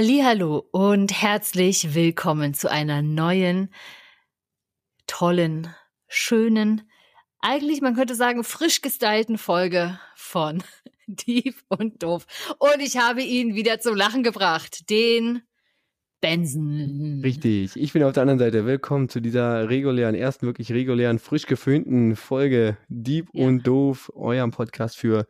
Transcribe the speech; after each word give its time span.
Hallo 0.00 0.64
und 0.70 1.10
herzlich 1.10 1.92
willkommen 1.92 2.54
zu 2.54 2.70
einer 2.70 3.02
neuen, 3.02 3.74
tollen, 5.08 5.74
schönen, 6.06 6.82
eigentlich 7.40 7.80
man 7.80 7.96
könnte 7.96 8.14
sagen 8.14 8.44
frisch 8.44 8.80
gestylten 8.80 9.38
Folge 9.38 9.98
von 10.14 10.62
Dieb 11.08 11.56
und 11.66 12.04
Doof. 12.04 12.26
Und 12.60 12.80
ich 12.80 12.96
habe 12.96 13.22
ihn 13.22 13.56
wieder 13.56 13.80
zum 13.80 13.96
Lachen 13.96 14.22
gebracht, 14.22 14.88
den 14.88 15.42
Benson. 16.20 17.20
Richtig, 17.24 17.74
ich 17.74 17.92
bin 17.92 18.04
auf 18.04 18.12
der 18.12 18.20
anderen 18.20 18.38
Seite. 18.38 18.66
Willkommen 18.66 19.08
zu 19.08 19.18
dieser 19.18 19.68
regulären, 19.68 20.14
ersten 20.14 20.46
wirklich 20.46 20.70
regulären, 20.70 21.18
frisch 21.18 21.46
geföhnten 21.46 22.14
Folge 22.14 22.76
Dieb 22.86 23.30
ja. 23.32 23.44
und 23.44 23.66
Doof, 23.66 24.12
eurem 24.14 24.52
Podcast 24.52 24.96
für 24.96 25.26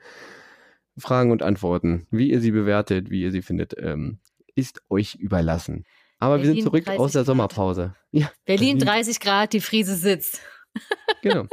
Fragen 0.99 1.31
und 1.31 1.43
Antworten. 1.43 2.07
Wie 2.11 2.31
ihr 2.31 2.43
sie 2.43 2.51
bewertet, 2.51 3.09
wie 3.09 3.23
ihr 3.23 3.33
sie 3.33 3.41
findet, 3.41 3.75
ähm, 3.79 4.19
ist 4.59 4.83
euch 4.91 5.15
überlassen. 5.15 5.85
Aber 6.19 6.37
Berlin 6.37 6.49
wir 6.49 6.63
sind 6.63 6.65
zurück 6.65 6.89
aus 6.89 7.13
der 7.13 7.21
Grad. 7.21 7.27
Sommerpause. 7.27 7.95
Ja, 8.11 8.31
Berlin, 8.45 8.79
Berlin 8.79 9.05
30 9.05 9.21
Grad, 9.21 9.53
die 9.53 9.61
Friese 9.61 9.95
sitzt. 9.95 10.41
genau. 11.23 11.47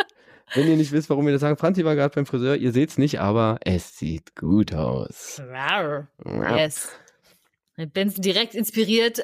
Wenn 0.54 0.68
ihr 0.68 0.78
nicht 0.78 0.92
wisst, 0.92 1.10
warum 1.10 1.26
wir 1.26 1.34
das 1.34 1.42
sagen, 1.42 1.58
Franzi 1.58 1.86
war 1.86 1.96
gerade 1.96 2.14
beim 2.14 2.26
Friseur, 2.26 2.56
ihr 2.56 2.72
seht 2.72 2.90
es 2.90 2.98
nicht, 2.98 3.20
aber 3.20 3.60
es 3.62 3.98
sieht 3.98 4.36
gut 4.36 4.74
aus. 4.74 5.42
Yes. 6.24 6.90
Benson 7.94 8.22
direkt 8.22 8.56
inspiriert, 8.56 9.24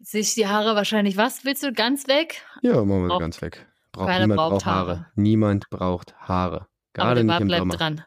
sich 0.00 0.34
die 0.34 0.46
Haare 0.46 0.74
wahrscheinlich, 0.74 1.16
was 1.16 1.44
willst 1.44 1.62
du, 1.62 1.72
ganz 1.72 2.08
weg? 2.08 2.42
Ja, 2.62 2.84
machen 2.84 3.02
wir 3.02 3.08
braucht, 3.08 3.20
ganz 3.20 3.40
weg. 3.42 3.66
Braucht, 3.92 4.08
niemand 4.08 4.36
braucht, 4.36 4.66
Haare. 4.66 4.90
Haare. 4.90 5.06
Niemand 5.14 5.70
braucht 5.70 6.14
Haare. 6.16 6.66
Gerade 6.92 7.10
aber 7.10 7.14
der 7.14 7.24
nicht 7.24 7.40
im 7.40 7.46
bleibt 7.48 7.60
Sommer. 7.60 7.76
dran. 7.76 8.04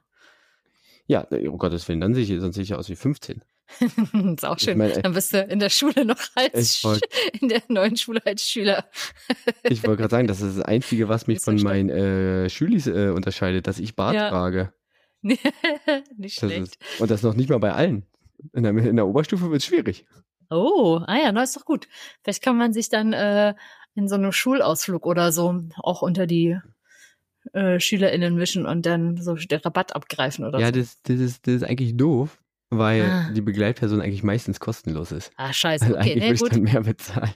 Ja, 1.08 1.22
um 1.22 1.58
Gottes 1.58 1.88
Willen, 1.88 2.02
dann 2.02 2.14
sehe 2.14 2.24
ich, 2.24 2.42
sonst 2.42 2.56
sehe 2.56 2.64
ich 2.64 2.74
aus 2.74 2.90
wie 2.90 2.96
15. 2.96 3.44
ist 4.36 4.46
auch 4.46 4.60
schön. 4.60 4.78
Meine, 4.78 5.02
Dann 5.02 5.14
bist 5.14 5.34
du 5.34 5.42
in 5.42 5.60
der 5.60 5.70
Schule 5.70 6.06
noch 6.06 6.20
als 6.36 6.84
wollt, 6.84 7.04
in 7.40 7.50
der 7.50 7.62
neuen 7.68 7.98
Schule 7.98 8.22
als 8.26 8.44
Schüler. 8.44 8.86
ich 9.64 9.84
wollte 9.84 10.02
gerade 10.02 10.12
sagen, 10.12 10.28
das 10.28 10.42
ist 10.42 10.58
das 10.58 10.66
Einzige, 10.66 11.10
was 11.10 11.28
mich 11.28 11.40
von 11.42 11.62
meinen 11.62 11.90
äh, 11.90 12.50
Schülis 12.50 12.88
äh, 12.88 13.10
unterscheidet, 13.10 13.68
dass 13.68 13.80
ich 13.80 13.96
Bart 13.96 14.16
ja. 14.16 14.30
trage. 14.30 14.74
nicht 15.22 15.46
das 15.46 16.34
schlecht. 16.34 16.76
Ist, 16.76 17.02
und 17.02 17.10
das 17.10 17.24
noch 17.24 17.34
nicht 17.34 17.50
mal 17.50 17.60
bei 17.60 17.74
allen. 17.74 18.06
In 18.54 18.64
der, 18.64 18.72
in 18.78 18.96
der 18.96 19.08
Oberstufe 19.08 19.50
wird 19.50 19.62
es 19.62 19.66
schwierig. 19.66 20.06
Oh, 20.50 21.02
ah 21.06 21.18
ja, 21.18 21.32
na 21.32 21.44
ist 21.44 21.56
doch 21.56 21.66
gut. 21.66 21.88
Vielleicht 22.24 22.44
kann 22.44 22.58
man 22.58 22.74
sich 22.74 22.90
dann 22.90 23.14
äh, 23.14 23.56
in 23.96 24.08
so 24.08 24.16
einem 24.16 24.32
Schulausflug 24.32 25.06
oder 25.06 25.32
so 25.32 25.64
auch 25.78 26.02
unter 26.04 26.28
die 26.28 26.60
äh, 27.54 27.80
SchülerInnen 27.80 28.36
mischen 28.36 28.66
und 28.66 28.86
dann 28.86 29.18
so 29.18 29.36
den 29.36 29.60
Rabatt 29.60 29.96
abgreifen 29.96 30.46
oder 30.46 30.60
ja, 30.60 30.68
so. 30.68 30.74
Ja, 30.74 30.80
das, 30.80 31.02
das, 31.04 31.20
ist, 31.20 31.48
das 31.48 31.56
ist 31.56 31.64
eigentlich 31.64 31.98
doof, 31.98 32.40
weil 32.78 33.04
ah. 33.04 33.30
die 33.34 33.42
Begleitperson 33.42 34.02
eigentlich 34.02 34.24
meistens 34.24 34.60
kostenlos 34.60 35.12
ist. 35.12 35.32
Ah, 35.38 35.54
scheiße. 35.54 35.86
Okay, 35.86 35.96
also 35.96 36.10
eigentlich 36.10 36.24
nee, 36.24 36.40
würde 36.40 36.46
ich 36.46 36.52
dann 36.52 36.62
mehr 36.62 36.82
bezahlen. 36.82 37.34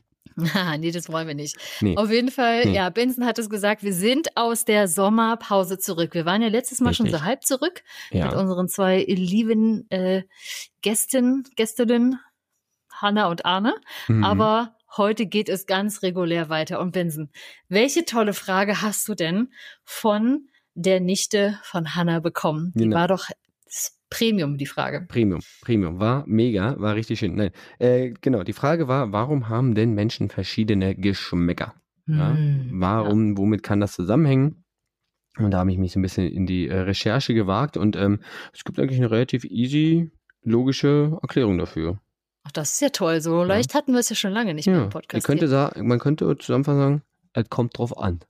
Ah, 0.53 0.77
nee, 0.77 0.91
das 0.91 1.11
wollen 1.11 1.27
wir 1.27 1.35
nicht. 1.35 1.57
Nee. 1.81 1.95
Auf 1.97 2.11
jeden 2.11 2.31
Fall, 2.31 2.65
nee. 2.65 2.73
ja, 2.73 2.89
Benson 2.89 3.25
hat 3.25 3.39
es 3.39 3.49
gesagt, 3.49 3.83
wir 3.83 3.93
sind 3.93 4.35
aus 4.35 4.65
der 4.65 4.87
Sommerpause 4.87 5.79
zurück. 5.79 6.13
Wir 6.13 6.25
waren 6.25 6.41
ja 6.41 6.47
letztes 6.47 6.79
Mal 6.79 6.89
Richtig. 6.89 7.09
schon 7.11 7.19
so 7.19 7.25
halb 7.25 7.43
zurück 7.43 7.83
ja. 8.11 8.25
mit 8.25 8.35
unseren 8.35 8.67
zwei 8.67 9.03
lieben 9.07 9.89
äh, 9.89 10.23
Gästen, 10.81 11.43
Gästinnen, 11.55 12.19
Hanna 12.91 13.27
und 13.27 13.45
Arne. 13.45 13.75
Mhm. 14.07 14.23
Aber 14.23 14.75
heute 14.95 15.25
geht 15.25 15.49
es 15.49 15.65
ganz 15.65 16.01
regulär 16.01 16.49
weiter. 16.49 16.79
Und 16.79 16.91
Benson, 16.91 17.29
welche 17.67 18.05
tolle 18.05 18.33
Frage 18.33 18.81
hast 18.81 19.07
du 19.07 19.15
denn 19.15 19.51
von 19.83 20.47
der 20.73 20.99
Nichte 20.99 21.59
von 21.63 21.95
Hanna 21.95 22.19
bekommen? 22.19 22.71
Die 22.75 22.83
genau. 22.83 22.97
war 22.97 23.07
doch 23.07 23.29
Premium, 24.09 24.57
die 24.57 24.65
Frage. 24.65 25.05
Premium, 25.07 25.41
Premium. 25.61 25.99
War 25.99 26.23
mega, 26.27 26.75
war 26.79 26.95
richtig 26.95 27.19
schön. 27.19 27.35
Nein, 27.35 27.51
äh, 27.77 28.11
genau, 28.21 28.43
die 28.43 28.53
Frage 28.53 28.87
war, 28.87 29.11
warum 29.11 29.49
haben 29.49 29.75
denn 29.75 29.93
Menschen 29.93 30.29
verschiedene 30.29 30.95
Geschmäcker? 30.95 31.75
Ja? 32.07 32.33
Mm, 32.33 32.71
warum, 32.73 33.31
ja. 33.31 33.37
womit 33.37 33.63
kann 33.63 33.79
das 33.79 33.93
zusammenhängen? 33.93 34.63
Und 35.37 35.51
da 35.51 35.59
habe 35.59 35.71
ich 35.71 35.77
mich 35.77 35.91
so 35.91 35.99
ein 35.99 36.01
bisschen 36.01 36.27
in 36.27 36.45
die 36.45 36.67
äh, 36.67 36.79
Recherche 36.79 37.33
gewagt 37.33 37.77
und 37.77 37.95
ähm, 37.95 38.19
es 38.53 38.63
gibt 38.63 38.79
eigentlich 38.79 38.99
eine 38.99 39.11
relativ 39.11 39.45
easy, 39.45 40.11
logische 40.43 41.17
Erklärung 41.21 41.57
dafür. 41.57 41.99
Ach, 42.43 42.51
das 42.51 42.73
ist 42.73 42.81
ja 42.81 42.89
toll. 42.89 43.21
So 43.21 43.43
leicht 43.43 43.75
hatten 43.75 43.93
wir 43.93 43.99
es 43.99 44.09
ja 44.09 44.15
schon 44.15 44.31
lange 44.31 44.53
nicht 44.53 44.65
mehr 44.65 44.83
im 44.83 44.89
Podcast. 44.89 45.25
könnte 45.25 45.47
sagen, 45.47 45.87
man 45.87 45.99
könnte 45.99 46.35
zusammenfassend 46.37 46.81
sagen, 46.81 47.03
es 47.33 47.49
kommt 47.49 47.77
drauf 47.77 47.97
an. 47.97 48.21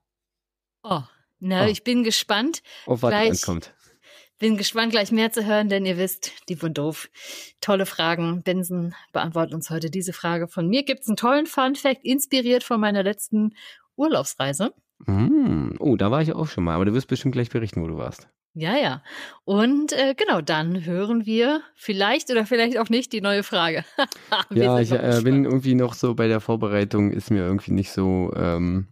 Oh, 0.84 1.04
na, 1.40 1.66
oh. 1.66 1.68
ich 1.68 1.84
bin 1.84 2.04
gespannt. 2.04 2.62
Auf 2.86 3.02
was 3.02 3.14
es 3.14 3.48
ankommt. 3.48 3.74
Bin 4.40 4.56
gespannt, 4.56 4.94
gleich 4.94 5.12
mehr 5.12 5.34
zu 5.34 5.46
hören, 5.46 5.68
denn 5.68 5.86
ihr 5.86 5.98
wisst, 5.98 6.32
die 6.48 6.56
und 6.56 6.78
doof. 6.78 7.10
Tolle 7.60 7.86
Fragen. 7.86 8.42
Benson 8.42 8.96
beantwortet 9.12 9.54
uns 9.54 9.70
heute 9.70 9.90
diese 9.90 10.14
Frage. 10.14 10.48
Von 10.48 10.70
mir 10.70 10.84
gibt 10.84 11.02
es 11.02 11.10
einen 11.10 11.18
tollen 11.18 11.46
Fun-Fact, 11.46 12.06
inspiriert 12.06 12.64
von 12.64 12.80
meiner 12.80 13.04
letzten 13.04 13.54
Urlaubsreise. 13.98 14.74
Mm, 15.06 15.72
oh, 15.80 15.98
da 15.98 16.10
war 16.10 16.22
ich 16.22 16.34
auch 16.34 16.48
schon 16.48 16.64
mal, 16.64 16.76
aber 16.76 16.86
du 16.86 16.94
wirst 16.94 17.08
bestimmt 17.08 17.34
gleich 17.34 17.50
berichten, 17.50 17.82
wo 17.82 17.88
du 17.88 17.98
warst. 17.98 18.30
Ja, 18.54 18.78
ja. 18.78 19.04
Und 19.44 19.94
äh, 19.94 20.16
genau, 20.16 20.42
dann 20.42 20.86
hören 20.86 21.26
wir 21.26 21.62
vielleicht 21.76 22.32
oder 22.32 22.46
vielleicht 22.46 22.78
auch 22.78 22.90
nicht 22.90 23.14
die 23.14 23.22
neue 23.22 23.44
Frage. 23.44 23.84
ja, 24.50 24.80
ich 24.80 24.92
äh, 24.92 25.22
bin 25.24 25.46
irgendwie 25.46 25.76
noch 25.76 25.94
so 25.94 26.16
bei 26.16 26.28
der 26.28 26.40
Vorbereitung, 26.40 27.12
ist 27.12 27.30
mir 27.30 27.44
irgendwie 27.44 27.72
nicht 27.72 27.92
so, 27.92 28.34
ähm, 28.36 28.88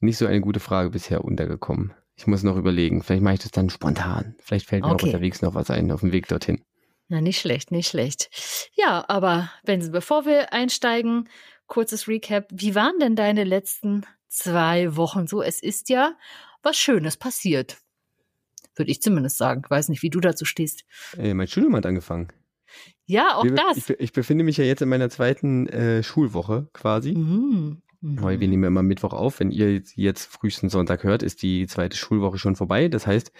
nicht 0.00 0.18
so 0.18 0.26
eine 0.26 0.40
gute 0.40 0.60
Frage 0.60 0.90
bisher 0.90 1.24
untergekommen. 1.24 1.94
Ich 2.20 2.26
muss 2.26 2.42
noch 2.42 2.58
überlegen. 2.58 3.02
Vielleicht 3.02 3.22
mache 3.22 3.34
ich 3.34 3.40
das 3.40 3.50
dann 3.50 3.70
spontan. 3.70 4.34
Vielleicht 4.40 4.66
fällt 4.66 4.84
mir 4.84 4.90
okay. 4.90 5.04
auch 5.04 5.06
unterwegs 5.06 5.40
noch 5.40 5.54
was 5.54 5.70
ein 5.70 5.90
auf 5.90 6.00
dem 6.00 6.12
Weg 6.12 6.28
dorthin. 6.28 6.62
Na, 7.08 7.22
nicht 7.22 7.40
schlecht, 7.40 7.70
nicht 7.70 7.88
schlecht. 7.88 8.28
Ja, 8.74 9.06
aber 9.08 9.50
Benson, 9.64 9.90
bevor 9.90 10.26
wir 10.26 10.52
einsteigen, 10.52 11.30
kurzes 11.66 12.08
Recap. 12.08 12.46
Wie 12.52 12.74
waren 12.74 12.98
denn 13.00 13.16
deine 13.16 13.44
letzten 13.44 14.04
zwei 14.28 14.96
Wochen 14.96 15.26
so? 15.28 15.40
Es 15.40 15.62
ist 15.62 15.88
ja 15.88 16.12
was 16.62 16.76
Schönes 16.76 17.16
passiert. 17.16 17.78
Würde 18.76 18.90
ich 18.90 19.00
zumindest 19.00 19.38
sagen. 19.38 19.62
Ich 19.64 19.70
weiß 19.70 19.88
nicht, 19.88 20.02
wie 20.02 20.10
du 20.10 20.20
dazu 20.20 20.44
stehst. 20.44 20.84
Ey, 21.16 21.32
mein 21.32 21.48
Studium 21.48 21.74
hat 21.74 21.86
angefangen. 21.86 22.28
Ja, 23.06 23.36
auch 23.36 23.46
das. 23.46 23.78
Ich, 23.78 23.98
ich, 23.98 24.12
befinde 24.12 24.44
mich 24.44 24.58
ja 24.58 24.64
jetzt 24.64 24.82
in 24.82 24.90
meiner 24.90 25.08
zweiten 25.08 25.68
äh, 25.68 26.02
Schulwoche 26.02 26.68
quasi. 26.74 27.12
Mhm. 27.12 27.80
Mhm. 28.00 28.22
Weil 28.22 28.40
wir 28.40 28.48
nehmen 28.48 28.64
ja 28.64 28.68
immer 28.68 28.82
Mittwoch 28.82 29.12
auf. 29.12 29.40
Wenn 29.40 29.50
ihr 29.50 29.82
jetzt 29.94 30.26
frühesten 30.26 30.68
Sonntag 30.68 31.04
hört, 31.04 31.22
ist 31.22 31.42
die 31.42 31.66
zweite 31.66 31.96
Schulwoche 31.96 32.38
schon 32.38 32.56
vorbei. 32.56 32.88
Das 32.88 33.06
heißt, 33.06 33.32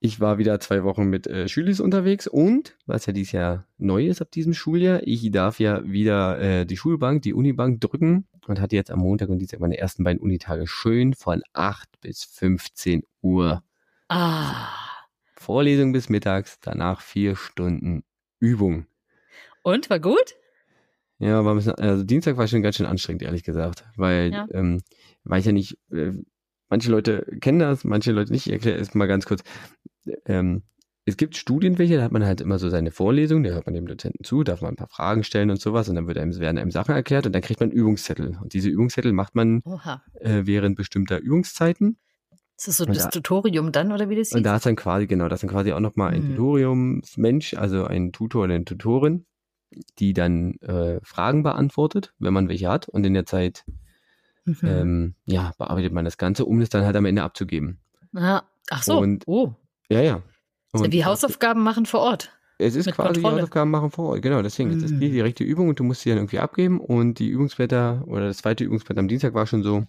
ich 0.00 0.20
war 0.20 0.38
wieder 0.38 0.60
zwei 0.60 0.84
Wochen 0.84 1.04
mit 1.04 1.26
äh, 1.26 1.48
Schülis 1.48 1.80
unterwegs 1.80 2.28
und, 2.28 2.76
was 2.86 3.06
ja 3.06 3.12
dieses 3.12 3.32
Jahr 3.32 3.66
neu 3.78 4.06
ist 4.06 4.22
ab 4.22 4.30
diesem 4.30 4.54
Schuljahr, 4.54 5.00
ich 5.02 5.28
darf 5.32 5.58
ja 5.58 5.84
wieder 5.84 6.38
äh, 6.38 6.66
die 6.66 6.76
Schulbank, 6.76 7.22
die 7.22 7.34
Unibank 7.34 7.80
drücken 7.80 8.28
und 8.46 8.60
hatte 8.60 8.76
jetzt 8.76 8.92
am 8.92 9.00
Montag 9.00 9.28
und 9.28 9.40
Dienstag 9.40 9.58
meine 9.58 9.76
ersten 9.76 10.04
beiden 10.04 10.20
Unitage 10.20 10.68
schön 10.68 11.14
von 11.14 11.42
8 11.52 12.00
bis 12.00 12.22
15 12.24 13.02
Uhr. 13.22 13.64
Ah. 14.08 14.68
Vorlesung 15.36 15.92
bis 15.92 16.08
mittags, 16.08 16.60
danach 16.60 17.00
vier 17.00 17.34
Stunden 17.34 18.04
Übung. 18.38 18.86
Und, 19.62 19.90
war 19.90 19.98
gut? 19.98 20.36
Ja, 21.18 21.44
war 21.44 21.52
ein 21.52 21.56
bisschen, 21.56 21.74
also 21.74 22.04
Dienstag 22.04 22.36
war 22.36 22.46
schon 22.46 22.62
ganz 22.62 22.76
schön 22.76 22.86
anstrengend, 22.86 23.22
ehrlich 23.22 23.42
gesagt, 23.42 23.84
weil, 23.96 24.32
ja. 24.32 24.46
ähm, 24.52 24.80
weil 25.24 25.40
ich 25.40 25.46
ja 25.46 25.52
nicht, 25.52 25.76
äh, 25.90 26.12
manche 26.68 26.90
Leute 26.90 27.26
kennen 27.40 27.58
das, 27.58 27.84
manche 27.84 28.12
Leute 28.12 28.32
nicht. 28.32 28.46
Ich 28.46 28.52
erkläre 28.52 28.78
es 28.78 28.94
mal 28.94 29.08
ganz 29.08 29.26
kurz. 29.26 29.42
Ähm, 30.26 30.62
es 31.08 31.16
gibt 31.16 31.36
Studien, 31.36 31.78
welche, 31.78 31.96
da 31.96 32.02
hat 32.02 32.12
man 32.12 32.24
halt 32.24 32.40
immer 32.40 32.58
so 32.58 32.68
seine 32.68 32.90
Vorlesung, 32.90 33.42
da 33.42 33.50
hört 33.50 33.64
man 33.64 33.74
dem 33.74 33.86
Dozenten 33.86 34.24
zu, 34.24 34.44
darf 34.44 34.60
man 34.60 34.74
ein 34.74 34.76
paar 34.76 34.88
Fragen 34.88 35.24
stellen 35.24 35.50
und 35.50 35.60
sowas 35.60 35.88
und 35.88 35.94
dann 35.94 36.06
wird 36.06 36.18
einem, 36.18 36.38
werden 36.38 36.58
einem 36.58 36.70
Sachen 36.70 36.94
erklärt 36.94 37.26
und 37.26 37.32
dann 37.32 37.42
kriegt 37.42 37.60
man 37.60 37.70
Übungszettel. 37.70 38.38
Und 38.40 38.52
diese 38.52 38.68
Übungszettel 38.68 39.12
macht 39.12 39.34
man 39.34 39.62
äh, 40.20 40.42
während 40.44 40.76
bestimmter 40.76 41.18
Übungszeiten. 41.18 41.96
Ist 42.58 42.68
das 42.68 42.76
so 42.76 42.84
das 42.84 43.04
da, 43.04 43.08
Tutorium 43.08 43.72
dann 43.72 43.90
oder 43.90 44.10
wie 44.10 44.16
das 44.16 44.28
hieß? 44.28 44.36
Und 44.36 44.42
da 44.42 44.56
ist 44.56 44.66
dann 44.66 44.76
quasi, 44.76 45.06
genau, 45.06 45.28
das 45.28 45.38
ist 45.38 45.44
dann 45.44 45.50
quasi 45.50 45.72
auch 45.72 45.80
nochmal 45.80 46.12
ein 46.12 46.22
hm. 46.22 46.36
Tutoriumsmensch, 46.36 47.54
also 47.54 47.84
ein 47.84 48.12
Tutor 48.12 48.44
oder 48.44 48.54
eine 48.54 48.64
Tutorin, 48.64 49.24
die 49.98 50.12
dann 50.12 50.54
äh, 50.60 51.00
Fragen 51.02 51.42
beantwortet, 51.42 52.14
wenn 52.18 52.32
man 52.32 52.48
welche 52.48 52.68
hat. 52.68 52.88
Und 52.88 53.04
in 53.04 53.14
der 53.14 53.26
Zeit 53.26 53.64
mhm. 54.44 54.56
ähm, 54.62 55.14
ja, 55.26 55.52
bearbeitet 55.58 55.92
man 55.92 56.04
das 56.04 56.18
Ganze, 56.18 56.44
um 56.44 56.60
es 56.60 56.68
dann 56.68 56.84
halt 56.84 56.96
am 56.96 57.04
Ende 57.04 57.22
abzugeben. 57.22 57.80
Ah, 58.14 58.42
ach 58.70 58.82
so. 58.82 58.98
Und, 58.98 59.24
oh. 59.26 59.54
Ja, 59.90 60.00
ja. 60.00 60.22
Und 60.72 60.92
wie 60.92 61.04
Hausaufgaben 61.04 61.62
machen 61.62 61.86
vor 61.86 62.00
Ort. 62.00 62.32
Es 62.58 62.74
ist 62.74 62.90
quasi 62.92 63.14
Kontrolle. 63.14 63.36
Hausaufgaben 63.36 63.70
machen 63.70 63.90
vor 63.90 64.10
Ort, 64.10 64.22
genau. 64.22 64.42
Deswegen 64.42 64.70
mhm. 64.70 64.76
ist 64.76 64.82
das 64.82 64.98
die 64.98 65.10
direkte 65.10 65.44
Übung 65.44 65.68
und 65.68 65.78
du 65.78 65.84
musst 65.84 66.02
sie 66.02 66.10
dann 66.10 66.18
irgendwie 66.18 66.40
abgeben. 66.40 66.80
Und 66.80 67.18
die 67.18 67.28
Übungsblätter 67.28 68.04
oder 68.06 68.26
das 68.26 68.38
zweite 68.38 68.64
Übungsblatt 68.64 68.98
am 68.98 69.08
Dienstag 69.08 69.34
war 69.34 69.46
schon 69.46 69.62
so, 69.62 69.86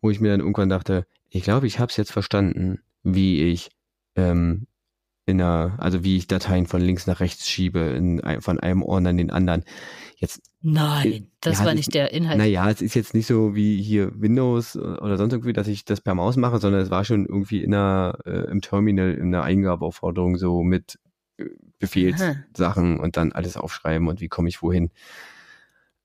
wo 0.00 0.10
ich 0.10 0.20
mir 0.20 0.30
dann 0.30 0.40
irgendwann 0.40 0.68
dachte, 0.68 1.06
ich 1.30 1.42
glaube, 1.42 1.66
ich 1.66 1.78
habe 1.78 1.90
es 1.90 1.96
jetzt 1.96 2.12
verstanden, 2.12 2.80
wie 3.02 3.42
ich 3.42 3.70
ähm, 4.16 4.66
in 5.26 5.42
einer, 5.42 5.74
also 5.78 6.04
wie 6.04 6.16
ich 6.16 6.28
Dateien 6.28 6.66
von 6.66 6.80
links 6.80 7.06
nach 7.06 7.20
rechts 7.20 7.48
schiebe, 7.48 7.80
in, 7.80 8.22
von 8.40 8.60
einem 8.60 8.82
Ordner 8.82 9.10
in 9.10 9.16
den 9.18 9.30
anderen. 9.30 9.64
Jetzt. 10.16 10.40
Nein, 10.62 11.06
äh, 11.06 11.22
das 11.40 11.58
ja, 11.58 11.66
war 11.66 11.74
nicht 11.74 11.92
der 11.92 12.12
Inhalt. 12.12 12.38
Naja, 12.38 12.70
es 12.70 12.80
ist 12.80 12.94
jetzt 12.94 13.12
nicht 13.12 13.26
so 13.26 13.54
wie 13.54 13.82
hier 13.82 14.12
Windows 14.18 14.76
oder 14.76 15.16
sonst 15.16 15.32
irgendwie, 15.32 15.52
dass 15.52 15.68
ich 15.68 15.84
das 15.84 16.00
per 16.00 16.14
Maus 16.14 16.36
mache, 16.36 16.58
sondern 16.58 16.80
es 16.80 16.90
war 16.90 17.04
schon 17.04 17.26
irgendwie 17.26 17.62
in 17.62 17.74
einer, 17.74 18.18
äh, 18.24 18.50
im 18.50 18.60
Terminal, 18.60 19.12
in 19.12 19.34
einer 19.34 19.42
Eingabeaufforderung 19.42 20.38
so 20.38 20.62
mit 20.62 20.98
Befehlssachen 21.78 22.98
und 22.98 23.16
dann 23.16 23.32
alles 23.32 23.56
aufschreiben 23.56 24.08
und 24.08 24.20
wie 24.20 24.28
komme 24.28 24.48
ich 24.48 24.62
wohin. 24.62 24.90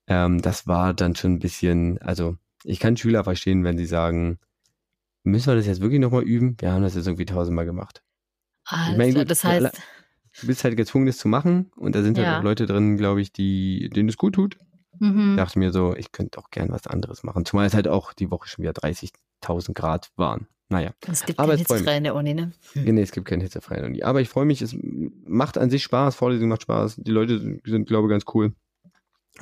Ähm, 0.08 0.42
das 0.42 0.68
war 0.68 0.94
dann 0.94 1.16
schon 1.16 1.34
ein 1.34 1.40
bisschen, 1.40 2.00
also 2.00 2.36
ich 2.64 2.80
kann 2.80 2.98
Schüler 2.98 3.24
verstehen, 3.24 3.64
wenn 3.64 3.78
sie 3.78 3.86
sagen, 3.86 4.40
müssen 5.24 5.48
wir 5.48 5.56
das 5.56 5.68
jetzt 5.68 5.82
wirklich 5.82 6.02
nochmal 6.02 6.24
üben? 6.24 6.58
Wir 6.60 6.72
haben 6.72 6.82
das 6.84 6.96
jetzt 6.96 7.08
irgendwie 7.08 7.26
tausendmal 7.26 7.66
gemacht. 7.66 8.04
Alles 8.66 8.92
ich 8.92 8.98
meine, 8.98 9.14
gut, 9.14 9.32
das 9.32 9.44
heißt, 9.44 9.82
du 10.42 10.48
bist 10.48 10.64
halt 10.64 10.78
gezwungen, 10.78 11.06
das 11.06 11.18
zu 11.18 11.28
machen 11.28 11.72
und 11.76 11.96
da 11.96 12.04
sind 12.04 12.18
halt 12.18 12.26
ja. 12.26 12.34
halt 12.34 12.42
auch 12.42 12.44
Leute 12.44 12.66
drin, 12.66 12.98
glaube 12.98 13.22
ich, 13.22 13.32
die, 13.34 13.90
denen 13.90 14.10
es 14.10 14.18
gut 14.18 14.36
tut. 14.36 14.58
Mhm. 15.00 15.32
Ich 15.32 15.38
dachte 15.38 15.60
mir 15.60 15.72
so, 15.72 15.96
ich 15.96 16.12
könnte 16.12 16.40
auch 16.40 16.52
gern 16.52 16.70
was 16.70 16.88
anderes 16.88 17.24
machen. 17.24 17.46
Zumal 17.46 17.66
es 17.66 17.74
halt 17.74 17.88
auch 17.88 18.14
die 18.14 18.30
Woche 18.30 18.48
schon 18.48 18.64
wieder 18.64 18.74
30.000 18.74 19.74
Grad 19.74 20.12
waren. 20.16 20.48
Naja. 20.70 20.92
Es 21.06 21.26
gibt 21.26 21.38
keine 21.38 21.58
hitzefrei 21.58 21.98
in 21.98 22.06
der 22.06 22.16
Uni, 22.16 22.34
ne? 22.34 22.54
Hm. 22.74 22.96
Nee, 22.96 23.02
es 23.02 23.12
gibt 23.12 23.28
keine 23.28 23.44
hitzefrei 23.44 23.76
in 23.76 23.82
der 23.82 23.90
Uni. 23.90 24.04
Aber 24.04 24.22
ich 24.22 24.30
freue 24.30 24.46
mich, 24.46 24.62
es 24.62 24.76
macht 24.80 25.58
an 25.58 25.70
sich 25.70 25.84
Spaß, 25.84 26.16
Vorlesung 26.16 26.48
macht 26.48 26.62
Spaß, 26.62 26.96
die 26.98 27.12
Leute 27.12 27.40
sind, 27.40 27.62
sind 27.66 27.88
glaube 27.88 28.08
ich, 28.08 28.12
ganz 28.12 28.24
cool. 28.34 28.54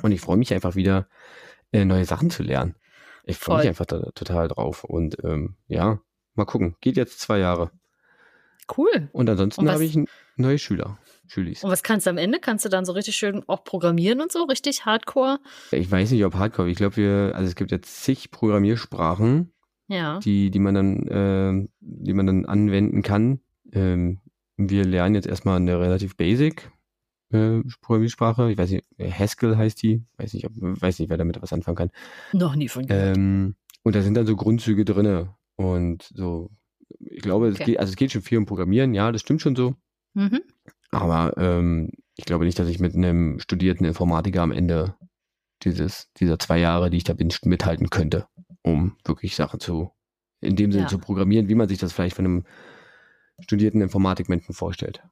Und 0.02 0.12
ich 0.12 0.20
freue 0.20 0.36
mich 0.36 0.52
einfach 0.52 0.74
wieder, 0.74 1.06
äh, 1.72 1.84
neue 1.84 2.04
Sachen 2.04 2.30
zu 2.30 2.42
lernen. 2.42 2.74
Ich 3.24 3.38
freue 3.38 3.58
mich 3.58 3.68
einfach 3.68 3.86
da, 3.86 4.10
total 4.14 4.48
drauf. 4.48 4.82
Und 4.82 5.22
ähm, 5.22 5.56
ja, 5.68 6.00
mal 6.34 6.46
gucken. 6.46 6.74
Geht 6.80 6.96
jetzt 6.96 7.20
zwei 7.20 7.38
Jahre. 7.38 7.70
Cool. 8.76 9.08
Und 9.12 9.28
ansonsten 9.28 9.68
habe 9.70 9.84
ich 9.84 9.98
neue 10.36 10.58
Schüler. 10.58 10.98
Schülis. 11.30 11.62
Und 11.62 11.70
was 11.70 11.82
kannst 11.82 12.06
du 12.06 12.10
am 12.10 12.18
Ende? 12.18 12.40
Kannst 12.40 12.64
du 12.64 12.68
dann 12.68 12.84
so 12.84 12.92
richtig 12.92 13.14
schön 13.14 13.44
auch 13.46 13.62
programmieren 13.62 14.20
und 14.20 14.32
so, 14.32 14.42
richtig 14.44 14.84
hardcore? 14.84 15.38
Ich 15.70 15.90
weiß 15.90 16.10
nicht, 16.10 16.24
ob 16.24 16.34
hardcore. 16.34 16.68
Ich 16.68 16.76
glaube, 16.76 16.96
wir, 16.96 17.32
also 17.34 17.48
es 17.48 17.54
gibt 17.54 17.70
jetzt 17.70 18.02
zig 18.02 18.32
Programmiersprachen, 18.32 19.52
ja. 19.88 20.18
die, 20.18 20.50
die 20.50 20.58
man 20.58 20.74
dann, 20.74 21.06
äh, 21.06 21.68
die 21.80 22.12
man 22.12 22.26
dann 22.26 22.46
anwenden 22.46 23.02
kann. 23.02 23.40
Ähm, 23.72 24.18
wir 24.56 24.84
lernen 24.84 25.14
jetzt 25.14 25.28
erstmal 25.28 25.56
eine 25.56 25.78
relativ 25.78 26.16
basic 26.16 26.72
äh, 27.30 27.60
Programmiersprache. 27.80 28.50
Ich 28.50 28.58
weiß 28.58 28.70
nicht, 28.70 28.84
Haskell 28.98 29.56
heißt 29.56 29.82
die. 29.82 30.04
Weiß 30.16 30.34
nicht, 30.34 30.46
ob, 30.46 30.52
weiß 30.56 30.98
nicht, 30.98 31.10
wer 31.10 31.16
damit 31.16 31.40
was 31.40 31.52
anfangen 31.52 31.76
kann. 31.76 31.90
Noch 32.32 32.56
nie 32.56 32.68
von 32.68 32.86
gehört. 32.86 33.16
Ähm, 33.16 33.54
und 33.82 33.94
da 33.94 34.02
sind 34.02 34.14
dann 34.14 34.26
so 34.26 34.36
Grundzüge 34.36 34.84
drinne 34.84 35.34
und 35.56 36.10
so. 36.14 36.50
Ich 36.98 37.22
glaube, 37.22 37.48
okay. 37.48 37.56
es 37.58 37.66
geht, 37.66 37.78
also 37.78 37.90
es 37.90 37.96
geht 37.96 38.12
schon 38.12 38.22
viel 38.22 38.38
um 38.38 38.46
Programmieren. 38.46 38.94
Ja, 38.94 39.12
das 39.12 39.20
stimmt 39.20 39.42
schon 39.42 39.56
so. 39.56 39.74
Mhm. 40.14 40.42
Aber 40.90 41.34
ähm, 41.36 41.90
ich 42.16 42.24
glaube 42.24 42.44
nicht, 42.44 42.58
dass 42.58 42.68
ich 42.68 42.80
mit 42.80 42.94
einem 42.94 43.38
studierten 43.38 43.84
Informatiker 43.84 44.42
am 44.42 44.52
Ende 44.52 44.94
dieses, 45.62 46.10
dieser 46.18 46.38
zwei 46.38 46.58
Jahre, 46.58 46.90
die 46.90 46.96
ich 46.96 47.04
da 47.04 47.12
bin, 47.12 47.32
mithalten 47.44 47.90
könnte, 47.90 48.26
um 48.62 48.96
wirklich 49.04 49.36
Sachen 49.36 49.60
zu, 49.60 49.90
in 50.40 50.56
dem 50.56 50.72
Sinne 50.72 50.84
ja. 50.84 50.88
zu 50.88 50.98
programmieren, 50.98 51.48
wie 51.48 51.54
man 51.54 51.68
sich 51.68 51.78
das 51.78 51.92
vielleicht 51.92 52.16
von 52.16 52.24
einem 52.24 52.44
studierten 53.40 53.80
Informatikmenschen 53.80 54.54
vorstellt. 54.54 55.02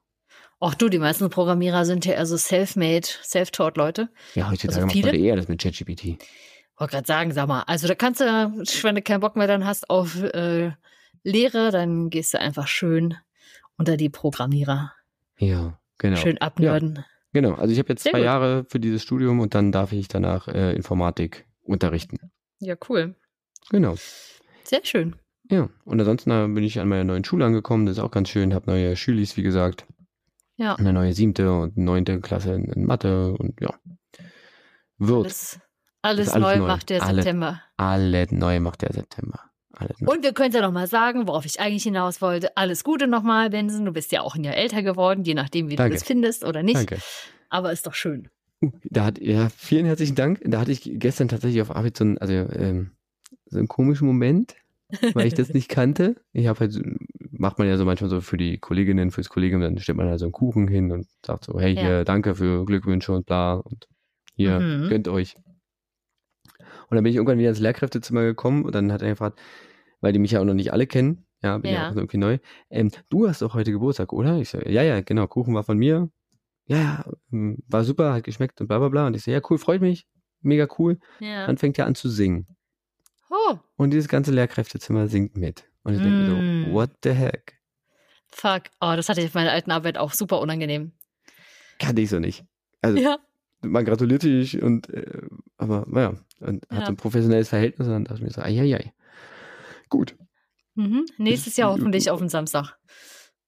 Ach 0.59 0.75
du, 0.75 0.89
die 0.89 0.99
meisten 0.99 1.29
Programmierer 1.29 1.85
sind 1.85 2.05
ja 2.05 2.13
eher 2.13 2.25
so 2.25 2.35
self-made, 2.35 3.07
self-taught 3.23 3.77
Leute. 3.77 4.09
Ja, 4.35 4.51
heutzutage 4.51 4.83
also 4.83 4.87
macht 4.87 5.05
man 5.05 5.15
eher 5.15 5.37
das 5.37 5.47
mit 5.47 5.61
ChatGPT. 5.61 6.17
Wollte 6.77 6.93
gerade 6.93 7.07
sagen, 7.07 7.31
sag 7.31 7.47
mal, 7.47 7.61
also 7.63 7.87
da 7.87 7.95
kannst 7.95 8.19
du, 8.19 8.25
wenn 8.25 8.95
du 8.95 9.01
keinen 9.01 9.21
Bock 9.21 9.35
mehr 9.35 9.47
dann 9.47 9.65
hast 9.65 9.89
auf 9.89 10.21
äh, 10.21 10.71
Lehre, 11.23 11.71
dann 11.71 12.09
gehst 12.09 12.33
du 12.33 12.39
einfach 12.39 12.67
schön 12.67 13.15
unter 13.77 13.97
die 13.97 14.09
Programmierer. 14.09 14.93
Ja, 15.37 15.79
genau. 15.97 16.17
Schön 16.17 16.37
abnörden. 16.39 16.95
Ja, 16.95 17.05
genau, 17.33 17.53
also 17.55 17.71
ich 17.71 17.79
habe 17.79 17.89
jetzt 17.89 18.03
Sehr 18.03 18.11
zwei 18.11 18.19
gut. 18.19 18.25
Jahre 18.25 18.65
für 18.67 18.79
dieses 18.79 19.03
Studium 19.03 19.39
und 19.39 19.55
dann 19.55 19.71
darf 19.71 19.91
ich 19.91 20.07
danach 20.07 20.47
äh, 20.47 20.73
Informatik 20.73 21.47
unterrichten. 21.61 22.17
Ja, 22.59 22.75
cool. 22.89 23.15
Genau. 23.69 23.95
Sehr 24.63 24.83
schön. 24.83 25.15
Ja, 25.49 25.69
und 25.85 25.99
ansonsten 25.99 26.29
äh, 26.31 26.47
bin 26.47 26.63
ich 26.63 26.79
an 26.79 26.87
meiner 26.87 27.03
neuen 27.03 27.23
Schule 27.23 27.45
angekommen, 27.45 27.85
das 27.85 27.97
ist 27.97 28.03
auch 28.03 28.11
ganz 28.11 28.29
schön, 28.29 28.53
habe 28.53 28.69
neue 28.69 28.95
Schülis, 28.95 29.35
wie 29.35 29.43
gesagt. 29.43 29.85
Ja. 30.57 30.75
Eine 30.75 30.93
neue 30.93 31.13
siebte 31.13 31.51
und 31.51 31.77
neunte 31.77 32.19
Klasse 32.19 32.53
in, 32.53 32.85
Mathe 32.85 33.31
und 33.31 33.59
ja. 33.61 33.73
Wird. 34.97 35.25
Alles, 35.25 35.59
alles, 36.01 36.29
alles 36.29 36.35
neu, 36.35 36.57
neu, 36.57 36.67
macht 36.67 36.89
der 36.89 37.01
alle, 37.01 37.23
September. 37.23 37.61
Alle 37.77 38.27
neu 38.29 38.59
macht 38.59 38.81
der 38.81 38.91
September. 38.91 39.48
Und 40.05 40.23
wir 40.23 40.33
können 40.33 40.53
ja 40.53 40.61
nochmal 40.61 40.87
sagen, 40.87 41.27
worauf 41.27 41.45
ich 41.45 41.59
eigentlich 41.59 41.83
hinaus 41.83 42.21
wollte. 42.21 42.55
Alles 42.57 42.83
Gute 42.83 43.07
nochmal, 43.07 43.49
Benson. 43.49 43.85
Du 43.85 43.91
bist 43.91 44.11
ja 44.11 44.21
auch 44.21 44.35
ein 44.35 44.43
Jahr 44.43 44.55
älter 44.55 44.83
geworden, 44.83 45.23
je 45.23 45.33
nachdem, 45.33 45.69
wie 45.69 45.75
Danke. 45.75 45.91
du 45.91 45.95
das 45.95 46.07
findest 46.07 46.43
oder 46.43 46.63
nicht. 46.63 46.77
Danke. 46.77 46.97
Aber 47.49 47.71
ist 47.71 47.87
doch 47.87 47.93
schön. 47.93 48.29
Uh, 48.61 48.71
da 48.83 49.05
hat, 49.05 49.19
ja, 49.19 49.49
vielen 49.49 49.85
herzlichen 49.85 50.15
Dank. 50.15 50.41
Da 50.43 50.59
hatte 50.59 50.71
ich 50.71 50.81
gestern 50.83 51.27
tatsächlich 51.27 51.61
auf 51.61 51.75
Arbeit 51.75 51.97
so 51.97 52.03
einen, 52.03 52.17
also, 52.17 52.33
ähm, 52.33 52.91
so 53.45 53.57
einen 53.57 53.67
komischen 53.67 54.07
Moment, 54.07 54.55
weil 55.13 55.27
ich 55.27 55.33
das 55.33 55.49
nicht 55.53 55.69
kannte. 55.69 56.15
Ich 56.33 56.47
habe 56.47 56.59
halt, 56.59 56.79
macht 57.31 57.57
man 57.57 57.67
ja 57.67 57.77
so 57.77 57.85
manchmal 57.85 58.09
so 58.09 58.21
für 58.21 58.37
die 58.37 58.57
Kolleginnen, 58.57 59.11
fürs 59.11 59.29
Kollegium, 59.29 59.61
dann 59.61 59.77
stellt 59.77 59.97
man 59.97 60.07
da 60.07 60.17
so 60.17 60.25
einen 60.25 60.33
Kuchen 60.33 60.67
hin 60.67 60.91
und 60.91 61.07
sagt 61.25 61.45
so, 61.45 61.59
hey, 61.59 61.73
ja. 61.73 61.81
hier, 61.81 62.03
danke 62.05 62.35
für 62.35 62.65
Glückwünsche 62.65 63.13
und 63.13 63.25
bla 63.25 63.53
und 63.53 63.87
hier, 64.35 64.59
mhm. 64.59 64.89
gönnt 64.89 65.07
euch. 65.07 65.35
Und 66.89 66.95
dann 66.95 67.03
bin 67.03 67.11
ich 67.11 67.17
irgendwann 67.17 67.37
wieder 67.37 67.49
ins 67.49 67.59
Lehrkräftezimmer 67.59 68.23
gekommen 68.23 68.65
und 68.65 68.73
dann 68.73 68.91
hat 68.91 69.01
er 69.01 69.09
gefragt, 69.09 69.39
weil 70.01 70.13
die 70.13 70.19
mich 70.19 70.31
ja 70.31 70.41
auch 70.41 70.45
noch 70.45 70.53
nicht 70.53 70.73
alle 70.73 70.87
kennen, 70.87 71.25
ja, 71.41 71.57
bin 71.57 71.71
ja, 71.71 71.83
ja 71.83 71.91
auch 71.91 71.95
irgendwie 71.95 72.17
neu. 72.17 72.37
Ähm, 72.69 72.91
du 73.09 73.27
hast 73.27 73.41
doch 73.41 73.53
heute 73.53 73.71
Geburtstag, 73.71 74.11
oder? 74.11 74.37
Ich 74.37 74.49
so, 74.49 74.59
ja, 74.59 74.83
ja, 74.83 75.01
genau, 75.01 75.27
Kuchen 75.27 75.53
war 75.53 75.63
von 75.63 75.77
mir. 75.77 76.09
Ja, 76.65 76.77
ja, 76.77 77.05
ähm, 77.31 77.57
war 77.67 77.83
super, 77.83 78.13
hat 78.13 78.23
geschmeckt 78.23 78.59
und 78.61 78.67
bla 78.67 78.77
bla 78.79 78.89
bla. 78.89 79.07
Und 79.07 79.15
ich 79.15 79.23
so, 79.23 79.31
ja, 79.31 79.41
cool, 79.49 79.57
freut 79.57 79.81
mich, 79.81 80.07
mega 80.41 80.67
cool. 80.77 80.99
Ja. 81.19 81.47
Dann 81.47 81.57
fängt 81.57 81.79
er 81.79 81.85
an 81.85 81.95
zu 81.95 82.09
singen. 82.09 82.47
Oh. 83.29 83.57
Und 83.77 83.91
dieses 83.91 84.07
ganze 84.07 84.31
Lehrkräftezimmer 84.31 85.07
singt 85.07 85.37
mit. 85.37 85.69
Und 85.83 85.93
ich 85.93 85.99
mm. 85.99 86.03
denke 86.03 86.17
mir 86.17 86.29
so, 86.29 86.35
mm. 86.35 86.73
what 86.73 86.91
the 87.03 87.11
heck? 87.11 87.59
Fuck, 88.31 88.63
oh, 88.81 88.93
das 88.95 89.09
hatte 89.09 89.21
ich 89.21 89.27
auf 89.27 89.33
meiner 89.33 89.51
alten 89.51 89.71
Arbeit 89.71 89.97
auch 89.97 90.13
super 90.13 90.39
unangenehm. 90.39 90.91
Kannte 91.79 92.01
ich 92.01 92.09
so 92.09 92.19
nicht. 92.19 92.45
Also, 92.81 92.99
ja. 92.99 93.17
man 93.61 93.85
gratuliert 93.85 94.21
sich 94.21 94.61
und, 94.61 94.89
äh, 94.89 95.21
aber 95.57 95.85
naja, 95.87 96.13
und 96.39 96.65
ja. 96.69 96.77
hat 96.77 96.85
so 96.85 96.91
ein 96.91 96.97
professionelles 96.97 97.49
Verhältnis 97.49 97.87
und 97.87 97.93
dann 97.93 98.03
dachte 98.05 98.19
ich 98.19 98.25
mir 98.25 98.31
so, 98.31 98.41
ai, 98.41 98.59
ai, 98.59 98.75
ai. 98.75 98.93
Gut. 99.89 100.15
Mhm. 100.75 101.05
Nächstes 101.17 101.57
Jahr 101.57 101.71
hoffentlich 101.71 102.09
auf 102.09 102.19
den 102.19 102.29
Samstag. 102.29 102.77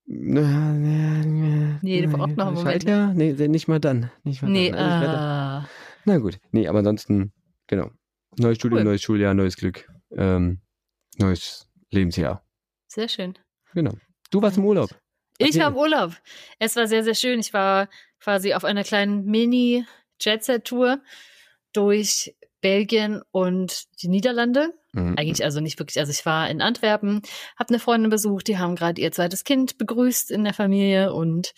Nee, 0.06 1.78
nee, 1.82 2.08
braucht 2.08 2.36
noch 2.36 2.48
einen 2.48 2.56
Moment. 2.56 2.84
Ja, 2.84 3.14
nee, 3.14 3.34
nicht 3.48 3.68
mal 3.68 3.80
dann. 3.80 4.12
Nicht 4.24 4.42
mal 4.42 4.50
nee, 4.50 4.72
dann. 4.72 4.80
Ah. 4.80 5.70
Na 6.06 6.18
gut. 6.18 6.40
Nee, 6.52 6.68
aber 6.68 6.80
ansonsten, 6.80 7.32
genau. 7.68 7.92
Neues 8.38 8.58
Studium, 8.58 8.80
cool. 8.80 8.86
neues 8.86 9.02
Schuljahr, 9.02 9.34
neues 9.34 9.56
Glück. 9.56 9.88
Ähm, 10.16 10.62
neues 11.18 11.68
Lebensjahr. 11.92 12.44
Sehr 12.88 13.08
schön. 13.08 13.38
Genau. 13.74 13.94
Du 14.32 14.42
warst 14.42 14.58
im 14.58 14.66
Urlaub. 14.66 14.90
Ich 15.38 15.58
war 15.60 15.70
im 15.70 15.78
Urlaub. 15.78 16.14
Es 16.60 16.76
war 16.76 16.88
sehr, 16.88 17.04
sehr 17.04 17.16
schön. 17.16 17.40
Ich 17.40 17.54
war 17.54 17.90
quasi 18.20 18.54
auf 18.54 18.64
einer 18.64 18.84
kleinen 18.84 19.26
Mini-Jet-Set-Tour 19.26 21.02
durch 21.74 22.36
Belgien 22.62 23.22
und 23.32 23.86
die 24.02 24.08
Niederlande. 24.08 24.74
Mhm. 24.94 25.16
Eigentlich 25.18 25.44
also 25.44 25.62
nicht 25.62 25.80
wirklich. 25.80 26.00
Also 26.00 26.12
ich 26.12 26.26
war 26.26 26.50
in 26.50 26.62
Antwerpen, 26.62 27.22
habe 27.58 27.70
eine 27.70 27.80
Freundin 27.80 28.10
besucht, 28.10 28.48
die 28.48 28.58
haben 28.58 28.76
gerade 28.76 29.02
ihr 29.02 29.12
zweites 29.12 29.44
Kind 29.44 29.78
begrüßt 29.78 30.32
in 30.32 30.44
der 30.44 30.54
Familie 30.54 31.14
und 31.14 31.54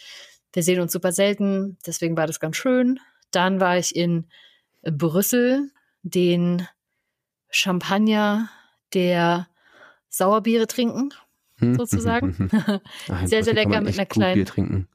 wir 0.54 0.64
sehen 0.64 0.82
uns 0.82 0.92
super 0.92 1.12
selten. 1.12 1.78
Deswegen 1.86 2.16
war 2.16 2.28
das 2.28 2.40
ganz 2.40 2.58
schön. 2.58 3.00
Dann 3.32 3.60
war 3.60 3.78
ich 3.78 3.96
in 3.96 4.28
Brüssel, 4.84 5.72
den 6.04 6.68
Champagner 7.50 8.50
der 8.94 9.48
Sauerbiere 10.10 10.68
trinken, 10.68 11.10
hm. 11.58 11.74
sozusagen. 11.76 12.52
Ach, 13.10 13.26
sehr, 13.26 13.44
sehr 13.44 13.56
lecker 13.56 13.82
mit 13.82 13.96
einer 13.96 14.06
kleinen. 14.06 14.88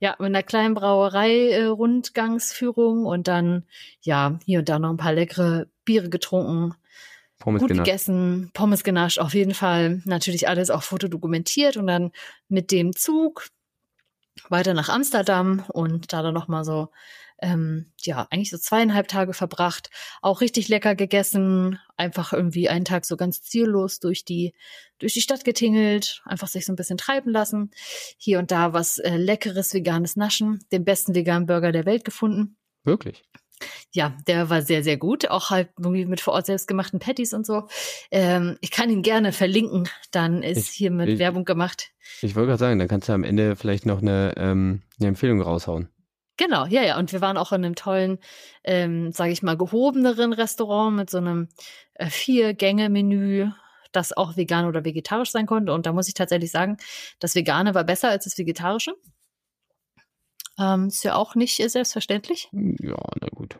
Ja, 0.00 0.16
mit 0.18 0.26
einer 0.26 0.42
kleinen 0.42 0.74
Brauerei-Rundgangsführung 0.74 3.04
äh, 3.04 3.08
und 3.08 3.28
dann, 3.28 3.62
ja, 4.00 4.40
hier 4.44 4.58
und 4.58 4.68
da 4.68 4.80
noch 4.80 4.90
ein 4.90 4.96
paar 4.96 5.12
leckere 5.12 5.68
Biere 5.84 6.10
getrunken. 6.10 6.74
Pommes 7.42 7.60
gut 7.60 7.70
genascht. 7.70 7.86
gegessen, 7.86 8.50
Pommes 8.54 8.84
genascht, 8.84 9.18
auf 9.18 9.34
jeden 9.34 9.54
Fall. 9.54 10.00
Natürlich 10.04 10.48
alles 10.48 10.70
auch 10.70 10.84
fotodokumentiert 10.84 11.76
und 11.76 11.88
dann 11.88 12.12
mit 12.48 12.70
dem 12.70 12.94
Zug 12.94 13.48
weiter 14.48 14.74
nach 14.74 14.88
Amsterdam 14.88 15.64
und 15.72 16.12
da 16.12 16.22
dann 16.22 16.34
nochmal 16.34 16.64
so, 16.64 16.90
ähm, 17.40 17.90
ja, 18.00 18.28
eigentlich 18.30 18.50
so 18.50 18.58
zweieinhalb 18.58 19.08
Tage 19.08 19.32
verbracht. 19.32 19.90
Auch 20.20 20.40
richtig 20.40 20.68
lecker 20.68 20.94
gegessen, 20.94 21.80
einfach 21.96 22.32
irgendwie 22.32 22.68
einen 22.68 22.84
Tag 22.84 23.04
so 23.04 23.16
ganz 23.16 23.42
ziellos 23.42 23.98
durch 23.98 24.24
die, 24.24 24.54
durch 25.00 25.14
die 25.14 25.20
Stadt 25.20 25.44
getingelt, 25.44 26.22
einfach 26.24 26.46
sich 26.46 26.64
so 26.64 26.72
ein 26.72 26.76
bisschen 26.76 26.96
treiben 26.96 27.32
lassen. 27.32 27.72
Hier 28.18 28.38
und 28.38 28.52
da 28.52 28.72
was 28.72 28.98
äh, 28.98 29.16
leckeres 29.16 29.74
veganes 29.74 30.14
Naschen, 30.14 30.64
den 30.70 30.84
besten 30.84 31.16
veganen 31.16 31.46
Burger 31.46 31.72
der 31.72 31.86
Welt 31.86 32.04
gefunden. 32.04 32.56
Wirklich? 32.84 33.24
Ja, 33.92 34.16
der 34.26 34.50
war 34.50 34.62
sehr, 34.62 34.82
sehr 34.82 34.96
gut. 34.96 35.30
Auch 35.30 35.50
halt 35.50 35.70
irgendwie 35.78 36.06
mit 36.06 36.20
vor 36.20 36.34
Ort 36.34 36.46
selbstgemachten 36.46 36.98
Patties 36.98 37.34
und 37.34 37.46
so. 37.46 37.68
Ähm, 38.10 38.56
ich 38.60 38.70
kann 38.70 38.90
ihn 38.90 39.02
gerne 39.02 39.32
verlinken. 39.32 39.88
Dann 40.10 40.42
ist 40.42 40.70
ich, 40.70 40.76
hiermit 40.76 41.08
ich, 41.08 41.18
Werbung 41.18 41.44
gemacht. 41.44 41.90
Ich 42.22 42.34
wollte 42.34 42.48
gerade 42.48 42.58
sagen, 42.58 42.78
dann 42.78 42.88
kannst 42.88 43.08
du 43.08 43.12
am 43.12 43.24
Ende 43.24 43.56
vielleicht 43.56 43.86
noch 43.86 44.00
eine, 44.00 44.34
ähm, 44.36 44.82
eine 44.98 45.08
Empfehlung 45.08 45.40
raushauen. 45.40 45.88
Genau, 46.36 46.66
ja, 46.66 46.82
ja. 46.82 46.98
Und 46.98 47.12
wir 47.12 47.20
waren 47.20 47.36
auch 47.36 47.52
in 47.52 47.64
einem 47.64 47.74
tollen, 47.74 48.18
ähm, 48.64 49.12
sage 49.12 49.32
ich 49.32 49.42
mal, 49.42 49.56
gehobeneren 49.56 50.32
Restaurant 50.32 50.96
mit 50.96 51.10
so 51.10 51.18
einem 51.18 51.48
äh, 51.94 52.08
Vier-Gänge-Menü, 52.08 53.50
das 53.92 54.16
auch 54.16 54.36
vegan 54.36 54.66
oder 54.66 54.84
vegetarisch 54.84 55.30
sein 55.30 55.46
konnte. 55.46 55.72
Und 55.72 55.86
da 55.86 55.92
muss 55.92 56.08
ich 56.08 56.14
tatsächlich 56.14 56.50
sagen, 56.50 56.78
das 57.18 57.34
Vegane 57.34 57.74
war 57.74 57.84
besser 57.84 58.08
als 58.08 58.24
das 58.24 58.38
Vegetarische. 58.38 58.94
Ähm, 60.58 60.88
ist 60.88 61.04
ja 61.04 61.14
auch 61.14 61.34
nicht 61.34 61.56
selbstverständlich. 61.56 62.48
Ja, 62.52 62.98
na 63.20 63.28
gut. 63.34 63.58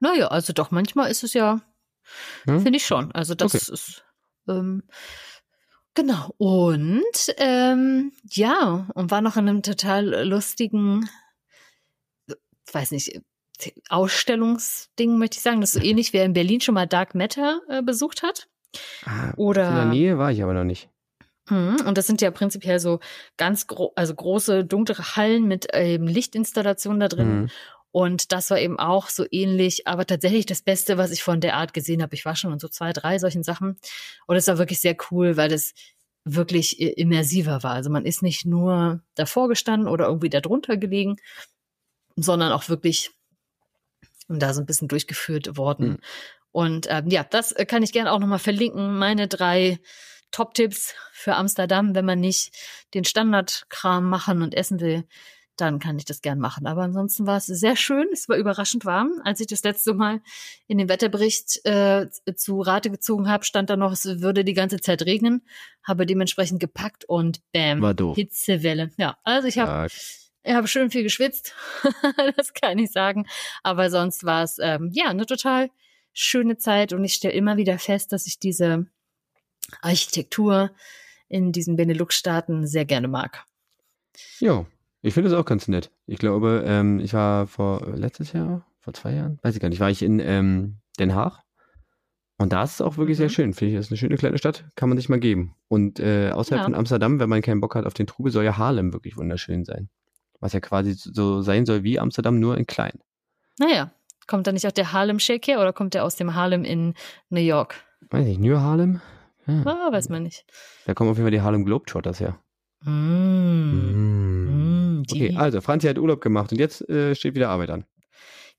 Naja, 0.00 0.28
also 0.28 0.52
doch, 0.52 0.70
manchmal 0.70 1.10
ist 1.10 1.24
es 1.24 1.34
ja, 1.34 1.60
hm? 2.44 2.60
finde 2.60 2.76
ich 2.76 2.86
schon. 2.86 3.12
Also 3.12 3.34
das 3.34 3.54
okay. 3.54 3.72
ist, 3.72 4.04
ähm, 4.48 4.82
genau. 5.94 6.34
Und 6.38 7.34
ähm, 7.38 8.12
ja, 8.24 8.88
und 8.94 9.10
war 9.10 9.20
noch 9.20 9.36
in 9.36 9.48
einem 9.48 9.62
total 9.62 10.26
lustigen, 10.26 11.08
weiß 12.72 12.90
nicht, 12.90 13.20
Ausstellungsding, 13.88 15.18
möchte 15.18 15.36
ich 15.38 15.42
sagen. 15.42 15.60
Das 15.60 15.74
ist 15.74 15.82
so 15.82 15.86
ähnlich, 15.86 16.12
wer 16.12 16.24
in 16.24 16.32
Berlin 16.32 16.60
schon 16.60 16.74
mal 16.74 16.86
Dark 16.86 17.14
Matter 17.14 17.60
äh, 17.68 17.82
besucht 17.82 18.22
hat. 18.22 18.48
Ah, 19.04 19.32
Oder, 19.36 19.68
in 19.68 19.74
der 19.74 19.84
Nähe 19.86 20.18
war 20.18 20.30
ich 20.30 20.42
aber 20.42 20.52
noch 20.52 20.64
nicht. 20.64 20.90
Mhm, 21.48 21.76
und 21.86 21.96
das 21.98 22.06
sind 22.06 22.20
ja 22.20 22.30
prinzipiell 22.30 22.78
so 22.80 23.00
ganz 23.36 23.66
gro 23.66 23.92
also 23.94 24.14
große 24.14 24.64
dunkle 24.64 24.96
Hallen 25.16 25.46
mit 25.46 25.68
ähm, 25.72 26.06
Lichtinstallationen 26.06 27.00
da 27.00 27.08
drin. 27.08 27.40
Mhm. 27.42 27.50
Und 27.92 28.32
das 28.32 28.50
war 28.50 28.58
eben 28.58 28.78
auch 28.78 29.08
so 29.08 29.24
ähnlich, 29.30 29.86
aber 29.86 30.06
tatsächlich 30.06 30.44
das 30.44 30.60
Beste, 30.60 30.98
was 30.98 31.12
ich 31.12 31.22
von 31.22 31.40
der 31.40 31.56
Art 31.56 31.72
gesehen 31.72 32.02
habe. 32.02 32.14
Ich 32.14 32.26
war 32.26 32.36
schon 32.36 32.52
in 32.52 32.58
so 32.58 32.68
zwei, 32.68 32.92
drei 32.92 33.18
solchen 33.18 33.42
Sachen. 33.42 33.78
Und 34.26 34.36
es 34.36 34.46
war 34.48 34.58
wirklich 34.58 34.80
sehr 34.80 34.96
cool, 35.10 35.38
weil 35.38 35.48
das 35.48 35.72
wirklich 36.24 36.78
immersiver 36.78 37.62
war. 37.62 37.72
Also 37.72 37.88
man 37.88 38.04
ist 38.04 38.22
nicht 38.22 38.44
nur 38.44 39.00
davor 39.14 39.48
gestanden 39.48 39.88
oder 39.88 40.08
irgendwie 40.08 40.28
darunter 40.28 40.76
gelegen, 40.76 41.16
sondern 42.16 42.52
auch 42.52 42.68
wirklich 42.68 43.12
da 44.28 44.52
so 44.52 44.60
ein 44.60 44.66
bisschen 44.66 44.88
durchgeführt 44.88 45.56
worden. 45.56 45.88
Mhm. 45.88 45.98
Und 46.52 46.86
ähm, 46.90 47.08
ja, 47.08 47.24
das 47.24 47.54
kann 47.68 47.82
ich 47.82 47.92
gerne 47.92 48.12
auch 48.12 48.18
nochmal 48.18 48.38
verlinken. 48.38 48.98
Meine 48.98 49.28
drei 49.28 49.78
Top-Tipps 50.36 50.94
für 51.12 51.34
Amsterdam, 51.34 51.94
wenn 51.94 52.04
man 52.04 52.20
nicht 52.20 52.54
den 52.92 53.04
Standardkram 53.04 54.06
machen 54.06 54.42
und 54.42 54.54
essen 54.54 54.80
will, 54.80 55.04
dann 55.56 55.78
kann 55.78 55.96
ich 55.96 56.04
das 56.04 56.20
gern 56.20 56.38
machen. 56.38 56.66
Aber 56.66 56.82
ansonsten 56.82 57.26
war 57.26 57.38
es 57.38 57.46
sehr 57.46 57.74
schön. 57.74 58.06
Es 58.12 58.28
war 58.28 58.36
überraschend 58.36 58.84
warm. 58.84 59.22
Als 59.24 59.40
ich 59.40 59.46
das 59.46 59.64
letzte 59.64 59.94
Mal 59.94 60.20
in 60.66 60.76
den 60.76 60.90
Wetterbericht 60.90 61.64
äh, 61.64 62.08
zu 62.34 62.60
Rate 62.60 62.90
gezogen 62.90 63.30
habe, 63.30 63.46
stand 63.46 63.70
da 63.70 63.78
noch, 63.78 63.92
es 63.92 64.04
würde 64.20 64.44
die 64.44 64.52
ganze 64.52 64.78
Zeit 64.78 65.06
regnen. 65.06 65.40
Habe 65.82 66.04
dementsprechend 66.04 66.60
gepackt 66.60 67.06
und 67.06 67.40
bam, 67.54 67.80
war 67.80 67.94
doof. 67.94 68.16
Hitzewelle. 68.16 68.90
Ja, 68.98 69.16
also 69.24 69.48
ich 69.48 69.58
habe 69.58 69.88
ich 70.42 70.52
habe 70.52 70.68
schön 70.68 70.90
viel 70.90 71.02
geschwitzt. 71.02 71.54
das 72.36 72.52
kann 72.52 72.78
ich 72.78 72.92
sagen. 72.92 73.26
Aber 73.62 73.88
sonst 73.88 74.24
war 74.24 74.42
es 74.42 74.58
ähm, 74.60 74.90
ja 74.92 75.06
eine 75.06 75.24
total 75.24 75.70
schöne 76.12 76.58
Zeit 76.58 76.92
und 76.92 77.02
ich 77.04 77.14
stelle 77.14 77.32
immer 77.32 77.56
wieder 77.56 77.78
fest, 77.78 78.12
dass 78.12 78.26
ich 78.26 78.38
diese 78.38 78.86
Architektur 79.82 80.70
in 81.28 81.52
diesen 81.52 81.76
Benelux-Staaten 81.76 82.66
sehr 82.66 82.84
gerne 82.84 83.08
mag. 83.08 83.44
Ja, 84.38 84.66
ich 85.02 85.14
finde 85.14 85.30
es 85.30 85.36
auch 85.36 85.44
ganz 85.44 85.68
nett. 85.68 85.90
Ich 86.06 86.18
glaube, 86.18 86.64
ähm, 86.66 87.00
ich 87.00 87.14
war 87.14 87.46
vor 87.46 87.86
äh, 87.86 87.96
letztes 87.96 88.32
Jahr, 88.32 88.66
vor 88.80 88.94
zwei 88.94 89.14
Jahren, 89.14 89.38
weiß 89.42 89.54
ich 89.54 89.60
gar 89.60 89.68
nicht, 89.68 89.80
war 89.80 89.90
ich 89.90 90.02
in 90.02 90.20
ähm, 90.20 90.78
Den 90.98 91.14
Haag. 91.14 91.42
Und 92.38 92.52
da 92.52 92.62
ist 92.62 92.74
es 92.74 92.80
auch 92.80 92.98
wirklich 92.98 93.16
mhm. 93.16 93.22
sehr 93.22 93.28
schön, 93.30 93.54
finde 93.54 93.72
ich. 93.72 93.78
Das 93.78 93.86
ist 93.86 93.92
eine 93.92 93.98
schöne 93.98 94.16
kleine 94.16 94.38
Stadt, 94.38 94.64
kann 94.74 94.88
man 94.88 94.98
sich 94.98 95.08
mal 95.08 95.20
geben. 95.20 95.54
Und 95.68 96.00
äh, 96.00 96.30
außerhalb 96.30 96.60
ja. 96.60 96.64
von 96.64 96.74
Amsterdam, 96.74 97.18
wenn 97.18 97.28
man 97.28 97.40
keinen 97.40 97.60
Bock 97.60 97.74
hat 97.74 97.86
auf 97.86 97.94
den 97.94 98.06
Trubel, 98.06 98.30
soll 98.30 98.44
ja 98.44 98.58
Harlem 98.58 98.92
wirklich 98.92 99.16
wunderschön 99.16 99.64
sein. 99.64 99.88
Was 100.40 100.52
ja 100.52 100.60
quasi 100.60 100.92
so 100.92 101.40
sein 101.40 101.64
soll 101.64 101.82
wie 101.82 101.98
Amsterdam, 101.98 102.38
nur 102.38 102.58
in 102.58 102.66
klein. 102.66 102.98
Naja, 103.58 103.90
kommt 104.26 104.46
da 104.46 104.52
nicht 104.52 104.66
auch 104.66 104.72
der 104.72 104.92
Harlem 104.92 105.18
Shake 105.18 105.46
her 105.46 105.60
oder 105.60 105.72
kommt 105.72 105.94
der 105.94 106.04
aus 106.04 106.16
dem 106.16 106.34
Harlem 106.34 106.64
in 106.64 106.92
New 107.30 107.40
York? 107.40 107.82
Weiß 108.10 108.26
ich, 108.26 108.38
New 108.38 108.58
Harlem? 108.58 109.00
Ja. 109.46 109.62
Ah, 109.64 109.92
weiß 109.92 110.08
man 110.08 110.22
nicht. 110.22 110.44
Da 110.86 110.94
kommen 110.94 111.10
auf 111.10 111.16
jeden 111.16 111.26
Fall 111.26 111.30
die 111.32 111.40
Harlem 111.40 111.64
Globetrotters 111.64 112.20
her. 112.20 112.38
Mm. 112.82 112.90
Mm. 115.00 115.02
Okay, 115.10 115.36
also 115.36 115.60
Franzi 115.60 115.86
hat 115.86 115.98
Urlaub 115.98 116.20
gemacht 116.20 116.52
und 116.52 116.58
jetzt 116.58 116.88
äh, 116.88 117.14
steht 117.14 117.34
wieder 117.34 117.48
Arbeit 117.48 117.70
an. 117.70 117.84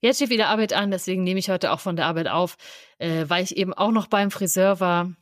Jetzt 0.00 0.16
steht 0.16 0.30
wieder 0.30 0.48
Arbeit 0.48 0.72
an, 0.72 0.90
deswegen 0.90 1.24
nehme 1.24 1.40
ich 1.40 1.50
heute 1.50 1.72
auch 1.72 1.80
von 1.80 1.96
der 1.96 2.06
Arbeit 2.06 2.28
auf, 2.28 2.56
äh, 2.98 3.24
weil 3.28 3.42
ich 3.42 3.56
eben 3.56 3.74
auch 3.74 3.90
noch 3.90 4.06
beim 4.06 4.30
Friseur 4.30 4.80
war. 4.80 5.12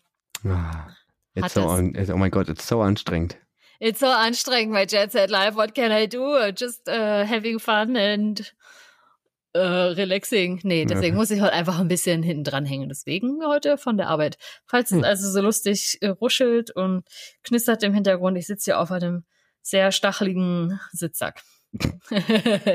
Ah, 0.45 0.89
it's 1.35 1.55
so 1.55 1.63
on, 1.63 1.97
oh 2.13 2.17
mein 2.17 2.31
Gott, 2.31 2.49
it's 2.49 2.69
so 2.69 2.83
anstrengend. 2.83 3.39
It's 3.79 4.01
so 4.01 4.07
anstrengend, 4.07 4.73
my 4.73 4.87
Jet 4.87 5.13
Set 5.13 5.31
Life. 5.31 5.57
What 5.57 5.75
can 5.75 5.93
I 5.93 6.07
do? 6.07 6.51
Just 6.55 6.89
uh, 6.89 7.27
having 7.27 7.59
fun 7.59 7.97
and 7.97 8.55
äh, 9.57 9.93
relaxing. 9.93 10.61
Nee, 10.63 10.85
deswegen 10.85 11.15
ja. 11.15 11.21
muss 11.21 11.31
ich 11.31 11.41
heute 11.41 11.53
einfach 11.53 11.79
ein 11.79 11.89
bisschen 11.89 12.23
hinten 12.23 12.45
dran 12.45 12.65
hängen. 12.65 12.89
Deswegen 12.89 13.41
heute 13.47 13.79
von 13.79 13.97
der 13.97 14.09
Arbeit. 14.09 14.37
Falls 14.67 14.91
es 14.91 14.99
hm. 14.99 15.05
also 15.05 15.31
so 15.31 15.41
lustig 15.41 15.99
äh, 16.01 16.09
ruschelt 16.09 16.71
und 16.71 17.05
knistert 17.43 17.83
im 17.83 17.95
Hintergrund, 17.95 18.37
ich 18.37 18.47
sitze 18.47 18.73
hier 18.73 18.81
auf 18.81 18.91
einem 18.91 19.25
sehr 19.63 19.93
stacheligen 19.93 20.79
Sitzsack. 20.93 21.43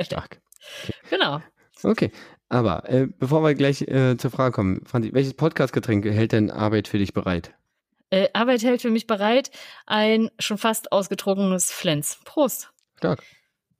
Stark. 0.04 0.42
Okay. 0.84 0.94
Genau. 1.10 1.42
Okay, 1.84 2.12
aber 2.50 2.88
äh, 2.88 3.08
bevor 3.08 3.42
wir 3.42 3.56
gleich 3.56 3.82
äh, 3.82 4.16
zur 4.18 4.30
Frage 4.30 4.52
kommen, 4.52 4.86
Franzi, 4.86 5.12
welches 5.14 5.34
Podcastgetränk 5.34 6.06
hält 6.06 6.34
denn 6.34 6.52
Arbeit 6.52 6.88
für 6.88 7.00
dich 7.00 7.14
bereit? 7.14 7.56
Äh, 8.12 8.28
Arbeit 8.34 8.62
hält 8.64 8.82
für 8.82 8.92
mich 8.92 9.08
bereit 9.08 9.50
ein 9.88 10.30
schon 10.38 10.60
fast 10.60 10.92
ausgetrunkenes 10.92 11.72
Flens. 11.72 12.20
Prost. 12.26 12.72
Stark. 12.98 13.24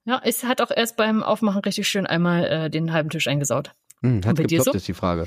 Ja, 0.04 0.20
es 0.24 0.44
hat 0.44 0.60
auch 0.60 0.70
erst 0.70 0.96
beim 0.96 1.22
Aufmachen 1.22 1.60
richtig 1.60 1.86
schön 1.86 2.06
einmal 2.06 2.44
äh, 2.44 2.70
den 2.70 2.92
halben 2.92 3.10
Tisch 3.10 3.28
eingesaut. 3.28 3.74
Hm, 4.02 4.24
hat 4.24 4.36
geploppt, 4.36 4.64
so? 4.64 4.72
ist 4.72 4.88
die 4.88 4.94
Frage. 4.94 5.26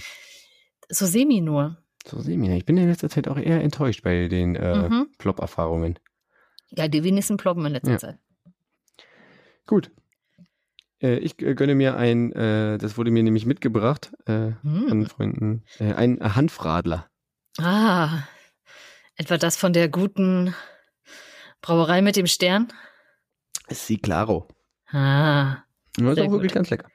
So 0.90 1.06
semi 1.06 1.42
nur. 1.42 1.78
So 2.06 2.20
semi. 2.20 2.56
Ich 2.58 2.66
bin 2.66 2.78
in 2.78 2.90
letzter 2.90 3.10
Zeit 3.10 3.28
auch 3.28 3.38
eher 3.38 3.62
enttäuscht 3.62 4.04
bei 4.04 4.28
den 4.28 4.56
äh, 4.56 4.90
mhm. 4.90 5.08
Plop-Erfahrungen. 5.18 5.98
Ja, 6.70 6.88
die 6.88 7.04
wenigsten 7.04 7.38
ploppen 7.38 7.66
in 7.66 7.74
letzter 7.74 7.92
ja. 7.92 7.98
Zeit. 7.98 8.20
Gut. 9.66 9.92
Äh, 11.02 11.18
ich 11.18 11.42
äh, 11.42 11.56
gönne 11.56 11.76
mir 11.76 11.96
ein, 11.98 12.32
äh, 12.34 12.78
das 12.78 12.98
wurde 12.98 13.12
mir 13.12 13.24
nämlich 13.24 13.46
mitgebracht 13.46 14.12
äh, 14.26 14.52
hm. 14.62 14.88
an 14.92 15.06
Freunden, 15.08 15.64
äh, 15.80 15.94
ein 15.94 16.20
Hanfradler. 16.36 17.10
Ah, 17.58 18.24
etwa 19.16 19.38
das 19.38 19.56
von 19.56 19.74
der 19.74 19.88
guten 19.88 20.54
Brauerei 21.62 22.02
mit 22.02 22.16
dem 22.16 22.28
Stern? 22.28 22.68
Sie 23.70 23.98
claro. 23.98 24.48
Ah. 24.88 25.64
Das 25.98 26.18
ist 26.18 26.20
auch 26.20 26.32
wirklich 26.32 26.54
ganz 26.54 26.70
lecker. 26.70 26.90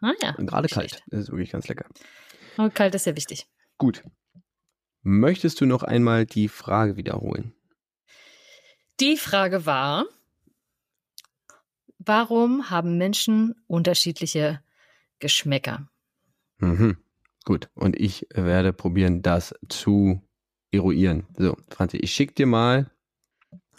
Ah 0.00 0.12
ja. 0.20 0.34
Und 0.36 0.46
gerade 0.46 0.68
kalt. 0.68 1.02
Das 1.08 1.20
ist 1.20 1.30
wirklich 1.30 1.52
ganz 1.52 1.68
lecker. 1.68 1.86
Und 2.56 2.74
kalt 2.74 2.94
ist 2.94 3.06
ja 3.06 3.16
wichtig. 3.16 3.46
Gut. 3.78 4.02
Möchtest 5.02 5.60
du 5.60 5.66
noch 5.66 5.82
einmal 5.82 6.26
die 6.26 6.48
Frage 6.48 6.96
wiederholen? 6.96 7.54
Die 9.00 9.16
Frage 9.16 9.66
war, 9.66 10.06
warum 11.98 12.70
haben 12.70 12.98
Menschen 12.98 13.54
unterschiedliche 13.66 14.62
Geschmäcker? 15.18 15.88
Mhm. 16.58 16.96
Gut. 17.44 17.68
Und 17.74 17.98
ich 17.98 18.26
werde 18.32 18.72
probieren, 18.72 19.22
das 19.22 19.54
zu 19.68 20.22
eruieren. 20.72 21.26
So, 21.36 21.56
Franzi, 21.68 21.98
ich 21.98 22.12
schicke 22.12 22.34
dir 22.34 22.46
mal 22.46 22.90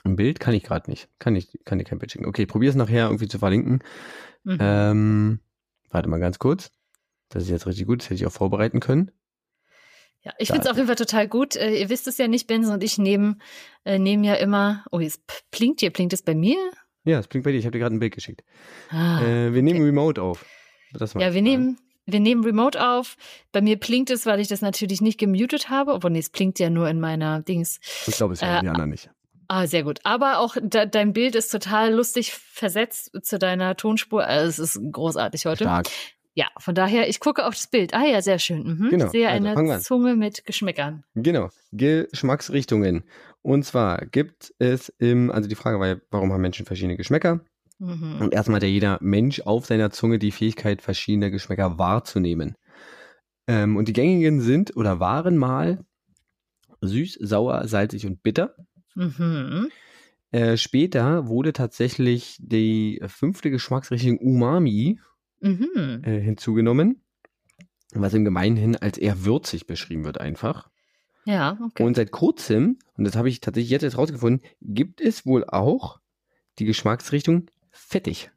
ein 0.08 0.16
Bild 0.16 0.40
kann 0.40 0.54
ich 0.54 0.64
gerade 0.64 0.90
nicht. 0.90 1.10
Kann 1.20 1.36
ich, 1.36 1.60
kann 1.66 1.80
ich 1.80 1.88
kein 1.88 2.00
Bild 2.00 2.12
schicken. 2.12 2.26
Okay, 2.26 2.46
probier 2.46 2.70
es 2.70 2.76
nachher 2.76 3.06
irgendwie 3.06 3.28
zu 3.28 3.40
verlinken. 3.40 3.84
Mhm. 4.44 4.58
Ähm, 4.60 5.40
warte 5.90 6.10
mal 6.10 6.20
ganz 6.20 6.40
kurz. 6.40 6.72
Das 7.30 7.44
ist 7.44 7.50
jetzt 7.50 7.68
richtig 7.68 7.86
gut. 7.86 8.02
Das 8.02 8.06
hätte 8.06 8.16
ich 8.16 8.26
auch 8.26 8.32
vorbereiten 8.32 8.80
können. 8.80 9.12
Ja, 10.24 10.34
ich 10.40 10.50
finde 10.50 10.64
es 10.64 10.70
auf 10.70 10.76
jeden 10.76 10.88
Fall 10.88 10.96
total 10.96 11.28
gut. 11.28 11.56
Äh, 11.56 11.80
ihr 11.80 11.90
wisst 11.90 12.08
es 12.08 12.18
ja 12.18 12.28
nicht, 12.28 12.48
Benson 12.48 12.74
und 12.74 12.84
ich 12.84 12.98
nehmen, 12.98 13.42
äh, 13.86 14.00
nehmen 14.00 14.24
ja 14.24 14.36
immer. 14.36 14.84
Oh, 14.92 15.00
jetzt 15.00 15.22
blinkt 15.52 15.80
hier. 15.80 15.92
Blinkt 15.92 16.14
es 16.14 16.24
bei 16.24 16.36
mir? 16.36 16.58
Ja, 17.04 17.20
es 17.20 17.28
blinkt 17.28 17.46
bei 17.46 17.52
dir. 17.52 17.60
Ich 17.60 17.66
habe 17.66 17.72
dir 17.72 17.80
gerade 17.80 17.96
ein 17.96 18.00
Bild 18.00 18.14
geschickt. 18.14 18.44
Ah, 18.90 19.22
äh, 19.22 19.54
wir 19.54 19.62
nehmen 19.62 19.80
okay. 19.80 19.88
Remote 19.88 20.22
auf. 20.22 20.46
ja, 21.16 21.34
wir 21.34 21.42
nehmen, 21.42 21.78
wir 22.06 22.20
nehmen 22.20 22.44
Remote 22.44 22.86
auf. 22.86 23.16
Bei 23.52 23.62
mir 23.62 23.80
blinkt 23.80 24.10
es, 24.10 24.26
weil 24.26 24.40
ich 24.40 24.48
das 24.48 24.62
natürlich 24.62 25.02
nicht 25.02 25.20
gemutet 25.20 25.70
habe. 25.70 25.94
Obwohl, 25.94 26.12
nee, 26.12 26.20
es 26.20 26.30
blinkt 26.30 26.60
ja 26.60 26.70
nur 26.70 26.90
in 26.90 27.00
meiner 27.00 27.42
Dings. 27.42 27.80
Ich 28.08 28.16
glaube, 28.16 28.34
es 28.34 28.42
ja 28.42 28.58
äh, 28.58 28.62
die 28.62 28.70
anderen 28.70 28.90
nicht. 28.90 29.10
Ah, 29.48 29.68
sehr 29.68 29.84
gut. 29.84 30.00
Aber 30.04 30.40
auch 30.40 30.58
de 30.62 30.88
dein 30.88 31.14
Bild 31.14 31.36
ist 31.36 31.50
total 31.50 31.94
lustig 31.94 32.34
versetzt 32.34 33.12
zu 33.22 33.40
deiner 33.40 33.76
Tonspur. 33.76 34.26
Also 34.26 34.64
es 34.64 34.76
ist 34.76 34.92
großartig 34.92 35.46
heute. 35.46 35.64
Stark. 35.64 35.88
Ja, 36.34 36.46
von 36.60 36.76
daher, 36.76 37.10
ich 37.10 37.20
gucke 37.20 37.46
auf 37.46 37.56
das 37.56 37.66
Bild. 37.66 37.96
Ah 37.96 38.06
ja, 38.06 38.22
sehr 38.22 38.38
schön. 38.38 38.64
Mhm. 38.64 38.90
Genau. 38.92 39.06
Ich 39.06 39.12
sehe 39.12 39.28
also, 39.28 39.48
eine 39.48 39.80
Zunge 39.80 40.16
mit 40.16 40.46
Geschmäckern. 40.46 41.04
Genau. 41.16 41.50
Geschmacksrichtungen. 41.72 43.06
Und 43.42 43.64
zwar 43.64 44.06
gibt 44.06 44.54
es 44.60 44.90
im, 45.00 45.32
also 45.32 45.50
die 45.50 45.56
Frage 45.56 45.80
war 45.80 45.88
ja, 45.88 45.96
warum 46.12 46.32
haben 46.32 46.42
Menschen 46.42 46.68
verschiedene 46.68 46.96
Geschmäcker? 46.96 47.40
Mhm. 47.80 48.18
Und 48.22 48.34
erstmal 48.34 48.58
hat 48.58 48.64
ja 48.64 48.70
jeder 48.70 48.98
Mensch 49.02 49.42
auf 49.42 49.66
seiner 49.66 49.90
Zunge 49.90 50.20
die 50.20 50.32
Fähigkeit, 50.32 50.82
verschiedene 50.82 51.32
Geschmäcker 51.32 51.80
wahrzunehmen. 51.80 52.56
Ähm, 53.48 53.78
und 53.78 53.88
die 53.88 53.94
gängigen 53.94 54.42
sind 54.42 54.76
oder 54.76 55.00
waren 55.00 55.38
mal 55.38 55.86
süß, 56.82 57.18
sauer, 57.22 57.68
salzig 57.68 58.06
und 58.06 58.22
bitter. 58.22 58.56
Mhm. 58.98 59.70
Äh, 60.32 60.58
später 60.58 61.28
wurde 61.28 61.54
tatsächlich 61.54 62.38
die 62.40 63.02
fünfte 63.08 63.52
Geschmacksrichtung 63.52 64.18
Umami 64.18 65.00
mhm. 65.40 66.02
äh, 66.04 66.20
hinzugenommen, 66.20 67.02
was 67.94 68.14
im 68.14 68.26
Gemeinhin 68.26 68.76
als 68.76 68.98
eher 68.98 69.24
würzig 69.24 69.68
beschrieben 69.68 70.04
wird 70.04 70.20
einfach. 70.20 70.70
Ja, 71.26 71.60
okay. 71.64 71.84
Und 71.84 71.96
seit 71.96 72.12
kurzem, 72.12 72.80
und 72.96 73.04
das 73.04 73.16
habe 73.16 73.30
ich 73.30 73.40
tatsächlich 73.40 73.70
jetzt, 73.70 73.84
jetzt 73.84 73.98
rausgefunden, 73.98 74.42
gibt 74.62 75.00
es 75.00 75.26
wohl 75.26 75.46
auch 75.46 76.00
die 76.58 76.66
Geschmacksrichtung 76.66 77.48
fettig. 77.70 78.32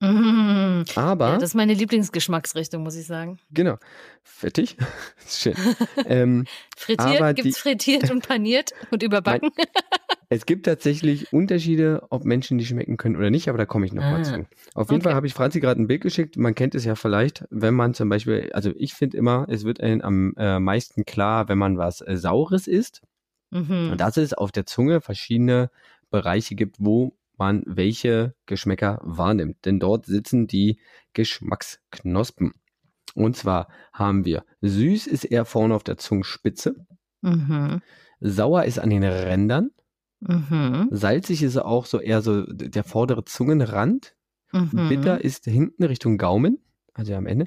Mm, 0.00 0.82
aber. 0.94 1.28
Ja, 1.28 1.34
das 1.34 1.50
ist 1.50 1.54
meine 1.54 1.74
Lieblingsgeschmacksrichtung, 1.74 2.84
muss 2.84 2.94
ich 2.94 3.06
sagen. 3.06 3.38
Genau. 3.50 3.78
Fettig. 4.22 4.76
Schön. 5.26 5.54
ähm, 6.06 6.46
frittiert, 6.76 7.36
gibt 7.36 7.48
es 7.48 7.58
frittiert 7.58 8.10
und 8.10 8.26
paniert 8.26 8.72
und 8.92 9.02
überbacken? 9.02 9.50
Nein, 9.56 9.66
es 10.28 10.46
gibt 10.46 10.66
tatsächlich 10.66 11.32
Unterschiede, 11.32 12.06
ob 12.10 12.24
Menschen 12.24 12.58
die 12.58 12.66
schmecken 12.66 12.96
können 12.96 13.16
oder 13.16 13.30
nicht, 13.30 13.48
aber 13.48 13.58
da 13.58 13.66
komme 13.66 13.86
ich 13.86 13.92
nochmal 13.92 14.20
ah, 14.20 14.22
zu. 14.22 14.46
Auf 14.74 14.90
jeden 14.90 15.00
okay. 15.00 15.08
Fall 15.08 15.14
habe 15.14 15.26
ich 15.26 15.34
Franzi 15.34 15.58
gerade 15.58 15.82
ein 15.82 15.88
Bild 15.88 16.02
geschickt. 16.02 16.36
Man 16.36 16.54
kennt 16.54 16.76
es 16.76 16.84
ja 16.84 16.94
vielleicht, 16.94 17.44
wenn 17.50 17.74
man 17.74 17.94
zum 17.94 18.08
Beispiel, 18.08 18.50
also 18.52 18.70
ich 18.76 18.94
finde 18.94 19.16
immer, 19.16 19.46
es 19.48 19.64
wird 19.64 19.80
einem 19.80 20.00
am 20.02 20.34
äh, 20.36 20.60
meisten 20.60 21.06
klar, 21.06 21.48
wenn 21.48 21.58
man 21.58 21.76
was 21.76 22.02
äh, 22.02 22.16
Saures 22.16 22.68
isst. 22.68 23.02
Mhm. 23.50 23.90
Und 23.92 24.00
dass 24.00 24.16
es 24.16 24.32
auf 24.32 24.52
der 24.52 24.66
Zunge 24.66 25.00
verschiedene 25.00 25.70
Bereiche 26.10 26.54
gibt, 26.54 26.76
wo 26.78 27.17
man 27.38 27.62
welche 27.66 28.34
Geschmäcker 28.46 29.00
wahrnimmt. 29.02 29.64
Denn 29.64 29.80
dort 29.80 30.06
sitzen 30.06 30.46
die 30.46 30.80
Geschmacksknospen. 31.12 32.52
Und 33.14 33.36
zwar 33.36 33.68
haben 33.92 34.24
wir 34.24 34.44
süß 34.60 35.06
ist 35.06 35.24
eher 35.24 35.44
vorne 35.44 35.74
auf 35.74 35.84
der 35.84 35.98
Zungenspitze. 35.98 36.74
Mhm. 37.20 37.80
Sauer 38.20 38.64
ist 38.64 38.78
an 38.78 38.90
den 38.90 39.04
Rändern. 39.04 39.70
Mhm. 40.20 40.88
Salzig 40.90 41.42
ist 41.42 41.56
auch 41.56 41.86
so 41.86 42.00
eher 42.00 42.22
so 42.22 42.44
der 42.46 42.84
vordere 42.84 43.24
Zungenrand. 43.24 44.14
Mhm. 44.52 44.88
Bitter 44.88 45.22
ist 45.22 45.44
hinten 45.44 45.84
Richtung 45.84 46.18
Gaumen, 46.18 46.58
also 46.94 47.14
am 47.14 47.26
Ende. 47.26 47.46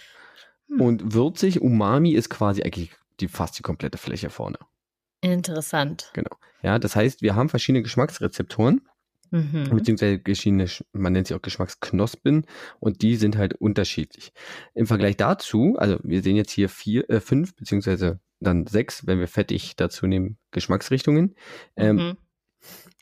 Mhm. 0.67 0.81
Und 0.81 1.13
würzig, 1.13 1.61
Umami 1.61 2.11
ist 2.13 2.29
quasi 2.29 2.63
eigentlich 2.63 2.91
die, 3.19 3.27
fast 3.27 3.57
die 3.57 3.63
komplette 3.63 3.97
Fläche 3.97 4.29
vorne. 4.29 4.57
Interessant. 5.21 6.11
Genau. 6.13 6.35
Ja, 6.63 6.79
das 6.79 6.95
heißt, 6.95 7.21
wir 7.21 7.35
haben 7.35 7.49
verschiedene 7.49 7.83
Geschmacksrezeptoren. 7.83 8.81
Mhm. 9.31 9.69
Beziehungsweise 9.69 10.19
geschiedene, 10.19 10.67
man 10.91 11.13
nennt 11.13 11.27
sie 11.27 11.35
auch 11.35 11.41
Geschmacksknospen 11.41 12.45
und 12.79 13.01
die 13.01 13.15
sind 13.15 13.37
halt 13.37 13.53
unterschiedlich. 13.55 14.33
Im 14.73 14.87
Vergleich 14.87 15.17
dazu, 15.17 15.75
also 15.77 15.97
wir 16.03 16.21
sehen 16.21 16.35
jetzt 16.35 16.51
hier 16.51 16.69
vier, 16.69 17.09
äh, 17.09 17.21
fünf, 17.21 17.55
beziehungsweise 17.55 18.19
dann 18.41 18.67
sechs, 18.67 19.07
wenn 19.07 19.19
wir 19.19 19.27
fettig 19.27 19.75
dazu 19.77 20.05
nehmen, 20.05 20.37
Geschmacksrichtungen, 20.51 21.35
ähm, 21.77 21.95
mhm. 21.95 22.17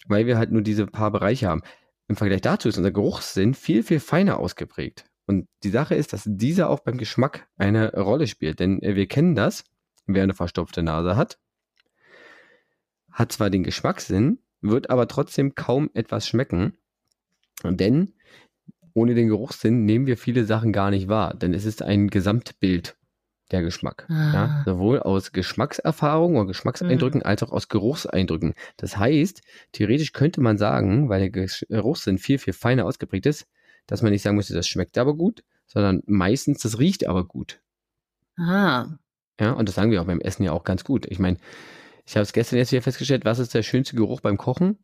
weil 0.07 0.27
wir 0.27 0.37
halt 0.37 0.51
nur 0.51 0.61
diese 0.61 0.85
paar 0.85 1.11
Bereiche 1.11 1.47
haben. 1.47 1.63
Im 2.07 2.15
Vergleich 2.15 2.41
dazu 2.41 2.69
ist 2.69 2.77
unser 2.77 2.91
Geruchssinn 2.91 3.53
viel, 3.53 3.83
viel 3.83 3.99
feiner 3.99 4.37
ausgeprägt. 4.37 5.05
Und 5.25 5.47
die 5.63 5.69
Sache 5.69 5.95
ist, 5.95 6.13
dass 6.13 6.23
dieser 6.25 6.69
auch 6.69 6.79
beim 6.79 6.97
Geschmack 6.97 7.47
eine 7.55 7.93
Rolle 7.93 8.27
spielt. 8.27 8.59
Denn 8.59 8.81
äh, 8.81 8.95
wir 8.95 9.07
kennen 9.07 9.35
das, 9.35 9.63
wer 10.05 10.23
eine 10.23 10.33
verstopfte 10.33 10.83
Nase 10.83 11.15
hat, 11.15 11.39
hat 13.11 13.31
zwar 13.31 13.49
den 13.49 13.63
Geschmackssinn, 13.63 14.39
wird 14.61 14.89
aber 14.89 15.07
trotzdem 15.07 15.55
kaum 15.55 15.89
etwas 15.93 16.27
schmecken. 16.27 16.77
Denn 17.63 18.13
ohne 18.93 19.15
den 19.15 19.27
Geruchssinn 19.27 19.85
nehmen 19.85 20.07
wir 20.07 20.17
viele 20.17 20.45
Sachen 20.45 20.73
gar 20.73 20.91
nicht 20.91 21.07
wahr, 21.07 21.33
denn 21.33 21.53
es 21.53 21.65
ist 21.65 21.81
ein 21.81 22.09
Gesamtbild 22.09 22.97
der 23.51 23.61
Geschmack. 23.61 24.05
Ah. 24.09 24.33
Ja, 24.33 24.63
sowohl 24.65 24.99
aus 24.99 25.31
Geschmackserfahrungen 25.31 26.39
und 26.39 26.47
Geschmackseindrücken 26.47 27.19
mhm. 27.19 27.25
als 27.25 27.43
auch 27.43 27.51
aus 27.51 27.67
Geruchseindrücken. 27.67 28.53
Das 28.77 28.97
heißt, 28.97 29.41
theoretisch 29.71 30.13
könnte 30.13 30.41
man 30.41 30.57
sagen, 30.57 31.09
weil 31.09 31.29
der 31.29 31.47
Geruchssinn 31.47 32.17
viel, 32.17 32.37
viel 32.37 32.53
feiner 32.53 32.85
ausgeprägt 32.85 33.25
ist, 33.25 33.47
dass 33.87 34.01
man 34.01 34.11
nicht 34.11 34.21
sagen 34.21 34.35
müsste, 34.35 34.53
das 34.53 34.67
schmeckt 34.67 34.97
aber 34.97 35.15
gut, 35.15 35.43
sondern 35.65 36.03
meistens, 36.05 36.61
das 36.61 36.79
riecht 36.79 37.07
aber 37.07 37.25
gut. 37.25 37.61
Ah. 38.37 38.97
Ja, 39.39 39.53
und 39.53 39.67
das 39.67 39.75
sagen 39.75 39.91
wir 39.91 40.01
auch 40.01 40.05
beim 40.05 40.21
Essen 40.21 40.43
ja 40.43 40.51
auch 40.51 40.63
ganz 40.63 40.83
gut. 40.83 41.05
Ich 41.07 41.17
meine, 41.17 41.37
ich 42.09 42.15
habe 42.15 42.23
es 42.23 42.33
gestern 42.33 42.57
jetzt 42.57 42.71
wieder 42.71 42.81
festgestellt, 42.81 43.23
was 43.23 43.37
ist 43.37 43.53
der 43.53 43.61
schönste 43.61 43.95
Geruch 43.95 44.19
beim 44.19 44.35
Kochen? 44.35 44.83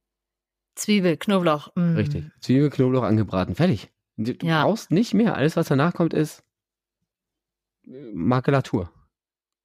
Zwiebel, 0.75 1.17
Knoblauch. 1.17 1.69
Mm. 1.75 1.95
Richtig. 1.95 2.25
Zwiebel, 2.39 2.69
Knoblauch 2.69 3.01
angebraten. 3.01 3.55
Fertig. 3.55 3.89
Du 4.15 4.33
ja. 4.43 4.63
brauchst 4.63 4.91
nicht 4.91 5.15
mehr. 5.15 5.35
Alles, 5.35 5.55
was 5.55 5.67
danach 5.67 5.95
kommt, 5.95 6.13
ist 6.13 6.43
äh, 7.87 8.11
Makulatur. 8.13 8.91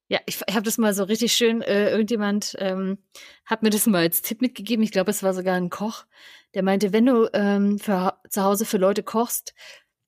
Ja, 0.07 0.19
ich 0.25 0.41
habe 0.41 0.63
das 0.63 0.79
mal 0.79 0.95
so 0.95 1.03
richtig 1.03 1.33
schön, 1.33 1.61
äh, 1.61 1.91
irgendjemand 1.91 2.55
ähm, 2.57 2.97
hat 3.45 3.61
mir 3.61 3.69
das 3.69 3.85
mal 3.85 3.99
als 3.99 4.23
Tipp 4.23 4.41
mitgegeben, 4.41 4.83
ich 4.83 4.91
glaube, 4.91 5.11
es 5.11 5.23
war 5.23 5.33
sogar 5.33 5.55
ein 5.55 5.69
Koch, 5.69 6.05
der 6.53 6.63
meinte, 6.63 6.91
wenn 6.91 7.05
du 7.05 7.29
ähm, 7.31 7.79
für, 7.79 8.19
zu 8.27 8.43
Hause 8.43 8.65
für 8.65 8.77
Leute 8.77 9.03
kochst, 9.03 9.53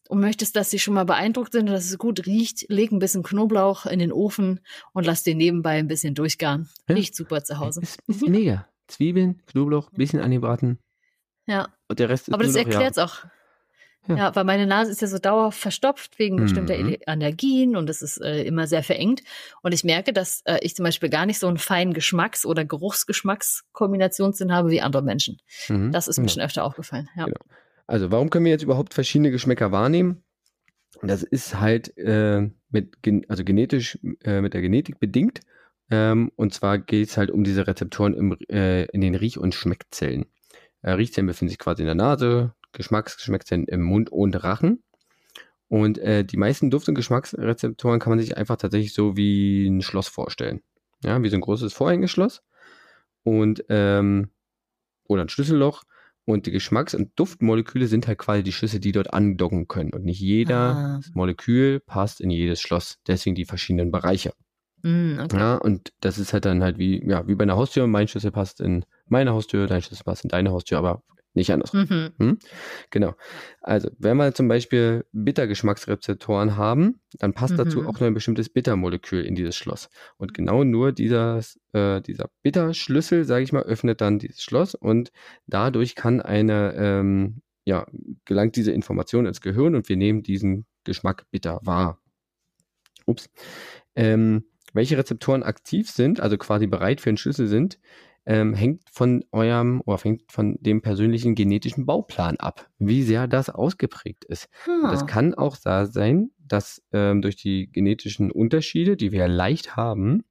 und 0.10 0.20
möchtest, 0.20 0.56
dass 0.56 0.70
sie 0.70 0.80
schon 0.80 0.94
mal 0.94 1.06
beeindruckt 1.06 1.54
sind 1.54 1.68
und 1.68 1.74
dass 1.74 1.86
es 1.86 1.98
gut 1.98 2.26
riecht, 2.26 2.66
leg 2.70 2.92
ein 2.92 3.00
bisschen 3.00 3.24
Knoblauch 3.24 3.86
in 3.86 4.00
den 4.00 4.12
Ofen 4.12 4.60
und 4.94 5.06
lass 5.06 5.24
den 5.24 5.38
nebenbei 5.38 5.80
ein 5.80 5.88
bisschen 5.88 6.16
durchgaren. 6.16 6.70
Ja. 6.88 6.96
Riecht 6.96 7.16
super 7.16 7.44
zu 7.44 7.60
Hause. 7.60 7.82
Ist, 7.82 8.00
ist 8.08 8.28
mega. 8.28 8.68
Zwiebeln, 8.88 9.42
Knoblauch, 9.48 9.92
ein 9.92 9.98
bisschen 9.98 10.20
angebraten. 10.20 10.80
Ja. 11.46 11.70
Und 11.88 12.00
der 12.00 12.10
Rest 12.10 12.28
ist 12.28 12.34
Aber 12.34 12.44
das 12.44 12.56
erklärt 12.56 12.92
es 12.92 12.98
ja. 12.98 13.06
auch. 13.06 13.26
Ja. 14.08 14.18
ja. 14.18 14.36
weil 14.36 14.44
meine 14.44 14.68
Nase 14.68 14.92
ist 14.92 15.02
ja 15.02 15.08
so 15.08 15.18
dauerhaft 15.18 15.60
verstopft 15.60 16.20
wegen 16.20 16.36
bestimmter 16.36 16.78
mhm. 16.78 16.98
Allergien 17.06 17.78
und 17.78 17.89
es 17.89 18.02
ist 18.02 18.22
äh, 18.22 18.44
immer 18.44 18.68
sehr 18.68 18.84
verengt. 18.84 19.22
Und 19.62 19.72
ich 19.74 19.84
merke, 19.84 20.12
dass 20.12 20.42
äh, 20.46 20.60
ich 20.62 20.76
zum 20.76 20.84
Beispiel 20.84 21.10
gar 21.10 21.26
nicht 21.26 21.39
so 21.39 21.48
einen 21.48 21.58
feinen 21.58 21.94
Geschmacks- 21.94 22.46
oder 22.46 22.66
Geruchsgeschmackskombinationssinn 22.66 24.54
habe 24.54 24.70
wie 24.70 24.82
andere 24.82 25.04
Menschen. 25.04 25.38
Mhm. 25.70 25.92
Das 25.92 26.08
ist 26.08 26.18
mir 26.18 26.26
ja. 26.26 26.30
schon 26.30 26.44
öfter 26.44 26.66
aufgefallen. 26.66 27.10
Ja. 27.16 27.26
Genau. 27.26 27.39
Also, 27.88 28.12
warum 28.12 28.30
können 28.30 28.46
wir 28.46 28.52
jetzt 28.52 28.63
überhaupt 28.63 28.93
verschiedene 28.93 29.32
Geschmäcker 29.32 29.72
wahrnehmen? 29.72 30.24
Das 31.02 31.24
ist 31.24 31.60
halt 31.60 31.98
äh, 31.98 32.50
mit, 32.69 32.98
also 33.28 33.43
genetisch, 33.43 34.00
äh, 34.24 34.41
mit 34.41 34.54
der 34.54 34.62
Genetik 34.62 35.00
bedingt. 35.00 35.41
Ähm, 35.89 36.32
und 36.36 36.54
zwar 36.54 36.78
geht 36.78 37.10
es 37.10 37.17
halt 37.17 37.30
um 37.30 37.43
diese 37.43 37.67
Rezeptoren 37.67 38.13
im, 38.13 38.38
äh, 38.50 38.86
in 38.86 39.02
den 39.02 39.15
Riech- 39.15 39.38
und 39.38 39.54
Schmeckzellen. 39.54 40.26
Äh, 40.82 40.91
Riechzellen 40.91 41.28
befinden 41.28 41.50
sich 41.50 41.60
quasi 41.60 41.82
in 41.82 41.88
der 41.88 41.96
Nase, 41.96 42.54
Geschmacksgeschmackzellen 42.72 43.67
im 43.67 43.82
Mund 43.82 44.12
und 44.12 44.43
Rachen. 44.43 44.84
Und 45.67 45.98
äh, 45.98 46.24
die 46.24 46.38
meisten 46.38 46.69
Duft- 46.69 46.88
und 46.88 46.96
Geschmacksrezeptoren 46.96 48.00
kann 48.00 48.12
man 48.12 48.19
sich 48.19 48.38
einfach 48.38 48.58
tatsächlich 48.58 48.93
so 48.93 49.17
wie 49.17 49.67
ein 49.67 49.82
Schloss 49.82 50.08
vorstellen. 50.08 50.62
Ja, 51.04 51.22
wie 51.22 51.30
so 51.30 51.36
ein 51.36 51.41
großes 51.41 51.74
Vorhängeschloss. 51.74 52.43
Und, 53.24 53.65
ähm, 53.69 54.30
oder 55.08 55.24
ein 55.24 55.30
Schlüsselloch. 55.30 55.84
Und 56.26 56.46
die 56.46 56.52
Geschmacks- 56.52 56.96
und 56.96 57.12
Duftmoleküle 57.18 57.88
sind 57.88 58.08
halt 58.08 58.18
quasi 58.18 58.44
die 58.44 58.54
Schlüssel, 58.54 58.80
die 58.80 58.94
dort 58.94 59.14
andocken 59.14 59.68
können. 59.68 59.92
Und 59.94 60.06
nicht 60.06 60.22
jeder 60.22 60.56
ah. 60.56 61.00
Molekül 61.14 61.82
passt 61.82 62.22
in 62.22 62.30
jedes 62.30 62.62
Schloss. 62.62 62.98
Deswegen 63.08 63.36
die 63.36 63.46
verschiedenen 63.46 63.92
Bereiche. 63.92 64.34
Mm, 64.84 65.20
okay. 65.20 65.38
Ja, 65.38 65.56
und 65.56 65.92
das 66.00 66.18
ist 66.18 66.34
halt 66.34 66.46
dann 66.46 66.64
halt 66.64 66.78
wie, 66.78 67.06
ja, 67.06 67.28
wie 67.28 67.36
bei 67.36 67.44
einer 67.44 67.56
Haustür. 67.56 67.88
Mein 67.88 68.08
Schlüssel 68.08 68.32
passt 68.32 68.62
in 68.62 68.86
meine 69.08 69.34
Haustür, 69.34 69.68
dein 69.68 69.82
Schlüssel 69.82 70.04
passt 70.04 70.24
in 70.24 70.30
deine 70.30 70.52
Haustür, 70.52 70.78
aber 70.78 71.04
nicht 71.34 71.52
anders. 71.52 71.74
Mhm. 71.74 72.12
Hm? 72.17 72.39
Genau. 72.91 73.15
Also, 73.62 73.89
wenn 73.98 74.17
wir 74.17 74.34
zum 74.34 74.48
Beispiel 74.48 75.06
Bittergeschmacksrezeptoren 75.12 76.58
haben, 76.58 77.00
dann 77.19 77.34
passt 77.34 77.54
mhm. 77.54 77.58
dazu 77.58 77.88
auch 77.88 78.00
nur 78.00 78.08
ein 78.08 78.13
bestimmtes 78.13 78.50
Bittermolekül 78.50 79.24
in 79.24 79.36
dieses 79.36 79.56
Schloss. 79.56 79.89
Und 80.17 80.34
genau 80.34 80.63
nur 80.63 80.91
dieses, 80.91 81.60
äh, 81.74 82.02
dieser 82.02 82.30
Bitterschlüssel, 82.43 83.26
sage 83.26 83.43
ich 83.43 83.54
mal, 83.54 83.63
öffnet 83.63 84.02
dann 84.02 84.19
dieses 84.19 84.41
Schloss 84.41 84.76
und 84.76 85.12
dadurch 85.48 85.96
kann 85.96 86.22
eine, 86.22 86.74
ähm, 86.76 87.41
ja, 87.65 87.88
gelangt 88.26 88.56
diese 88.56 88.72
Information 88.72 89.26
ins 89.26 89.41
Gehirn 89.41 89.76
und 89.76 89.89
wir 89.89 89.98
nehmen 89.98 90.22
diesen 90.22 90.65
Geschmack 90.84 91.26
bitter 91.32 91.60
wahr. 91.63 92.00
Ups. 93.06 93.30
Ähm, 93.96 94.46
welche 94.74 94.98
Rezeptoren 94.98 95.43
aktiv 95.43 95.89
sind, 95.89 96.19
also 96.19 96.38
quasi 96.38 96.67
bereit 96.67 97.00
für 97.00 97.10
einen 97.10 97.17
Schlüssel 97.17 97.48
sind, 97.48 97.80
ähm, 98.26 98.54
hängt 98.54 98.84
von 98.90 99.24
eurem 99.32 99.82
oder 99.86 99.98
hängt 99.98 100.32
von 100.32 100.58
dem 100.62 100.82
persönlichen 100.82 101.36
genetischen 101.36 101.86
Bauplan 101.86 102.38
ab, 102.38 102.70
wie 102.78 103.04
sehr 103.04 103.28
das 103.28 103.50
ausgeprägt 103.50 104.26
ist. 104.26 104.48
Hm. 104.66 104.84
Das 104.84 105.06
kann 105.06 105.34
auch 105.34 105.58
da 105.58 105.86
sein, 105.86 106.32
dass 106.40 106.82
ähm, 106.92 107.22
durch 107.22 107.36
die 107.36 107.70
genetischen 107.72 108.32
Unterschiede, 108.32 108.96
die 108.96 109.12
wir 109.12 109.28
leicht 109.28 109.76
haben, 109.76 110.24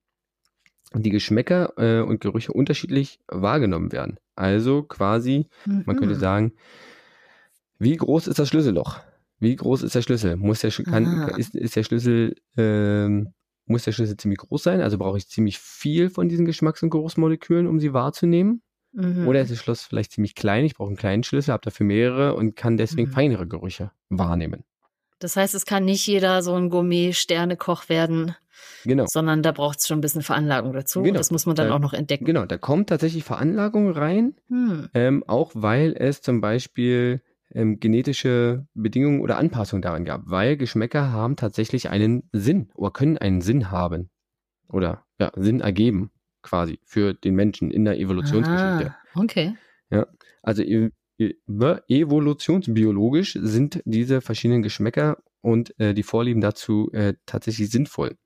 die 0.95 1.11
Geschmäcker 1.11 1.73
äh, 1.77 2.03
und 2.03 2.21
Gerüche 2.21 2.53
unterschiedlich 2.53 3.21
wahrgenommen 3.29 3.93
werden. 3.93 4.19
Also 4.35 4.83
quasi, 4.83 5.49
mhm. 5.65 5.85
man 5.87 5.97
könnte 5.97 6.17
mhm. 6.17 6.21
sagen, 6.21 6.53
wie 7.79 7.97
groß 7.97 8.27
ist 8.27 8.39
das 8.39 8.49
Schlüsselloch? 8.49 9.01
Wie 9.39 9.57
groß 9.57 9.83
ist 9.83 9.95
der 9.95 10.03
Schlüssel? 10.03 10.37
Muss 10.37 10.61
der, 10.61 10.71
kann, 10.71 11.31
ist, 11.37 11.55
ist 11.55 11.75
der 11.75 11.83
Schlüssel 11.83 12.37
ähm, 12.57 13.33
muss 13.73 13.85
der 13.85 13.93
Schlüssel 13.93 14.17
ziemlich 14.17 14.39
groß 14.39 14.63
sein, 14.63 14.81
also 14.81 14.99
brauche 14.99 15.19
ich 15.19 15.29
ziemlich 15.29 15.59
viel 15.59 16.09
von 16.11 16.29
diesen 16.29 16.47
Geschmacks- 16.47 16.83
und 16.83 16.91
Geruchsmolekülen, 16.91 17.67
um 17.67 17.81
sie 17.81 17.93
wahrzunehmen. 17.93 18.63
Mhm. 18.93 19.27
Oder 19.27 19.41
ist 19.41 19.51
das 19.51 19.59
Schloss 19.59 19.85
vielleicht 19.85 20.13
ziemlich 20.13 20.35
klein, 20.35 20.65
ich 20.65 20.75
brauche 20.75 20.89
einen 20.89 20.97
kleinen 20.97 21.25
Schlüssel, 21.25 21.53
habe 21.53 21.65
dafür 21.65 21.87
mehrere 21.87 22.35
und 22.35 22.55
kann 22.55 22.77
deswegen 22.77 23.09
mhm. 23.09 23.15
feinere 23.15 23.47
Gerüche 23.49 23.91
wahrnehmen. 24.11 24.65
Das 25.19 25.37
heißt, 25.37 25.55
es 25.55 25.67
kann 25.67 25.85
nicht 25.85 26.07
jeder 26.07 26.43
so 26.43 26.55
ein 26.55 26.69
Gourmet-Sternekoch 26.69 27.89
werden, 27.89 28.35
genau. 28.85 29.07
sondern 29.07 29.43
da 29.43 29.53
braucht 29.53 29.79
es 29.79 29.87
schon 29.87 29.99
ein 29.99 30.03
bisschen 30.03 30.23
Veranlagung 30.23 30.73
dazu. 30.73 31.03
Genau. 31.03 31.17
Das 31.17 31.31
muss 31.31 31.47
man 31.47 31.55
dann 31.55 31.69
da, 31.69 31.75
auch 31.75 31.79
noch 31.79 31.93
entdecken. 31.93 32.25
Genau, 32.25 32.45
da 32.45 32.59
kommt 32.59 32.89
tatsächlich 32.89 33.25
Veranlagung 33.25 33.91
rein, 33.91 34.35
hm. 34.49 34.89
ähm, 34.95 35.25
auch 35.27 35.53
weil 35.55 35.95
es 35.97 36.21
zum 36.23 36.41
Beispiel 36.41 37.23
ähm, 37.55 37.81
genetische 37.81 38.67
Bedingungen 38.75 39.21
oder 39.21 39.39
Anpassungen 39.39 39.83
daran 39.83 40.05
gab, 40.05 40.23
weil 40.27 40.57
Geschmäcker 40.57 41.13
haben 41.13 41.37
tatsächlich 41.37 41.89
einen 41.89 42.29
Sinn 42.33 42.71
oder 42.75 42.91
können 42.91 43.19
einen 43.19 43.41
Sinn 43.41 43.71
haben 43.71 44.11
oder 44.69 45.05
ja, 45.19 45.33
Sinn 45.37 45.61
ergeben 45.61 46.11
quasi 46.43 46.81
für 46.85 47.15
den 47.15 47.35
Menschen 47.35 47.71
in 47.71 47.85
der 47.85 47.99
Evolutionsgeschichte. 47.99 48.95
Ah, 49.15 49.21
okay. 49.21 49.55
Ja, 49.91 50.07
also 50.43 50.63
evolutionsbiologisch 51.19 53.39
sind 53.41 53.81
diese 53.85 54.21
verschiedenen 54.21 54.63
Geschmäcker 54.63 55.19
und 55.41 55.79
äh, 55.79 55.95
die 55.95 56.03
Vorlieben 56.03 56.41
dazu 56.41 56.91
äh, 56.93 57.15
tatsächlich 57.27 57.71
sinnvoll. 57.71 58.17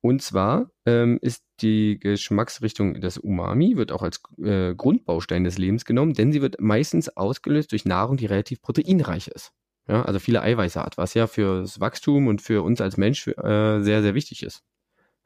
Und 0.00 0.22
zwar 0.22 0.70
ähm, 0.86 1.18
ist 1.20 1.44
die 1.60 1.98
Geschmacksrichtung 1.98 3.00
des 3.00 3.18
Umami, 3.18 3.76
wird 3.76 3.90
auch 3.90 4.02
als 4.02 4.20
äh, 4.42 4.74
Grundbaustein 4.74 5.44
des 5.44 5.58
Lebens 5.58 5.84
genommen, 5.84 6.14
denn 6.14 6.32
sie 6.32 6.40
wird 6.40 6.60
meistens 6.60 7.08
ausgelöst 7.16 7.72
durch 7.72 7.84
Nahrung, 7.84 8.16
die 8.16 8.26
relativ 8.26 8.62
proteinreich 8.62 9.28
ist. 9.28 9.52
Ja, 9.88 10.02
also 10.02 10.18
viele 10.18 10.42
Eiweiße 10.42 10.80
hat, 10.80 10.98
was 10.98 11.14
ja 11.14 11.26
fürs 11.26 11.80
Wachstum 11.80 12.26
und 12.26 12.42
für 12.42 12.62
uns 12.62 12.80
als 12.80 12.96
Mensch 12.96 13.26
äh, 13.26 13.80
sehr, 13.80 14.02
sehr 14.02 14.14
wichtig 14.14 14.42
ist. 14.42 14.62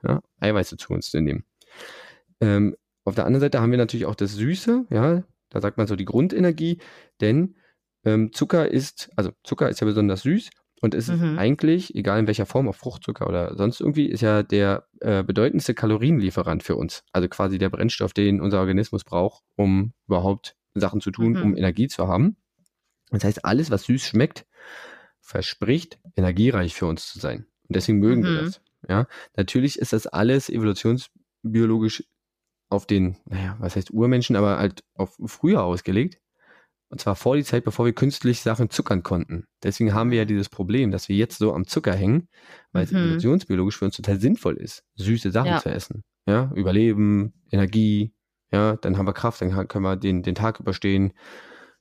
Ja, 0.02 0.20
Eiweiße 0.40 0.76
zu 0.76 0.92
uns 0.92 1.11
zu 1.11 1.20
nehmen. 1.20 1.44
Ähm, 2.40 2.76
auf 3.04 3.14
der 3.14 3.26
anderen 3.26 3.40
Seite 3.40 3.61
haben 3.61 3.72
wir 3.72 3.78
natürlich 3.78 4.06
auch 4.06 4.14
das 4.14 4.35
Süße, 4.35 4.87
ja, 4.90 5.24
da 5.50 5.61
sagt 5.61 5.76
man 5.76 5.87
so 5.87 5.96
die 5.96 6.04
Grundenergie, 6.04 6.78
denn 7.20 7.56
ähm, 8.04 8.32
Zucker 8.32 8.68
ist, 8.68 9.11
also 9.16 9.32
Zucker 9.44 9.68
ist 9.68 9.80
ja 9.80 9.87
besonders 9.87 10.22
süß 10.22 10.50
und 10.83 10.95
ist 10.95 11.09
mhm. 11.09 11.38
eigentlich, 11.38 11.95
egal 11.95 12.18
in 12.18 12.27
welcher 12.27 12.45
Form, 12.45 12.66
ob 12.66 12.75
Fruchtzucker 12.75 13.29
oder 13.29 13.57
sonst 13.57 13.81
irgendwie, 13.81 14.07
ist 14.07 14.21
ja 14.21 14.42
der 14.42 14.88
äh, 15.01 15.23
bedeutendste 15.23 15.75
Kalorienlieferant 15.75 16.64
für 16.64 16.75
uns. 16.75 17.05
Also 17.12 17.29
quasi 17.29 17.57
der 17.57 17.71
Brennstoff, 17.71 18.12
den 18.12 18.40
unser 18.40 18.59
Organismus 18.59 19.05
braucht, 19.05 19.45
um 19.55 19.92
überhaupt 20.09 20.57
Sachen 20.75 21.01
zu 21.01 21.12
tun, 21.12 21.35
mhm. 21.35 21.42
um 21.42 21.57
Energie 21.57 21.87
zu 21.87 22.09
haben. 22.09 22.37
Das 23.11 23.23
heißt, 23.23 23.45
alles, 23.45 23.71
was 23.71 23.85
süß 23.85 24.05
schmeckt, 24.05 24.45
verspricht, 25.21 26.01
energiereich 26.16 26.75
für 26.75 26.87
uns 26.87 27.07
zu 27.07 27.21
sein. 27.21 27.47
Und 27.68 27.77
deswegen 27.77 27.99
mögen 27.99 28.23
mhm. 28.23 28.27
wir 28.27 28.42
das. 28.42 28.61
Ja, 28.88 29.07
natürlich 29.37 29.79
ist 29.79 29.92
das 29.92 30.09
alles 30.09 30.51
evolutionsbiologisch 30.51 32.05
auf 32.71 32.87
den, 32.87 33.18
naja, 33.27 33.57
was 33.61 33.77
heißt 33.77 33.92
Urmenschen, 33.92 34.35
aber 34.35 34.59
halt 34.59 34.83
auf 34.95 35.16
früher 35.27 35.62
ausgelegt. 35.62 36.18
Und 36.92 37.00
zwar 37.00 37.16
vor 37.16 37.37
die 37.37 37.42
Zeit, 37.42 37.64
bevor 37.64 37.87
wir 37.87 37.94
künstlich 37.94 38.42
Sachen 38.42 38.68
zuckern 38.68 39.02
konnten. 39.02 39.46
Deswegen 39.62 39.94
haben 39.94 40.11
wir 40.11 40.18
ja 40.18 40.24
dieses 40.26 40.50
Problem, 40.50 40.90
dass 40.90 41.09
wir 41.09 41.16
jetzt 41.16 41.38
so 41.38 41.55
am 41.55 41.66
Zucker 41.66 41.94
hängen, 41.94 42.28
weil 42.72 42.83
mhm. 42.83 42.85
es 42.85 42.92
evolutionsbiologisch 42.92 43.78
für 43.78 43.87
uns 43.87 43.96
total 43.96 44.20
sinnvoll 44.20 44.59
ist, 44.59 44.85
süße 44.96 45.31
Sachen 45.31 45.52
ja. 45.52 45.59
zu 45.59 45.70
essen. 45.70 46.05
Ja, 46.26 46.52
Überleben, 46.55 47.33
Energie, 47.50 48.12
ja, 48.52 48.76
dann 48.76 48.98
haben 48.98 49.07
wir 49.07 49.14
Kraft, 49.14 49.40
dann 49.40 49.68
können 49.68 49.85
wir 49.85 49.96
den, 49.96 50.22
den 50.22 50.35
Tag 50.35 50.61
überstehen, 50.61 51.14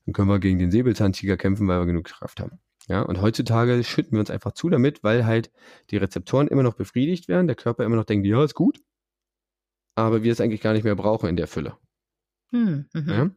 dann 0.05 0.13
können 0.13 0.29
wir 0.29 0.39
gegen 0.39 0.59
den 0.59 0.71
Säbelzahntiger 0.71 1.35
kämpfen, 1.35 1.67
weil 1.67 1.79
wir 1.79 1.87
genug 1.87 2.05
Kraft 2.05 2.39
haben. 2.39 2.61
Ja, 2.87 3.01
und 3.01 3.19
heutzutage 3.19 3.83
schütten 3.83 4.13
wir 4.13 4.21
uns 4.21 4.31
einfach 4.31 4.53
zu 4.53 4.69
damit, 4.69 5.03
weil 5.03 5.25
halt 5.25 5.51
die 5.89 5.97
Rezeptoren 5.97 6.47
immer 6.47 6.63
noch 6.63 6.75
befriedigt 6.75 7.27
werden, 7.27 7.47
der 7.47 7.57
Körper 7.57 7.83
immer 7.83 7.97
noch 7.97 8.05
denkt, 8.05 8.25
ja, 8.25 8.41
ist 8.45 8.55
gut, 8.55 8.79
aber 9.95 10.23
wir 10.23 10.31
es 10.31 10.39
eigentlich 10.39 10.61
gar 10.61 10.71
nicht 10.71 10.85
mehr 10.85 10.95
brauchen 10.95 11.27
in 11.27 11.35
der 11.35 11.47
Fülle. 11.47 11.75
Hm, 12.51 12.85
mhm. 12.93 13.09
ja? 13.09 13.29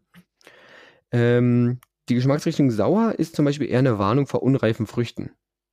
Ähm, 1.14 1.79
die 2.09 2.16
Geschmacksrichtung 2.16 2.70
sauer 2.70 3.14
ist 3.18 3.37
zum 3.37 3.44
Beispiel 3.44 3.68
eher 3.70 3.79
eine 3.79 3.98
Warnung 3.98 4.27
vor 4.27 4.42
unreifen 4.42 4.87
Früchten. 4.87 5.31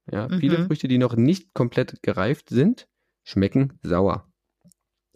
Ja, 0.10 0.28
mhm. 0.28 0.40
Viele 0.40 0.66
Früchte, 0.66 0.88
die 0.88 0.98
noch 0.98 1.16
nicht 1.16 1.54
komplett 1.54 2.04
gereift 2.04 2.50
sind, 2.50 2.88
schmecken 3.24 3.80
sauer. 3.82 4.32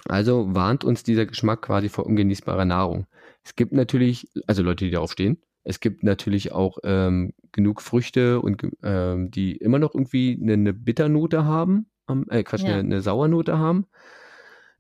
Also 0.08 0.54
warnt 0.54 0.84
uns 0.84 1.04
dieser 1.04 1.26
Geschmack 1.26 1.62
quasi 1.64 1.90
vor 1.90 2.06
ungenießbarer 2.06 2.66
Nahrung. 2.66 3.06
Es 3.44 3.56
gibt 3.56 3.72
natürlich, 3.72 4.28
also 4.48 4.64
Leute, 4.64 4.86
die 4.86 4.92
darauf 4.92 5.12
stehen, 5.12 5.42
es 5.64 5.80
gibt 5.80 6.04
natürlich 6.04 6.52
auch 6.52 6.78
ähm, 6.84 7.34
genug 7.52 7.82
Früchte 7.82 8.40
und 8.40 8.64
ähm, 8.84 9.32
die 9.32 9.56
immer 9.56 9.80
noch 9.80 9.96
irgendwie 9.96 10.40
eine, 10.42 10.54
eine 10.54 10.74
Bitternote 10.74 11.46
haben, 11.46 11.88
äh, 12.30 12.44
Quatsch, 12.44 12.62
ja. 12.62 12.70
eine, 12.70 12.80
eine 12.80 13.02
Sauernote 13.02 13.58
haben. 13.58 13.88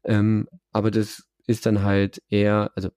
Ähm, 0.04 0.48
aber 0.72 0.92
das 0.92 1.28
ist 1.48 1.66
dann 1.66 1.84
halt 1.84 2.22
eher, 2.30 2.72
also 2.76 2.90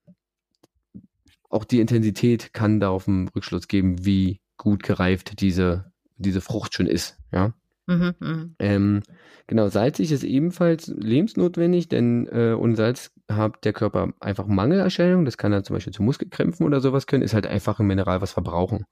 auch 1.48 1.64
die 1.64 1.80
Intensität 1.80 2.52
kann 2.52 2.80
da 2.80 2.90
auf 2.90 3.04
dem 3.04 3.28
Rückschluss 3.28 3.68
geben, 3.68 4.04
wie 4.04 4.40
gut 4.56 4.82
gereift 4.82 5.40
diese, 5.40 5.92
diese 6.16 6.40
Frucht 6.40 6.74
schon 6.74 6.86
ist, 6.86 7.16
ja. 7.32 7.52
Mhm, 7.86 8.14
mh. 8.20 8.46
ähm, 8.58 9.02
genau, 9.46 9.68
salzig 9.68 10.12
ist 10.12 10.22
ebenfalls 10.22 10.88
lebensnotwendig, 10.88 11.88
denn 11.88 12.26
äh, 12.26 12.52
ohne 12.52 12.76
Salz 12.76 13.12
hat 13.30 13.64
der 13.64 13.72
Körper 13.72 14.12
einfach 14.20 14.46
Mangelerscheinungen. 14.46 15.24
Das 15.24 15.38
kann 15.38 15.52
dann 15.52 15.64
zum 15.64 15.74
Beispiel 15.74 15.94
zu 15.94 16.02
Muskelkrämpfen 16.02 16.66
oder 16.66 16.80
sowas 16.82 17.06
können, 17.06 17.22
ist 17.22 17.32
halt 17.32 17.46
einfach 17.46 17.80
ein 17.80 17.86
Mineral, 17.86 18.20
was 18.20 18.32
verbrauchen. 18.32 18.84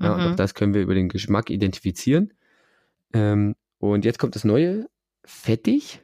Ja, 0.00 0.16
mhm. 0.16 0.24
Und 0.24 0.32
auch 0.32 0.36
das 0.36 0.54
können 0.54 0.72
wir 0.72 0.80
über 0.80 0.94
den 0.94 1.10
Geschmack 1.10 1.50
identifizieren. 1.50 2.32
Ähm, 3.12 3.56
und 3.78 4.06
jetzt 4.06 4.18
kommt 4.18 4.34
das 4.34 4.44
Neue, 4.44 4.88
fettig. 5.24 6.00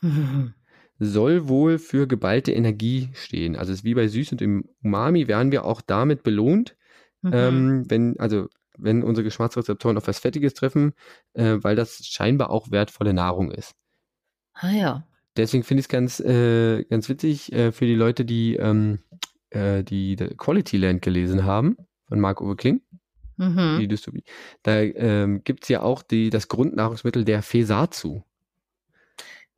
Mhm. 0.00 0.54
soll 1.04 1.48
wohl 1.48 1.78
für 1.78 2.06
geballte 2.06 2.52
Energie 2.52 3.10
stehen. 3.14 3.56
Also 3.56 3.72
es 3.72 3.80
ist 3.80 3.84
wie 3.84 3.94
bei 3.94 4.08
Süß 4.08 4.32
und 4.32 4.42
im 4.42 4.64
Umami 4.82 5.28
werden 5.28 5.52
wir 5.52 5.64
auch 5.64 5.80
damit 5.80 6.22
belohnt, 6.22 6.76
mhm. 7.22 7.30
ähm, 7.32 7.90
wenn, 7.90 8.18
also 8.18 8.48
wenn 8.76 9.02
unsere 9.02 9.24
Geschmacksrezeptoren 9.24 9.96
auf 9.96 10.08
was 10.08 10.18
Fettiges 10.18 10.54
treffen, 10.54 10.94
äh, 11.34 11.58
weil 11.60 11.76
das 11.76 12.06
scheinbar 12.06 12.50
auch 12.50 12.70
wertvolle 12.70 13.14
Nahrung 13.14 13.50
ist. 13.50 13.74
Ah 14.54 14.70
ja. 14.70 15.06
Deswegen 15.36 15.64
finde 15.64 15.80
ich 15.80 15.86
es 15.86 15.88
ganz, 15.88 16.20
äh, 16.20 16.84
ganz 16.84 17.08
witzig 17.08 17.52
äh, 17.52 17.72
für 17.72 17.86
die 17.86 17.94
Leute, 17.94 18.24
die 18.24 18.54
ähm, 18.56 19.00
äh, 19.50 19.82
die, 19.82 20.16
Quality 20.16 20.76
Land 20.76 21.02
gelesen 21.02 21.44
haben 21.44 21.76
von 22.08 22.20
Marc-Uwe 22.20 22.56
Kling. 22.56 22.82
Mhm. 23.36 23.78
Die 23.80 23.88
Dystopie. 23.88 24.22
Da 24.62 24.80
ähm, 24.80 25.42
gibt 25.42 25.64
es 25.64 25.68
ja 25.68 25.82
auch 25.82 26.02
die, 26.02 26.30
das 26.30 26.46
Grundnahrungsmittel 26.46 27.24
der 27.24 27.42
Fesatsu. 27.42 28.22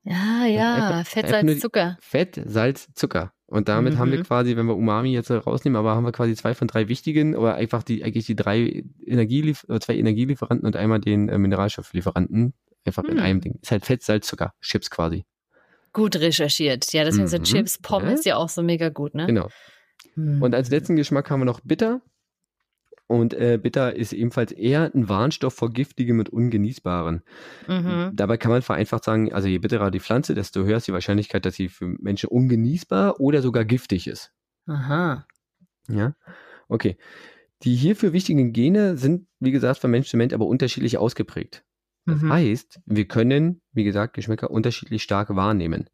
Ja, 0.07 0.47
ja, 0.47 1.03
Fett, 1.05 1.29
Salz, 1.29 1.61
Zucker. 1.61 1.97
Fett, 2.01 2.41
Salz, 2.47 2.89
Zucker. 2.95 3.33
Und 3.47 3.69
damit 3.69 3.95
mhm. 3.95 3.99
haben 3.99 4.13
wir 4.13 4.21
mhm. 4.21 4.25
quasi, 4.25 4.57
wenn 4.57 4.67
wir 4.67 4.77
Umami 4.77 5.13
jetzt 5.13 5.31
rausnehmen, 5.31 5.77
aber 5.77 5.97
haben 5.97 6.05
wir 6.05 6.13
quasi 6.13 6.35
zwei 6.37 6.55
von 6.55 6.69
drei 6.69 6.89
wichtigen 6.89 7.35
oder 7.35 7.57
einfach 7.57 7.83
die 7.83 8.05
eigentlich 8.05 8.27
die 8.27 8.37
drei 8.37 8.85
Energielief 9.05 9.67
zwei 9.81 9.97
Energielieferanten 9.97 10.67
und 10.67 10.77
einmal 10.77 11.01
den 11.01 11.29
äh, 11.29 11.39
Mineralstofflieferanten 11.39 12.55
einfach 12.85 13.03
mhm. 13.03 13.11
in 13.11 13.19
einem 13.21 13.41
Ding. 13.41 13.59
Ist 13.61 13.73
halt 13.73 13.85
Fett, 13.85 14.03
Salz, 14.03 14.29
Zucker, 14.29 14.55
Chips 14.61 14.91
quasi. 14.91 15.25
Gut 15.93 16.17
recherchiert. 16.17 16.93
Ja, 16.93 17.05
deswegen 17.05 17.25
mhm. 17.25 17.29
sind 17.29 17.45
Chips, 17.45 17.79
Pommes 17.79 18.25
ja. 18.25 18.35
ja 18.35 18.37
auch 18.37 18.49
so 18.49 18.63
mega 18.63 18.91
gut, 18.91 19.15
ne? 19.15 19.27
Genau. 19.27 19.49
Mhm. 20.15 20.41
Und 20.41 20.55
als 20.55 20.71
letzten 20.71 20.95
Geschmack 20.95 21.31
haben 21.31 21.41
wir 21.41 21.47
noch 21.47 21.61
bitter. 21.65 22.01
Und 23.09 23.35
äh, 23.35 23.59
Bitter 23.63 23.95
ist 23.95 24.13
ebenfalls 24.13 24.51
eher 24.51 24.91
ein 24.93 25.09
Warnstoff 25.09 25.55
vor 25.55 25.73
giftigem 25.73 26.19
und 26.19 26.29
ungenießbaren. 26.29 27.23
Mhm. 27.69 28.11
Dabei 28.15 28.37
kann 28.37 28.51
man 28.51 28.63
vereinfacht 28.63 29.05
sagen, 29.05 29.33
also 29.33 29.47
je 29.47 29.59
bitterer 29.59 29.91
die 29.91 30.01
Pflanze, 30.01 30.35
desto 30.35 30.65
höher 30.65 30.79
ist 30.79 30.89
die 30.89 30.93
Wahrscheinlichkeit, 30.93 31.45
dass 31.45 31.55
sie 31.55 31.69
für 31.69 31.87
Menschen 31.87 32.29
ungenießbar 32.29 33.21
oder 33.21 33.43
sogar 33.43 33.65
giftig 33.65 34.09
ist. 34.09 34.33
Aha. 34.67 35.27
Ja, 35.89 36.17
okay. 36.69 36.97
Die 37.63 37.75
hierfür 37.75 38.13
wichtigen 38.13 38.53
Gene 38.53 38.97
sind, 38.97 39.29
wie 39.39 39.53
gesagt, 39.53 39.79
von 39.79 39.91
Mensch 39.91 40.09
zu 40.09 40.17
Mensch 40.17 40.35
aber 40.35 40.47
unterschiedlich 40.47 40.99
ausgeprägt. 40.99 41.65
Das 42.07 42.23
mhm. 42.23 42.33
heißt, 42.33 42.81
wir 42.87 43.07
können, 43.07 43.63
wie 43.73 43.85
gesagt, 43.85 44.15
Geschmäcker 44.15 44.51
unterschiedlich 44.51 45.03
stark 45.03 45.35
wahrnehmen. 45.35 45.89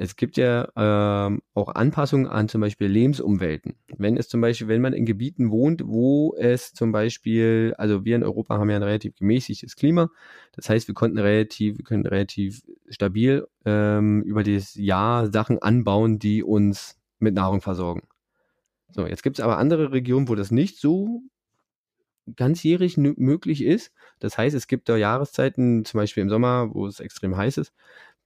Es 0.00 0.14
gibt 0.14 0.36
ja 0.36 0.68
ähm, 0.76 1.42
auch 1.54 1.74
Anpassungen 1.74 2.28
an 2.28 2.48
zum 2.48 2.60
Beispiel 2.60 2.86
Lebensumwelten. 2.86 3.74
Wenn 3.96 4.16
es 4.16 4.28
zum 4.28 4.40
Beispiel, 4.40 4.68
wenn 4.68 4.80
man 4.80 4.92
in 4.92 5.04
Gebieten 5.04 5.50
wohnt, 5.50 5.82
wo 5.84 6.36
es 6.38 6.72
zum 6.72 6.92
Beispiel, 6.92 7.74
also 7.78 8.04
wir 8.04 8.14
in 8.14 8.22
Europa 8.22 8.58
haben 8.58 8.70
ja 8.70 8.76
ein 8.76 8.84
relativ 8.84 9.16
gemäßigtes 9.16 9.74
Klima. 9.74 10.08
Das 10.52 10.70
heißt, 10.70 10.86
wir 10.86 10.94
konnten 10.94 11.18
relativ, 11.18 11.78
wir 11.78 11.84
können 11.84 12.06
relativ 12.06 12.62
stabil 12.88 13.44
ähm, 13.64 14.22
über 14.22 14.44
das 14.44 14.76
Jahr 14.76 15.32
Sachen 15.32 15.58
anbauen, 15.58 16.20
die 16.20 16.44
uns 16.44 16.96
mit 17.18 17.34
Nahrung 17.34 17.60
versorgen. 17.60 18.06
So, 18.90 19.04
jetzt 19.04 19.24
gibt 19.24 19.40
es 19.40 19.44
aber 19.44 19.58
andere 19.58 19.90
Regionen, 19.90 20.28
wo 20.28 20.36
das 20.36 20.52
nicht 20.52 20.78
so 20.78 21.22
ganzjährig 22.36 22.98
möglich 22.98 23.64
ist. 23.64 23.92
Das 24.20 24.38
heißt, 24.38 24.54
es 24.54 24.68
gibt 24.68 24.88
da 24.88 24.96
Jahreszeiten, 24.96 25.84
zum 25.84 25.98
Beispiel 25.98 26.22
im 26.22 26.28
Sommer, 26.28 26.72
wo 26.72 26.86
es 26.86 27.00
extrem 27.00 27.36
heiß 27.36 27.56
ist, 27.58 27.72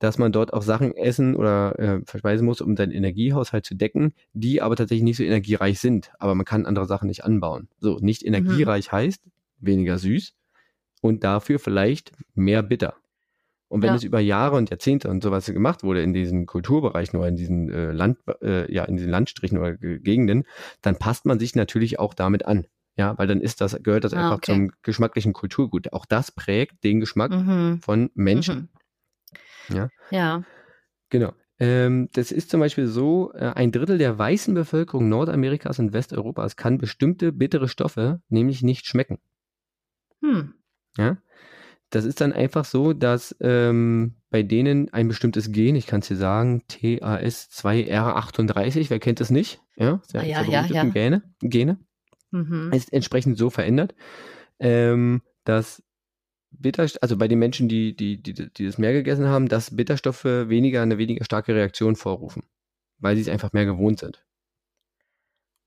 dass 0.03 0.19
man 0.19 0.33
dort 0.33 0.53
auch 0.53 0.63
Sachen 0.63 0.97
essen 0.97 1.37
oder 1.37 1.79
äh, 1.79 2.01
verspeisen 2.05 2.45
muss, 2.45 2.61
um 2.61 2.77
seinen 2.77 2.91
Energiehaushalt 2.91 3.65
zu 3.65 3.77
decken, 3.77 4.15
die 4.33 4.61
aber 4.61 4.75
tatsächlich 4.75 5.05
nicht 5.05 5.17
so 5.17 5.23
energiereich 5.23 5.79
sind. 5.79 6.11
Aber 6.19 6.35
man 6.35 6.45
kann 6.45 6.67
andere 6.67 6.87
Sachen 6.87 7.07
nicht 7.07 7.25
anbauen. 7.25 7.69
So, 7.79 7.99
nicht 8.01 8.23
mhm. 8.23 8.35
energiereich 8.35 8.89
mhm. 8.89 8.97
heißt 8.97 9.23
weniger 9.61 9.99
süß 9.99 10.35
und 11.03 11.23
dafür 11.23 11.61
vielleicht 11.61 12.11
mehr 12.35 12.65
bitter. 12.65 12.97
Und 13.69 13.83
wenn 13.83 13.91
ja. 13.91 13.95
es 13.95 14.03
über 14.03 14.19
Jahre 14.19 14.57
und 14.57 14.71
Jahrzehnte 14.71 15.09
und 15.09 15.23
sowas 15.23 15.47
gemacht 15.47 15.85
wurde 15.85 16.03
in 16.03 16.13
diesen 16.13 16.47
Kulturbereichen 16.47 17.17
oder 17.17 17.29
in 17.29 17.37
diesen 17.37 17.71
äh, 17.71 17.93
Land, 17.93 18.19
äh, 18.43 18.71
ja, 18.75 18.83
in 18.85 18.97
diesen 18.97 19.11
Landstrichen 19.11 19.57
oder 19.57 19.77
Gegenden, 19.77 20.45
dann 20.83 20.97
passt 20.97 21.27
man 21.27 21.39
sich 21.39 21.55
natürlich 21.55 22.01
auch 22.01 22.13
damit 22.13 22.45
an. 22.45 22.67
Ja, 22.97 23.17
weil 23.19 23.29
dann 23.29 23.41
ist 23.41 23.61
das, 23.61 23.81
gehört 23.85 24.03
das 24.03 24.15
ah, 24.15 24.25
einfach 24.25 24.39
okay. 24.39 24.53
zum 24.53 24.73
geschmacklichen 24.83 25.33
Kulturgut. 25.33 25.93
Auch 25.93 26.07
das 26.07 26.33
prägt 26.33 26.83
den 26.83 26.99
Geschmack 26.99 27.31
mhm. 27.31 27.79
von 27.81 28.11
Menschen. 28.15 28.57
Mhm. 28.63 28.69
Ja. 29.69 29.89
Ja. 30.11 30.43
Genau. 31.11 31.33
Ähm, 31.59 32.09
das 32.13 32.33
ist 32.33 32.51
zum 32.51 32.61
Beispiel 32.61 32.87
so, 32.87 33.33
äh, 33.35 33.53
ein 33.55 33.71
Drittel 33.71 33.99
der 33.99 34.19
weißen 34.19 34.55
Bevölkerung 34.55 35.09
Nordamerikas 35.09 35.79
und 35.79 35.93
Westeuropas 35.93 36.57
kann 36.57 36.79
bestimmte 36.79 37.33
bittere 37.33 37.69
Stoffe 37.69 38.21
nämlich 38.29 38.63
nicht 38.63 38.87
schmecken. 38.87 39.19
Hm. 40.23 40.55
Ja. 40.97 41.19
Das 41.91 42.07
ist 42.07 42.23
dann 42.23 42.33
einfach 42.33 42.65
so, 42.65 42.95
dass 42.95 43.37
ähm, 43.41 44.15
bei 44.31 44.43
denen 44.43 44.91
ein 44.95 45.09
bestimmtes 45.09 45.53
Gen, 45.53 45.77
ich 45.77 45.87
kann 45.87 46.01
es 46.01 46.09
dir 46.09 46.17
sagen, 46.17 46.63
TAS2R38, 46.71 48.89
wer 48.89 48.99
kennt 48.99 49.21
es 49.21 49.29
nicht? 49.29 49.61
Ja, 49.77 50.01
sehr, 50.05 50.23
ah, 50.23 50.25
ja, 50.25 50.43
ja, 50.43 50.65
ja. 50.67 50.85
Gene, 50.85 51.23
Gene. 51.41 51.79
mhm. 52.31 52.71
ist 52.73 52.95
entsprechend 52.95 53.37
so 53.37 53.51
verändert, 53.51 53.95
ähm, 54.59 55.21
dass 55.45 55.83
Bitterstoffe, 56.53 57.03
also 57.03 57.17
bei 57.17 57.29
den 57.29 57.39
Menschen, 57.39 57.69
die, 57.69 57.97
die, 57.97 58.23
die, 58.23 58.35
die 58.35 58.67
das 58.67 58.79
mehr 58.79 58.93
gegessen 58.93 59.27
haben, 59.27 59.49
dass 59.49 59.75
Bitterstoffe 59.75 60.25
weniger 60.25 60.83
eine 60.83 60.99
weniger 60.99 61.25
starke 61.25 61.55
Reaktion 61.55 61.97
vorrufen, 61.97 62.45
weil 62.99 63.17
sie 63.17 63.23
es 63.23 63.29
einfach 63.29 63.53
mehr 63.53 63.65
gewohnt 63.65 64.01
sind. 64.01 64.25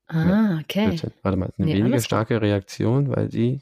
Ah, 0.07 0.59
okay. 0.61 0.87
Blödsinn. 0.87 1.11
Warte 1.23 1.37
mal, 1.37 1.51
eine 1.57 1.65
nee, 1.65 1.73
weniger 1.73 1.99
starke 1.99 2.41
Reaktion, 2.41 3.09
weil 3.15 3.31
sie, 3.31 3.61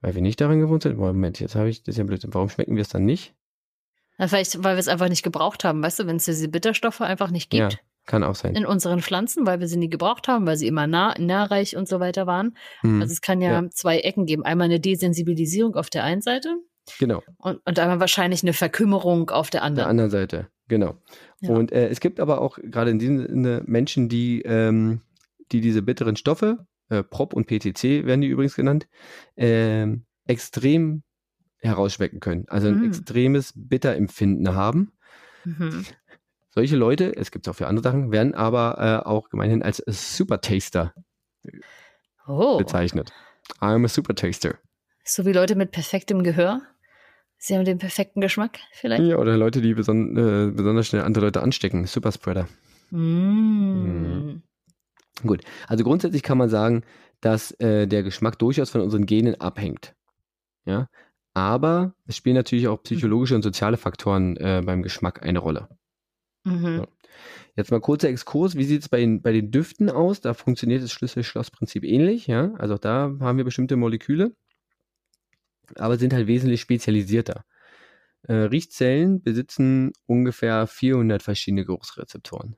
weil 0.00 0.14
wir 0.14 0.22
nicht 0.22 0.40
daran 0.40 0.58
gewohnt 0.58 0.82
sind. 0.82 0.96
Moment, 0.96 1.38
jetzt 1.40 1.54
habe 1.54 1.68
ich, 1.68 1.82
das 1.82 1.94
ist 1.94 1.98
ja 1.98 2.04
Blödsinn. 2.04 2.32
Warum 2.32 2.48
schmecken 2.48 2.76
wir 2.76 2.82
es 2.82 2.88
dann 2.88 3.04
nicht? 3.04 3.34
Ja, 4.18 4.26
vielleicht, 4.26 4.64
weil 4.64 4.74
wir 4.74 4.80
es 4.80 4.88
einfach 4.88 5.08
nicht 5.08 5.22
gebraucht 5.22 5.64
haben, 5.64 5.82
weißt 5.82 6.00
du, 6.00 6.06
wenn 6.06 6.16
es 6.16 6.24
diese 6.24 6.48
Bitterstoffe 6.48 7.02
einfach 7.02 7.30
nicht 7.30 7.50
gibt. 7.50 7.74
Ja, 7.74 7.78
kann 8.08 8.24
auch 8.24 8.34
sein. 8.34 8.56
In 8.56 8.66
unseren 8.66 9.00
Pflanzen, 9.00 9.46
weil 9.46 9.60
wir 9.60 9.68
sie 9.68 9.76
nie 9.76 9.88
gebraucht 9.88 10.26
haben, 10.26 10.46
weil 10.46 10.56
sie 10.56 10.66
immer 10.66 10.88
nah, 10.88 11.14
nährreich 11.18 11.76
und 11.76 11.86
so 11.86 12.00
weiter 12.00 12.26
waren. 12.26 12.56
Mhm. 12.82 13.02
Also 13.02 13.12
es 13.12 13.20
kann 13.20 13.40
ja, 13.40 13.52
ja, 13.52 13.70
zwei 13.70 14.00
Ecken 14.00 14.26
geben. 14.26 14.42
Einmal 14.44 14.64
eine 14.64 14.80
Desensibilisierung 14.80 15.76
auf 15.76 15.90
der 15.90 16.02
einen 16.02 16.22
Seite. 16.22 16.56
Genau. 16.98 17.22
Und, 17.36 17.60
und 17.64 17.78
einmal 17.78 18.00
wahrscheinlich 18.00 18.42
eine 18.42 18.54
Verkümmerung 18.54 19.30
auf 19.30 19.50
der 19.50 19.62
anderen. 19.62 19.84
Der 19.84 19.88
anderen 19.88 20.10
Seite, 20.10 20.48
genau. 20.66 20.96
Ja. 21.40 21.50
Und 21.50 21.70
äh, 21.70 21.88
es 21.88 22.00
gibt 22.00 22.18
aber 22.18 22.40
auch 22.40 22.58
gerade 22.60 22.90
in 22.90 22.98
diesem 22.98 23.20
Sinne 23.20 23.62
Menschen, 23.66 24.08
die, 24.08 24.40
ähm, 24.42 25.02
die 25.52 25.60
diese 25.60 25.82
bitteren 25.82 26.16
Stoffe, 26.16 26.66
äh, 26.88 27.02
PROP 27.02 27.34
und 27.34 27.46
PTC 27.46 28.06
werden 28.06 28.22
die 28.22 28.28
übrigens 28.28 28.56
genannt, 28.56 28.88
äh, 29.36 29.86
extrem 30.26 31.02
herausschmecken 31.58 32.20
können. 32.20 32.46
Also 32.48 32.68
ein 32.68 32.80
mm. 32.80 32.86
extremes 32.86 33.52
Bitterempfinden 33.54 34.54
haben. 34.54 34.92
Mhm. 35.44 35.84
Solche 36.58 36.74
Leute, 36.74 37.14
es 37.14 37.30
gibt 37.30 37.46
es 37.46 37.52
auch 37.52 37.54
für 37.54 37.68
andere 37.68 37.84
Sachen, 37.84 38.10
werden 38.10 38.34
aber 38.34 39.04
äh, 39.04 39.08
auch 39.08 39.30
gemeinhin 39.30 39.62
als 39.62 39.80
Super 39.86 40.40
Taster 40.40 40.92
oh. 42.26 42.58
bezeichnet. 42.58 43.12
I'm 43.60 43.84
a 43.84 43.88
Super 43.88 44.16
Taster. 44.16 44.56
So 45.04 45.24
wie 45.24 45.32
Leute 45.32 45.54
mit 45.54 45.70
perfektem 45.70 46.24
Gehör. 46.24 46.62
Sie 47.36 47.54
haben 47.54 47.64
den 47.64 47.78
perfekten 47.78 48.20
Geschmack 48.20 48.58
vielleicht? 48.72 49.04
Ja, 49.04 49.18
oder 49.18 49.36
Leute, 49.36 49.60
die 49.60 49.72
beson 49.72 50.16
äh, 50.16 50.50
besonders 50.50 50.88
schnell 50.88 51.02
andere 51.02 51.26
Leute 51.26 51.42
anstecken. 51.42 51.86
Super 51.86 52.10
Spreader. 52.10 52.48
Mm. 52.90 52.96
Mhm. 52.98 54.42
Gut, 55.22 55.42
also 55.68 55.84
grundsätzlich 55.84 56.24
kann 56.24 56.38
man 56.38 56.48
sagen, 56.48 56.82
dass 57.20 57.52
äh, 57.60 57.86
der 57.86 58.02
Geschmack 58.02 58.36
durchaus 58.40 58.70
von 58.70 58.80
unseren 58.80 59.06
Genen 59.06 59.40
abhängt. 59.40 59.94
Ja, 60.64 60.88
aber 61.34 61.94
es 62.08 62.16
spielen 62.16 62.34
natürlich 62.34 62.66
auch 62.66 62.82
psychologische 62.82 63.36
und 63.36 63.42
soziale 63.42 63.76
Faktoren 63.76 64.36
äh, 64.38 64.60
beim 64.66 64.82
Geschmack 64.82 65.22
eine 65.22 65.38
Rolle. 65.38 65.68
Mhm. 66.44 66.78
So. 66.78 66.86
Jetzt 67.56 67.70
mal 67.70 67.80
kurzer 67.80 68.08
Exkurs. 68.08 68.56
Wie 68.56 68.64
sieht 68.64 68.82
es 68.82 68.88
bei, 68.88 69.04
bei 69.20 69.32
den 69.32 69.50
Düften 69.50 69.90
aus? 69.90 70.20
Da 70.20 70.34
funktioniert 70.34 70.82
das 70.82 70.92
Schlüssel-Schloss-Prinzip 70.92 71.84
ähnlich. 71.84 72.26
Ja? 72.26 72.52
Also 72.54 72.74
auch 72.74 72.78
da 72.78 73.16
haben 73.20 73.36
wir 73.36 73.44
bestimmte 73.44 73.76
Moleküle, 73.76 74.32
aber 75.74 75.98
sind 75.98 76.12
halt 76.12 76.26
wesentlich 76.26 76.60
spezialisierter. 76.60 77.44
Äh, 78.22 78.34
Riechzellen 78.34 79.22
besitzen 79.22 79.92
ungefähr 80.06 80.66
400 80.66 81.22
verschiedene 81.22 81.64
Geruchsrezeptoren. 81.64 82.56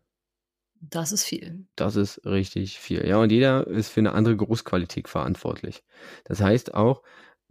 Das 0.80 1.12
ist 1.12 1.24
viel. 1.24 1.66
Das 1.76 1.96
ist 1.96 2.24
richtig 2.24 2.78
viel. 2.78 3.06
Ja, 3.06 3.18
und 3.18 3.30
jeder 3.30 3.66
ist 3.66 3.90
für 3.90 4.00
eine 4.00 4.12
andere 4.12 4.36
Geruchsqualität 4.36 5.08
verantwortlich. 5.08 5.82
Das 6.24 6.40
heißt 6.40 6.74
auch, 6.74 7.02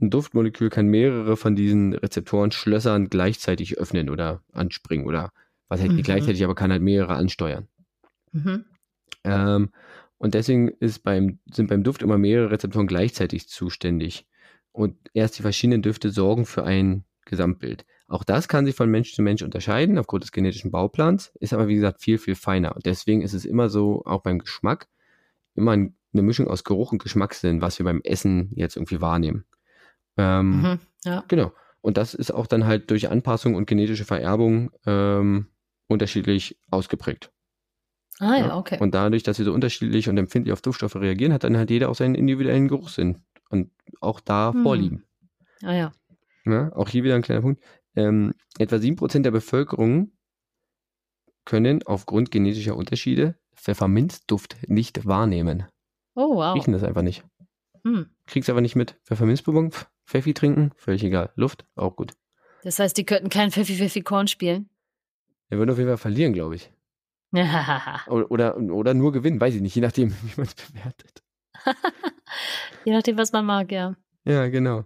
ein 0.02 0.10
Duftmolekül 0.10 0.70
kann 0.70 0.88
mehrere 0.88 1.38
von 1.38 1.56
diesen 1.56 1.94
Rezeptoren 1.94 2.52
Schlössern 2.52 3.10
gleichzeitig 3.10 3.78
öffnen 3.78 4.10
oder 4.10 4.42
anspringen 4.52 5.06
oder 5.06 5.32
was 5.70 5.80
halt 5.80 5.94
mhm. 5.94 6.02
gleichzeitig, 6.02 6.44
aber 6.44 6.56
kann 6.56 6.72
halt 6.72 6.82
mehrere 6.82 7.16
ansteuern. 7.16 7.68
Mhm. 8.34 8.66
Ähm, 9.24 9.70
und 10.18 10.34
deswegen 10.34 10.68
ist 10.68 11.00
beim, 11.04 11.40
sind 11.52 11.68
beim 11.68 11.84
Duft 11.84 12.02
immer 12.02 12.18
mehrere 12.18 12.52
Rezeptoren 12.52 12.88
gleichzeitig 12.88 13.48
zuständig. 13.48 14.28
Und 14.72 14.98
erst 15.14 15.38
die 15.40 15.42
verschiedenen 15.44 15.82
Düfte 15.82 16.10
sorgen 16.10 16.46
für 16.46 16.64
ein 16.64 17.06
Gesamtbild. 17.26 17.86
Auch 18.08 18.24
das 18.24 18.48
kann 18.48 18.66
sich 18.66 18.76
von 18.76 18.90
Mensch 18.90 19.14
zu 19.14 19.22
Mensch 19.22 19.44
unterscheiden 19.44 19.98
aufgrund 19.98 20.24
des 20.24 20.32
genetischen 20.32 20.72
Bauplans, 20.72 21.32
ist 21.40 21.54
aber 21.54 21.68
wie 21.68 21.76
gesagt 21.76 22.02
viel, 22.02 22.18
viel 22.18 22.36
feiner. 22.36 22.76
Und 22.76 22.86
deswegen 22.86 23.22
ist 23.22 23.34
es 23.34 23.46
immer 23.46 23.70
so, 23.70 24.04
auch 24.06 24.22
beim 24.22 24.40
Geschmack, 24.40 24.88
immer 25.56 25.74
eine 25.74 25.94
Mischung 26.14 26.48
aus 26.48 26.64
Geruch 26.64 26.92
und 26.92 27.04
Geschmackssinn, 27.04 27.62
was 27.62 27.78
wir 27.80 27.84
beim 27.84 28.02
Essen 28.04 28.52
jetzt 28.56 28.78
irgendwie 28.78 29.00
wahrnehmen. 29.00 29.46
Ähm, 30.18 30.62
mhm, 30.62 30.80
ja. 31.06 31.24
Genau. 31.28 31.54
Und 31.82 31.98
das 31.98 32.14
ist 32.14 32.32
auch 32.32 32.48
dann 32.48 32.66
halt 32.66 32.90
durch 32.90 33.10
Anpassung 33.10 33.56
und 33.56 33.68
genetische 33.68 34.06
Vererbung 34.06 34.72
ähm, 34.86 35.48
unterschiedlich 35.90 36.58
ausgeprägt. 36.72 37.32
Ah 38.20 38.36
ja, 38.36 38.58
okay. 38.58 38.78
Und 38.80 38.94
dadurch, 38.94 39.24
dass 39.24 39.38
wir 39.40 39.46
so 39.46 39.54
unterschiedlich 39.54 40.10
und 40.10 40.18
empfindlich 40.18 40.54
auf 40.54 40.62
Duftstoffe 40.62 40.96
reagieren, 40.96 41.34
hat 41.34 41.44
dann 41.44 41.58
halt 41.58 41.70
jeder 41.70 41.90
auch 41.90 41.96
seinen 41.96 42.16
individuellen 42.16 42.68
Geruchssinn 42.68 43.24
und 43.50 43.72
auch 44.02 44.20
da 44.20 44.54
hm. 44.54 44.64
vorliegen. 44.64 45.04
Ah 45.64 45.74
ja. 45.74 45.92
ja. 46.46 46.72
Auch 46.74 46.90
hier 46.90 47.04
wieder 47.04 47.16
ein 47.16 47.22
kleiner 47.22 47.42
Punkt. 47.42 47.64
Ähm, 47.96 48.34
etwa 48.58 48.76
7% 48.76 49.22
der 49.22 49.32
Bevölkerung 49.32 50.12
können 51.46 51.82
aufgrund 51.84 52.30
genetischer 52.30 52.76
Unterschiede 52.76 53.36
Pfefferminzduft 53.56 54.58
nicht 54.68 55.06
wahrnehmen. 55.06 55.66
Oh, 56.16 56.36
wow. 56.36 56.56
Riechen 56.56 56.74
das 56.74 56.84
einfach 56.84 57.02
nicht. 57.02 57.24
Hm. 57.84 58.10
Kriegst 58.28 58.50
aber 58.50 58.62
nicht 58.62 58.76
mit. 58.76 58.98
Pfefferminzbonbon, 59.06 59.72
Pfeffi 60.06 60.34
trinken, 60.34 60.72
völlig 60.76 61.04
egal. 61.04 61.32
Luft, 61.36 61.66
auch 61.76 61.96
gut. 61.96 62.12
Das 62.64 62.80
heißt, 62.80 62.98
die 62.98 63.06
könnten 63.06 63.30
kein 63.30 63.52
Pfeffi-Pfeffi-Korn 63.52 64.28
spielen? 64.28 64.70
Er 65.50 65.58
würde 65.58 65.72
auf 65.72 65.78
jeden 65.78 65.90
Fall 65.90 65.98
verlieren, 65.98 66.34
glaube 66.34 66.56
ich. 66.56 66.72
oder, 68.08 68.32
oder, 68.32 68.58
oder 68.58 68.94
nur 68.94 69.12
gewinnen, 69.12 69.40
weiß 69.40 69.56
ich 69.56 69.62
nicht, 69.62 69.76
je 69.76 69.82
nachdem, 69.82 70.12
wie 70.24 70.34
man 70.38 70.48
es 70.48 70.56
bewertet. 70.56 71.24
je 72.86 72.94
nachdem, 72.94 73.18
was 73.18 73.32
man 73.32 73.46
mag, 73.46 73.72
ja. 73.72 73.96
Ja, 74.26 74.48
genau. 74.48 74.86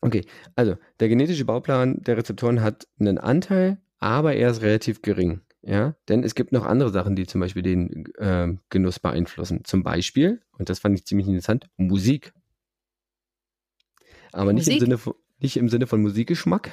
Okay, 0.00 0.24
also 0.54 0.76
der 1.00 1.08
genetische 1.08 1.44
Bauplan 1.44 2.00
der 2.02 2.16
Rezeptoren 2.16 2.62
hat 2.62 2.86
einen 3.00 3.18
Anteil, 3.18 3.78
aber 3.98 4.34
er 4.34 4.50
ist 4.50 4.62
relativ 4.62 5.02
gering. 5.02 5.40
Ja, 5.62 5.96
denn 6.08 6.22
es 6.22 6.36
gibt 6.36 6.52
noch 6.52 6.64
andere 6.64 6.90
Sachen, 6.90 7.16
die 7.16 7.26
zum 7.26 7.40
Beispiel 7.40 7.62
den 7.62 8.06
äh, 8.16 8.56
Genuss 8.70 9.00
beeinflussen. 9.00 9.64
Zum 9.64 9.82
Beispiel, 9.82 10.40
und 10.56 10.68
das 10.68 10.78
fand 10.78 10.96
ich 10.96 11.04
ziemlich 11.04 11.26
interessant, 11.26 11.68
Musik. 11.76 12.32
Aber 14.32 14.52
Musik? 14.52 14.68
Nicht, 14.68 14.76
im 14.76 14.86
Sinne 14.86 14.98
von, 14.98 15.14
nicht 15.40 15.56
im 15.56 15.68
Sinne 15.68 15.88
von 15.88 16.00
Musikgeschmack, 16.00 16.70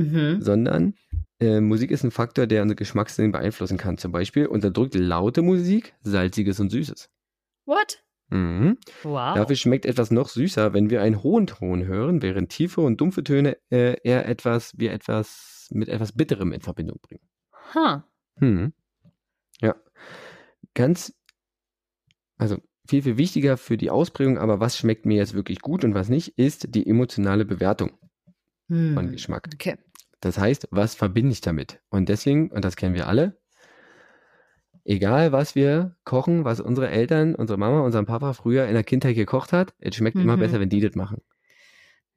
mhm. 0.00 0.42
sondern 0.42 0.94
äh, 1.40 1.60
Musik 1.60 1.90
ist 1.90 2.04
ein 2.04 2.10
Faktor, 2.10 2.46
der 2.46 2.62
unsere 2.62 2.76
Geschmackssinn 2.76 3.32
beeinflussen 3.32 3.78
kann. 3.78 3.98
Zum 3.98 4.12
Beispiel 4.12 4.46
unterdrückt 4.46 4.94
laute 4.94 5.42
Musik 5.42 5.94
Salziges 6.02 6.60
und 6.60 6.70
Süßes. 6.70 7.08
What? 7.66 8.02
Mhm. 8.30 8.78
Wow. 9.02 9.34
Dafür 9.34 9.56
schmeckt 9.56 9.86
etwas 9.86 10.10
noch 10.10 10.28
süßer, 10.28 10.72
wenn 10.72 10.90
wir 10.90 11.02
einen 11.02 11.22
hohen 11.22 11.46
Ton 11.46 11.84
hören, 11.84 12.22
während 12.22 12.50
tiefe 12.50 12.80
und 12.80 13.00
dumpfe 13.00 13.24
Töne 13.24 13.56
äh, 13.70 13.96
eher 14.02 14.28
etwas, 14.28 14.78
wir 14.78 14.92
etwas 14.92 15.68
mit 15.72 15.88
etwas 15.88 16.12
Bitterem 16.12 16.52
in 16.52 16.60
Verbindung 16.60 16.98
bringen. 17.02 17.22
Ha. 17.74 18.04
Huh. 18.04 18.46
Hm. 18.46 18.72
Ja. 19.60 19.74
Ganz, 20.74 21.14
also 22.38 22.58
viel, 22.88 23.02
viel 23.02 23.16
wichtiger 23.16 23.56
für 23.56 23.76
die 23.76 23.90
Ausprägung, 23.90 24.38
aber 24.38 24.60
was 24.60 24.78
schmeckt 24.78 25.06
mir 25.06 25.16
jetzt 25.16 25.34
wirklich 25.34 25.60
gut 25.60 25.84
und 25.84 25.94
was 25.94 26.08
nicht, 26.08 26.38
ist 26.38 26.74
die 26.74 26.86
emotionale 26.86 27.44
Bewertung 27.44 27.92
hm. 28.68 28.94
von 28.94 29.10
Geschmack. 29.10 29.48
Okay. 29.52 29.76
Das 30.20 30.38
heißt, 30.38 30.68
was 30.70 30.94
verbinde 30.94 31.32
ich 31.32 31.40
damit? 31.40 31.80
Und 31.88 32.08
deswegen, 32.08 32.50
und 32.50 32.64
das 32.64 32.76
kennen 32.76 32.94
wir 32.94 33.06
alle, 33.06 33.38
egal 34.84 35.32
was 35.32 35.54
wir 35.54 35.96
kochen, 36.04 36.44
was 36.44 36.60
unsere 36.60 36.90
Eltern, 36.90 37.34
unsere 37.34 37.58
Mama, 37.58 37.80
unser 37.80 38.02
Papa 38.04 38.32
früher 38.32 38.66
in 38.66 38.74
der 38.74 38.84
Kindheit 38.84 39.14
gekocht 39.16 39.52
hat, 39.52 39.74
es 39.78 39.96
schmeckt 39.96 40.16
mhm. 40.16 40.22
immer 40.22 40.36
besser, 40.36 40.60
wenn 40.60 40.68
die 40.68 40.80
das 40.80 40.94
machen. 40.94 41.22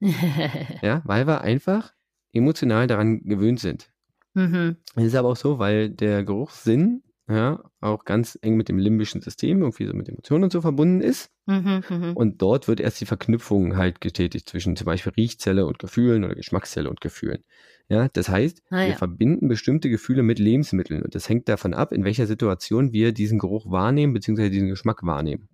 ja, 0.82 1.02
weil 1.04 1.26
wir 1.26 1.40
einfach 1.40 1.94
emotional 2.32 2.86
daran 2.86 3.22
gewöhnt 3.22 3.60
sind. 3.60 3.90
Mhm. 4.34 4.76
Es 4.96 5.04
ist 5.04 5.14
aber 5.14 5.30
auch 5.30 5.36
so, 5.36 5.58
weil 5.58 5.90
der 5.90 6.24
Geruchssinn 6.24 7.02
ja, 7.28 7.62
auch 7.80 8.04
ganz 8.04 8.38
eng 8.42 8.56
mit 8.56 8.68
dem 8.68 8.78
limbischen 8.78 9.22
System, 9.22 9.62
irgendwie 9.62 9.86
so 9.86 9.94
mit 9.94 10.08
Emotionen 10.08 10.44
und 10.44 10.52
so 10.52 10.60
verbunden 10.60 11.00
ist. 11.00 11.30
Mhm, 11.46 11.82
mhm, 11.88 12.12
und 12.14 12.42
dort 12.42 12.68
wird 12.68 12.80
erst 12.80 13.00
die 13.00 13.06
Verknüpfung 13.06 13.76
halt 13.76 14.00
getätigt 14.00 14.48
zwischen 14.48 14.76
zum 14.76 14.84
Beispiel 14.84 15.12
Riechzelle 15.16 15.64
und 15.64 15.78
Gefühlen 15.78 16.24
oder 16.24 16.34
Geschmackszelle 16.34 16.90
und 16.90 17.00
Gefühlen. 17.00 17.42
Ja, 17.88 18.08
das 18.08 18.28
heißt, 18.28 18.62
ah, 18.70 18.78
wir 18.78 18.88
ja. 18.88 18.96
verbinden 18.96 19.48
bestimmte 19.48 19.90
Gefühle 19.90 20.22
mit 20.22 20.38
Lebensmitteln 20.38 21.02
und 21.02 21.14
das 21.14 21.28
hängt 21.28 21.48
davon 21.48 21.74
ab, 21.74 21.92
in 21.92 22.04
welcher 22.04 22.26
Situation 22.26 22.92
wir 22.92 23.12
diesen 23.12 23.38
Geruch 23.38 23.70
wahrnehmen, 23.70 24.14
beziehungsweise 24.14 24.50
diesen 24.50 24.68
Geschmack 24.68 25.02
wahrnehmen. 25.02 25.48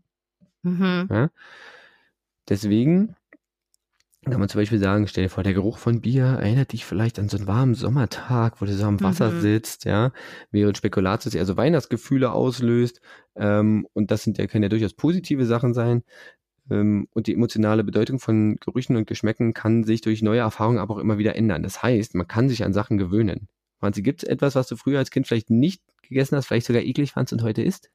Mhm. 0.63 1.09
Ja? 1.11 1.31
Deswegen 2.49 3.17
kann 4.25 4.39
man 4.39 4.51
zum 4.51 4.61
Beispiel 4.61 4.79
sagen, 4.79 5.09
stell 5.09 5.25
dir 5.25 5.31
vor, 5.31 5.43
der 5.43 5.55
Geruch 5.55 5.79
von 5.79 6.03
Bier 6.03 6.25
erinnert 6.25 6.73
dich 6.73 6.85
vielleicht 6.85 7.19
an 7.19 7.31
so 7.31 7.39
einen 7.39 7.47
warmen 7.47 7.75
Sommertag, 7.75 8.61
wo 8.61 8.67
du 8.67 8.73
so 8.75 8.85
am 8.85 9.01
Wasser 9.01 9.31
mhm. 9.31 9.41
sitzt, 9.41 9.87
ja, 9.87 10.13
während 10.51 10.77
Spekulatius 10.77 11.35
eher 11.35 11.47
so 11.47 11.57
Weihnachtsgefühle 11.57 12.31
auslöst. 12.31 13.01
Ähm, 13.35 13.87
und 13.95 14.11
das 14.11 14.23
sind 14.25 14.37
ja, 14.37 14.47
können 14.47 14.65
ja 14.65 14.69
durchaus 14.69 14.93
positive 14.93 15.47
Sachen 15.47 15.73
sein. 15.73 16.03
Ähm, 16.71 17.09
und 17.13 17.27
die 17.27 17.35
emotionale 17.35 17.85
Bedeutung 17.85 18.19
von 18.19 18.57
Gerüchen 18.57 18.97
und 18.97 19.07
Geschmäcken 19.07 19.55
kann 19.55 19.85
sich 19.85 20.01
durch 20.01 20.23
neue 20.23 20.41
Erfahrungen 20.41 20.79
aber 20.79 20.95
auch 20.95 20.99
immer 20.99 21.19
wieder 21.19 21.37
ändern. 21.37 21.63
Das 21.63 21.83
heißt, 21.83 22.15
man 22.15 22.29
kann 22.29 22.49
sich 22.49 22.65
an 22.65 22.73
Sachen 22.73 22.99
gewöhnen. 22.99 23.49
Franzi, 23.79 24.03
gibt 24.03 24.23
es 24.23 24.29
etwas, 24.29 24.55
was 24.55 24.69
du 24.69 24.77
früher 24.77 24.99
als 24.99 25.11
Kind 25.11 25.27
vielleicht 25.27 25.51
nicht 25.51 25.83
gegessen 26.03 26.37
hast, 26.37 26.47
vielleicht 26.47 26.67
sogar 26.67 26.83
eklig 26.83 27.13
fandst 27.13 27.33
und 27.33 27.43
heute 27.43 27.63
isst? 27.63 27.91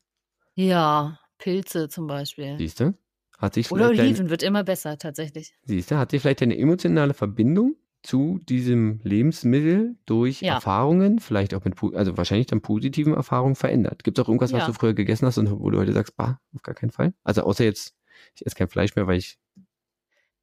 Ja, 0.55 1.19
Pilze 1.37 1.89
zum 1.89 2.07
Beispiel. 2.07 2.55
Siehst 2.57 2.79
du? 2.79 2.93
Hat 3.37 3.53
sich 3.53 3.71
Oder 3.71 3.89
Oliven 3.89 4.25
ein, 4.25 4.29
wird 4.29 4.43
immer 4.43 4.63
besser, 4.63 4.97
tatsächlich. 4.97 5.53
Siehst 5.63 5.91
du, 5.91 5.97
hat 5.97 6.11
sich 6.11 6.21
vielleicht 6.21 6.41
eine 6.41 6.57
emotionale 6.57 7.13
Verbindung 7.13 7.75
zu 8.01 8.39
diesem 8.47 8.99
Lebensmittel 9.03 9.97
durch 10.05 10.41
ja. 10.41 10.53
Erfahrungen, 10.55 11.19
vielleicht 11.19 11.53
auch 11.53 11.65
mit, 11.65 11.75
also 11.95 12.17
wahrscheinlich 12.17 12.47
dann 12.47 12.61
positiven 12.61 13.15
Erfahrungen 13.15 13.55
verändert. 13.55 14.03
Gibt 14.03 14.17
es 14.17 14.23
auch 14.23 14.29
irgendwas, 14.29 14.51
ja. 14.51 14.59
was 14.59 14.67
du 14.67 14.73
früher 14.73 14.93
gegessen 14.93 15.25
hast 15.25 15.39
und 15.39 15.51
wo 15.51 15.69
du 15.71 15.79
heute 15.79 15.91
sagst, 15.91 16.15
bah, 16.15 16.39
auf 16.53 16.61
gar 16.61 16.75
keinen 16.75 16.91
Fall? 16.91 17.13
Also 17.23 17.41
außer 17.41 17.63
jetzt, 17.63 17.94
ich 18.35 18.45
esse 18.45 18.55
kein 18.55 18.69
Fleisch 18.69 18.95
mehr, 18.95 19.07
weil 19.07 19.17
ich 19.17 19.37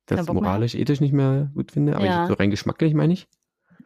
das 0.06 0.26
moralisch, 0.26 0.74
ethisch 0.74 1.00
nicht 1.00 1.12
mehr 1.12 1.50
gut 1.54 1.72
finde, 1.72 1.96
aber 1.96 2.04
ja. 2.04 2.26
so 2.26 2.34
rein 2.34 2.50
geschmacklich 2.50 2.94
meine 2.94 3.12
ich. 3.12 3.28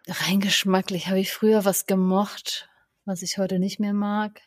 Rein 0.09 0.41
geschmacklich 0.41 1.09
habe 1.09 1.21
ich 1.21 1.33
früher 1.33 1.65
was 1.65 1.87
gemocht, 1.87 2.69
was 3.05 3.23
ich 3.23 3.39
heute 3.39 3.59
nicht 3.59 3.81
mehr 3.81 3.93
mag. 3.93 4.41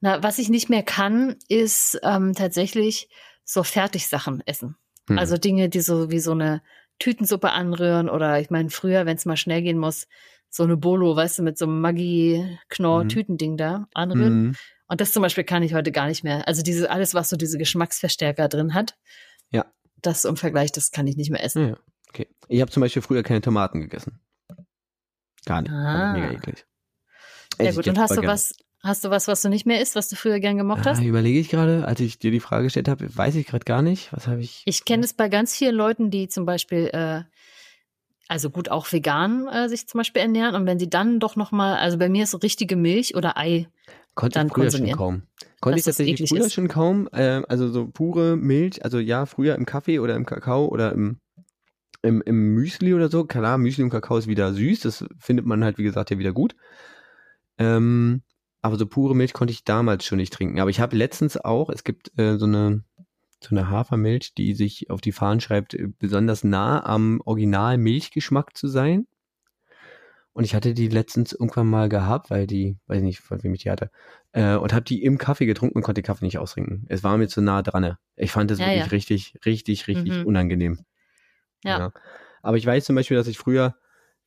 Na, 0.00 0.22
was 0.22 0.38
ich 0.38 0.48
nicht 0.48 0.68
mehr 0.68 0.82
kann, 0.82 1.36
ist 1.48 1.98
ähm, 2.02 2.34
tatsächlich 2.34 3.08
so 3.44 3.62
Fertigsachen 3.62 4.42
essen. 4.46 4.76
Hm. 5.08 5.18
Also 5.18 5.36
Dinge, 5.36 5.68
die 5.68 5.80
so 5.80 6.10
wie 6.10 6.20
so 6.20 6.32
eine 6.32 6.62
Tütensuppe 6.98 7.50
anrühren 7.50 8.08
oder 8.08 8.40
ich 8.40 8.50
meine, 8.50 8.70
früher, 8.70 9.06
wenn 9.06 9.16
es 9.16 9.26
mal 9.26 9.36
schnell 9.36 9.62
gehen 9.62 9.78
muss, 9.78 10.06
so 10.48 10.64
eine 10.64 10.76
Bolo, 10.76 11.16
weißt 11.16 11.38
du, 11.38 11.42
mit 11.42 11.56
so 11.56 11.64
einem 11.64 11.80
Maggi-Knorr-Tütending 11.80 13.52
mhm. 13.52 13.56
da 13.56 13.88
anrühren. 13.94 14.42
Mhm. 14.42 14.56
Und 14.92 15.00
das 15.00 15.10
zum 15.10 15.22
Beispiel 15.22 15.42
kann 15.42 15.62
ich 15.62 15.72
heute 15.72 15.90
gar 15.90 16.06
nicht 16.06 16.22
mehr. 16.22 16.46
Also 16.46 16.60
diese, 16.60 16.90
alles, 16.90 17.14
was 17.14 17.30
so 17.30 17.36
diese 17.36 17.56
Geschmacksverstärker 17.56 18.46
drin 18.48 18.74
hat. 18.74 18.94
Ja. 19.50 19.64
Das 20.02 20.26
im 20.26 20.36
Vergleich, 20.36 20.70
das 20.70 20.90
kann 20.90 21.06
ich 21.06 21.16
nicht 21.16 21.30
mehr 21.30 21.42
essen. 21.42 21.68
Ja, 21.70 21.76
okay. 22.10 22.28
Ich 22.48 22.60
habe 22.60 22.70
zum 22.70 22.82
Beispiel 22.82 23.00
früher 23.00 23.22
keine 23.22 23.40
Tomaten 23.40 23.80
gegessen. 23.80 24.20
Gar 25.46 25.62
nicht. 25.62 25.72
Ah. 25.72 26.12
Mega 26.12 26.32
eklig. 26.32 26.66
Ja 27.58 27.72
gut, 27.72 27.88
und 27.88 27.98
hast 27.98 28.18
du 28.18 28.22
was, 28.24 28.54
Hast 28.82 29.02
du 29.06 29.08
was, 29.08 29.28
was 29.28 29.40
du 29.40 29.48
nicht 29.48 29.64
mehr 29.64 29.80
isst, 29.80 29.96
was 29.96 30.10
du 30.10 30.16
früher 30.16 30.40
gern 30.40 30.58
gemocht 30.58 30.84
hast? 30.84 30.98
Ah, 30.98 31.04
überlege 31.04 31.38
ich 31.38 31.48
gerade, 31.48 31.86
als 31.86 32.00
ich 32.00 32.18
dir 32.18 32.30
die 32.30 32.40
Frage 32.40 32.64
gestellt 32.64 32.88
habe, 32.88 33.16
weiß 33.16 33.34
ich 33.36 33.46
gerade 33.46 33.64
gar 33.64 33.80
nicht. 33.80 34.12
Was 34.12 34.26
habe 34.26 34.42
ich? 34.42 34.62
Ich 34.66 34.84
kenne 34.84 35.04
es 35.04 35.14
bei 35.14 35.30
ganz 35.30 35.56
vielen 35.56 35.74
Leuten, 35.74 36.10
die 36.10 36.28
zum 36.28 36.44
Beispiel, 36.44 36.90
äh, 36.92 37.22
also 38.28 38.50
gut 38.50 38.68
auch 38.68 38.92
vegan 38.92 39.48
äh, 39.48 39.70
sich 39.70 39.86
zum 39.86 39.98
Beispiel 39.98 40.20
ernähren 40.20 40.54
und 40.54 40.66
wenn 40.66 40.78
sie 40.78 40.90
dann 40.90 41.18
doch 41.18 41.36
noch 41.36 41.50
mal, 41.50 41.76
also 41.76 41.96
bei 41.96 42.10
mir 42.10 42.24
ist 42.24 42.32
so 42.32 42.38
richtige 42.38 42.76
Milch 42.76 43.14
oder 43.14 43.38
Ei. 43.38 43.68
Konnte 44.14 44.38
dann 44.38 44.48
ich 44.48 44.52
früher 44.52 44.70
schon 44.70 44.90
kaum. 44.92 45.22
Konnte 45.60 45.78
ich 45.78 45.84
tatsächlich 45.84 46.28
früher 46.28 46.46
ist. 46.46 46.52
schon 46.52 46.68
kaum. 46.68 47.08
Äh, 47.12 47.42
also 47.48 47.68
so 47.70 47.86
pure 47.86 48.36
Milch, 48.36 48.84
also 48.84 48.98
ja, 48.98 49.26
früher 49.26 49.54
im 49.54 49.64
Kaffee 49.64 49.98
oder 50.00 50.16
im 50.16 50.26
Kakao 50.26 50.66
oder 50.66 50.92
im 50.92 51.18
im, 52.02 52.20
im 52.22 52.54
Müsli 52.54 52.94
oder 52.94 53.08
so. 53.08 53.24
Klar, 53.24 53.58
Müsli 53.58 53.84
und 53.84 53.90
Kakao 53.90 54.16
ist 54.16 54.26
wieder 54.26 54.52
süß. 54.52 54.80
Das 54.80 55.04
findet 55.18 55.46
man 55.46 55.62
halt, 55.62 55.78
wie 55.78 55.84
gesagt, 55.84 56.10
ja 56.10 56.18
wieder 56.18 56.32
gut. 56.32 56.56
Ähm, 57.58 58.22
aber 58.60 58.76
so 58.76 58.86
pure 58.86 59.14
Milch 59.14 59.32
konnte 59.32 59.52
ich 59.52 59.64
damals 59.64 60.04
schon 60.04 60.18
nicht 60.18 60.32
trinken. 60.32 60.60
Aber 60.60 60.70
ich 60.70 60.80
habe 60.80 60.96
letztens 60.96 61.36
auch, 61.36 61.70
es 61.70 61.84
gibt 61.84 62.16
äh, 62.18 62.38
so 62.38 62.46
eine 62.46 62.82
so 63.40 63.56
eine 63.56 63.68
Hafermilch, 63.68 64.34
die 64.34 64.54
sich 64.54 64.88
auf 64.88 65.00
die 65.00 65.12
Fahnen 65.12 65.40
schreibt, 65.40 65.74
äh, 65.74 65.88
besonders 65.98 66.44
nah 66.44 66.84
am 66.84 67.20
Original 67.24 67.76
Milchgeschmack 67.78 68.56
zu 68.56 68.68
sein. 68.68 69.06
Und 70.34 70.44
ich 70.44 70.54
hatte 70.54 70.72
die 70.72 70.88
letztens 70.88 71.32
irgendwann 71.32 71.68
mal 71.68 71.88
gehabt, 71.88 72.30
weil 72.30 72.46
die, 72.46 72.78
weiß 72.86 72.98
ich 72.98 73.04
nicht, 73.04 73.20
von 73.20 73.42
wem 73.42 73.52
ich 73.52 73.62
die 73.62 73.70
hatte, 73.70 73.90
äh, 74.32 74.54
und 74.56 74.72
habe 74.72 74.84
die 74.84 75.02
im 75.02 75.18
Kaffee 75.18 75.46
getrunken 75.46 75.76
und 75.76 75.82
konnte 75.82 76.00
den 76.00 76.06
Kaffee 76.06 76.24
nicht 76.24 76.38
ausrinken. 76.38 76.86
Es 76.88 77.04
war 77.04 77.18
mir 77.18 77.28
zu 77.28 77.42
nah 77.42 77.62
dran. 77.62 77.96
Ich 78.16 78.32
fand 78.32 78.50
das 78.50 78.58
ja, 78.58 78.66
wirklich 78.66 78.84
ja. 78.84 78.90
richtig, 78.90 79.34
richtig, 79.44 79.86
richtig 79.88 80.18
mhm. 80.18 80.26
unangenehm. 80.26 80.78
Ja. 81.64 81.78
ja. 81.78 81.92
Aber 82.42 82.56
ich 82.56 82.64
weiß 82.64 82.84
zum 82.84 82.96
Beispiel, 82.96 83.16
dass 83.16 83.26
ich 83.26 83.38
früher 83.38 83.76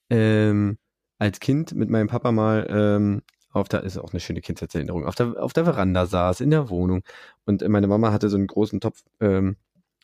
ähm, 0.10 0.78
als 1.18 1.40
Kind 1.40 1.74
mit 1.74 1.90
meinem 1.90 2.08
Papa 2.08 2.32
mal 2.32 2.68
ähm, 2.70 3.22
auf 3.52 3.68
der, 3.68 3.84
ist 3.84 3.98
auch 3.98 4.12
eine 4.12 4.20
schöne 4.20 4.42
Kindheitserinnerung, 4.42 5.06
auf 5.06 5.16
der, 5.16 5.42
auf 5.42 5.54
der 5.54 5.64
Veranda 5.64 6.06
saß, 6.06 6.42
in 6.42 6.52
der 6.52 6.70
Wohnung. 6.70 7.04
Und 7.46 7.68
meine 7.68 7.88
Mama 7.88 8.12
hatte 8.12 8.30
so 8.30 8.38
einen 8.38 8.48
großen 8.48 8.80
Topf, 8.80 9.04
ähm, 9.22 9.56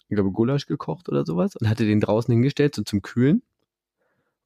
ich 0.07 0.15
glaube, 0.15 0.31
Gulasch 0.31 0.65
gekocht 0.65 1.09
oder 1.09 1.25
sowas 1.25 1.55
und 1.55 1.69
hatte 1.69 1.85
den 1.85 1.99
draußen 1.99 2.31
hingestellt, 2.31 2.75
so 2.75 2.83
zum 2.83 3.01
Kühlen. 3.01 3.43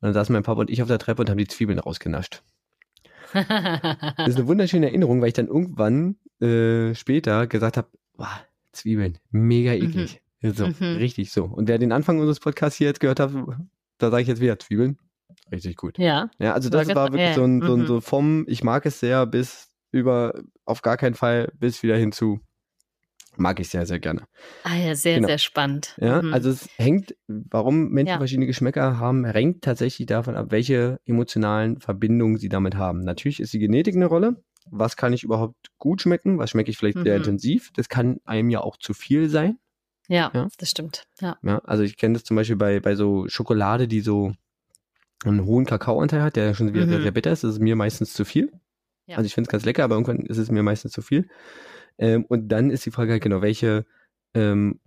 Und 0.02 0.08
dann 0.08 0.14
saßen 0.14 0.34
mein 0.34 0.44
Papa 0.44 0.62
und 0.62 0.70
ich 0.70 0.82
auf 0.82 0.88
der 0.88 1.00
Treppe 1.00 1.22
und 1.22 1.30
haben 1.30 1.38
die 1.38 1.48
Zwiebeln 1.48 1.80
rausgenascht. 1.80 2.44
das 3.34 4.28
ist 4.28 4.38
eine 4.38 4.48
wunderschöne 4.48 4.88
Erinnerung, 4.88 5.22
weil 5.22 5.30
ich 5.30 5.34
dann 5.34 5.48
irgendwann 5.48 6.16
äh, 6.42 6.94
später 6.96 7.48
gesagt 7.48 7.78
habe, 7.78 7.88
wow, 8.14 8.28
Zwiebeln, 8.72 9.18
mega 9.32 9.72
mhm. 9.72 9.82
eklig. 9.82 10.22
Mhm. 10.42 10.52
So, 10.52 10.68
mhm. 10.68 10.98
richtig 10.98 11.32
so. 11.32 11.46
Und 11.46 11.68
wer 11.68 11.78
den 11.78 11.92
Anfang 11.92 12.20
unseres 12.20 12.40
Podcasts 12.40 12.78
hier 12.78 12.88
jetzt 12.88 13.00
gehört 13.00 13.20
hat, 13.20 13.32
da 13.98 14.12
sage 14.12 14.22
ich 14.22 14.28
jetzt 14.28 14.42
wieder 14.42 14.60
Zwiebeln. 14.60 14.98
Richtig 15.52 15.76
gut. 15.76 15.98
Ja. 15.98 16.30
Ja, 16.40 16.54
also 16.54 16.70
das 16.70 16.94
war 16.94 17.12
wirklich 17.12 17.36
so, 17.36 17.44
ein, 17.44 17.62
so, 17.62 17.74
ein, 17.74 17.82
mhm. 17.82 17.88
so 17.88 18.02
vom, 18.02 18.46
ich 18.48 18.64
mag 18.64 18.86
es 18.86 19.00
sehr, 19.00 19.26
bis 19.26 19.70
über, 19.92 20.34
auf 20.66 20.82
gar 20.82 20.98
keinen 20.98 21.16
Fall, 21.16 21.52
bis 21.58 21.82
wieder 21.84 21.98
hinzu, 21.98 22.42
mag 23.38 23.60
ich 23.60 23.70
sehr, 23.70 23.86
sehr 23.86 24.00
gerne. 24.00 24.24
Ah 24.64 24.76
ja, 24.76 24.96
sehr, 24.96 25.16
genau. 25.16 25.28
sehr 25.28 25.38
spannend. 25.38 25.96
Ja, 26.00 26.22
mhm. 26.22 26.34
also 26.34 26.50
es 26.50 26.70
hängt, 26.78 27.16
warum 27.28 27.90
Menschen 27.90 28.14
ja. 28.14 28.18
verschiedene 28.18 28.48
Geschmäcker 28.48 29.00
haben, 29.00 29.26
hängt 29.26 29.64
tatsächlich 29.64 30.08
davon 30.08 30.36
ab, 30.36 30.48
welche 30.50 31.00
emotionalen 31.06 31.80
Verbindungen 31.80 32.38
sie 32.38 32.50
damit 32.50 32.76
haben. 32.76 33.02
Natürlich 33.02 33.40
ist 33.40 33.54
die 33.54 33.60
Genetik 33.60 33.96
eine 33.96 34.06
Rolle. 34.06 34.44
Was 34.70 34.98
kann 34.98 35.14
ich 35.14 35.24
überhaupt 35.24 35.68
gut 35.78 36.02
schmecken? 36.02 36.40
Was 36.40 36.50
schmecke 36.50 36.72
ich 36.72 36.78
vielleicht 36.78 36.98
mhm. 36.98 37.04
sehr 37.04 37.18
intensiv? 37.18 37.72
Das 37.76 37.90
kann 37.90 38.20
einem 38.26 38.50
ja 38.50 38.62
auch 38.62 38.78
zu 38.78 38.94
viel 38.94 39.30
sein. 39.30 39.60
Ja, 40.08 40.32
ja. 40.34 40.48
das 40.58 40.70
stimmt. 40.70 41.06
Ja. 41.22 41.38
ja 41.44 41.60
also 41.60 41.84
ich 41.84 41.98
kenne 41.98 42.14
das 42.14 42.24
zum 42.24 42.36
Beispiel 42.36 42.56
bei, 42.56 42.80
bei 42.80 42.96
so 42.96 43.28
Schokolade, 43.28 43.88
die 43.88 44.02
so 44.02 44.34
einen 45.24 45.46
hohen 45.46 45.66
Kakaoanteil 45.66 46.22
hat, 46.22 46.36
der 46.36 46.54
schon 46.54 46.74
wieder 46.74 46.86
mhm. 46.86 46.92
sehr, 46.92 47.02
sehr 47.02 47.12
bitter 47.12 47.32
ist. 47.32 47.44
Das 47.44 47.54
ist 47.54 47.60
mir 47.60 47.76
meistens 47.76 48.14
zu 48.14 48.26
viel. 48.26 48.52
Ja. 49.08 49.18
Also 49.18 49.28
ich 49.28 49.34
finde 49.34 49.48
es 49.48 49.52
ganz 49.52 49.66
lecker, 49.66 49.84
aber 49.84 49.96
irgendwann 49.96 50.26
ist 50.26 50.38
es 50.38 50.50
mir 50.50 50.64
meistens 50.64 50.92
zu 50.92 51.02
viel. 51.02 51.28
Ähm, 51.98 52.26
und 52.26 52.50
dann 52.50 52.70
ist 52.70 52.86
die 52.86 52.92
Frage 52.92 53.12
halt 53.12 53.24
genau, 53.24 53.42
welche 53.42 53.86
ähm, 54.34 54.80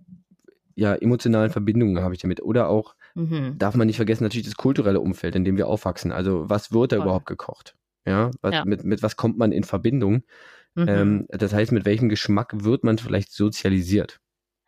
ja, 0.75 0.95
emotionalen 0.95 1.51
Verbindungen 1.51 2.01
habe 2.01 2.13
ich 2.13 2.21
damit? 2.21 2.41
Oder 2.41 2.69
auch, 2.69 2.95
mhm. 3.15 3.57
darf 3.57 3.75
man 3.75 3.87
nicht 3.87 3.97
vergessen, 3.97 4.23
natürlich 4.23 4.47
das 4.47 4.55
kulturelle 4.55 5.01
Umfeld, 5.01 5.35
in 5.35 5.43
dem 5.43 5.57
wir 5.57 5.67
aufwachsen. 5.67 6.11
Also 6.11 6.49
was 6.49 6.71
wird 6.71 6.91
da 6.91 6.97
Voll. 6.97 7.05
überhaupt 7.05 7.25
gekocht? 7.25 7.75
Ja, 8.05 8.31
was, 8.41 8.53
ja. 8.53 8.65
Mit, 8.65 8.83
mit 8.83 9.03
was 9.03 9.17
kommt 9.17 9.37
man 9.37 9.51
in 9.51 9.63
Verbindung? 9.63 10.23
Mhm. 10.75 10.85
Ähm, 10.87 11.25
das 11.29 11.53
heißt, 11.53 11.71
mit 11.71 11.85
welchem 11.85 12.09
Geschmack 12.09 12.63
wird 12.63 12.83
man 12.83 12.97
vielleicht 12.97 13.31
sozialisiert? 13.31 14.19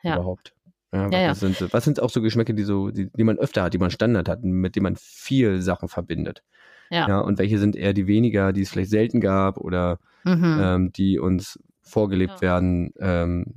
Ja. 0.04 0.16
Überhaupt. 0.16 0.54
Ja, 0.94 1.06
was, 1.06 1.14
ja. 1.14 1.36
Sind, 1.36 1.74
was 1.74 1.86
sind 1.86 2.02
auch 2.02 2.10
so 2.10 2.22
Geschmäcke, 2.22 2.54
die 2.54 2.64
so, 2.64 2.92
die, 2.92 3.10
die 3.10 3.24
man 3.24 3.38
öfter 3.38 3.64
hat, 3.64 3.74
die 3.74 3.78
man 3.78 3.92
Standard 3.92 4.28
hat, 4.28 4.44
mit 4.44 4.76
denen 4.76 4.84
man 4.84 4.96
viel 4.98 5.62
Sachen 5.62 5.88
verbindet? 5.88 6.44
Ja. 6.90 7.08
ja. 7.08 7.20
Und 7.20 7.40
welche 7.40 7.58
sind 7.58 7.78
eher 7.78 7.94
die 7.94 8.08
weniger, 8.08 8.52
die 8.52 8.62
es 8.62 8.70
vielleicht 8.70 8.90
selten 8.90 9.22
gab 9.22 9.58
oder 9.58 10.00
mhm. 10.26 10.60
ähm, 10.62 10.92
die 10.92 11.20
uns 11.20 11.58
vorgelebt 11.82 12.36
ja. 12.36 12.42
werden, 12.42 12.94
ähm, 13.00 13.56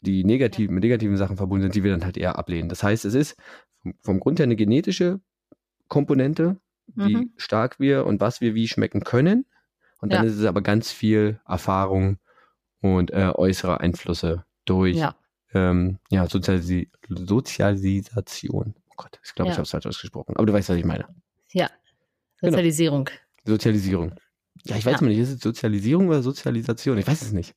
die 0.00 0.24
negativ, 0.24 0.70
mit 0.70 0.82
negativen 0.84 1.16
Sachen 1.16 1.36
verbunden 1.36 1.64
sind, 1.64 1.74
die 1.74 1.84
wir 1.84 1.90
dann 1.90 2.04
halt 2.04 2.16
eher 2.16 2.38
ablehnen. 2.38 2.68
Das 2.68 2.82
heißt, 2.82 3.04
es 3.04 3.14
ist 3.14 3.36
vom, 4.00 4.20
Grund 4.20 4.38
her 4.38 4.44
eine 4.44 4.56
genetische 4.56 5.20
Komponente, 5.88 6.56
wie 6.94 7.16
mhm. 7.16 7.32
stark 7.36 7.80
wir 7.80 8.06
und 8.06 8.20
was 8.20 8.40
wir 8.40 8.54
wie 8.54 8.68
schmecken 8.68 9.02
können. 9.02 9.46
Und 10.00 10.12
dann 10.12 10.26
ist 10.26 10.36
es 10.36 10.44
aber 10.44 10.60
ganz 10.60 10.92
viel 10.92 11.40
Erfahrung 11.46 12.18
und 12.80 13.10
äh, 13.12 13.32
äußere 13.34 13.80
Einflüsse 13.80 14.44
durch 14.66 14.96
ja 14.96 15.16
ähm, 15.56 15.98
ja, 16.10 16.28
Sozialisi 16.28 16.90
Sozialisation. 17.08 18.74
Oh 18.90 18.94
Gott, 18.96 19.18
ich 19.24 19.34
glaube, 19.34 19.48
ja. 19.48 19.52
ich 19.52 19.58
habe 19.58 19.64
es 19.64 19.70
falsch 19.70 19.86
ausgesprochen. 19.86 20.36
Aber 20.36 20.46
du 20.46 20.52
weißt, 20.52 20.68
was 20.68 20.76
ich 20.76 20.84
meine. 20.84 21.06
Ja. 21.52 21.70
Sozialisierung. 22.40 23.04
Genau. 23.06 23.54
Sozialisierung. 23.56 24.14
Ja, 24.66 24.76
ich 24.76 24.86
weiß 24.86 25.00
ja. 25.00 25.00
mal 25.02 25.08
nicht, 25.08 25.18
ist 25.18 25.30
es 25.30 25.40
Sozialisierung 25.40 26.08
oder 26.08 26.22
Sozialisation? 26.22 26.98
Ich 26.98 27.06
weiß 27.06 27.22
es 27.22 27.32
nicht. 27.32 27.54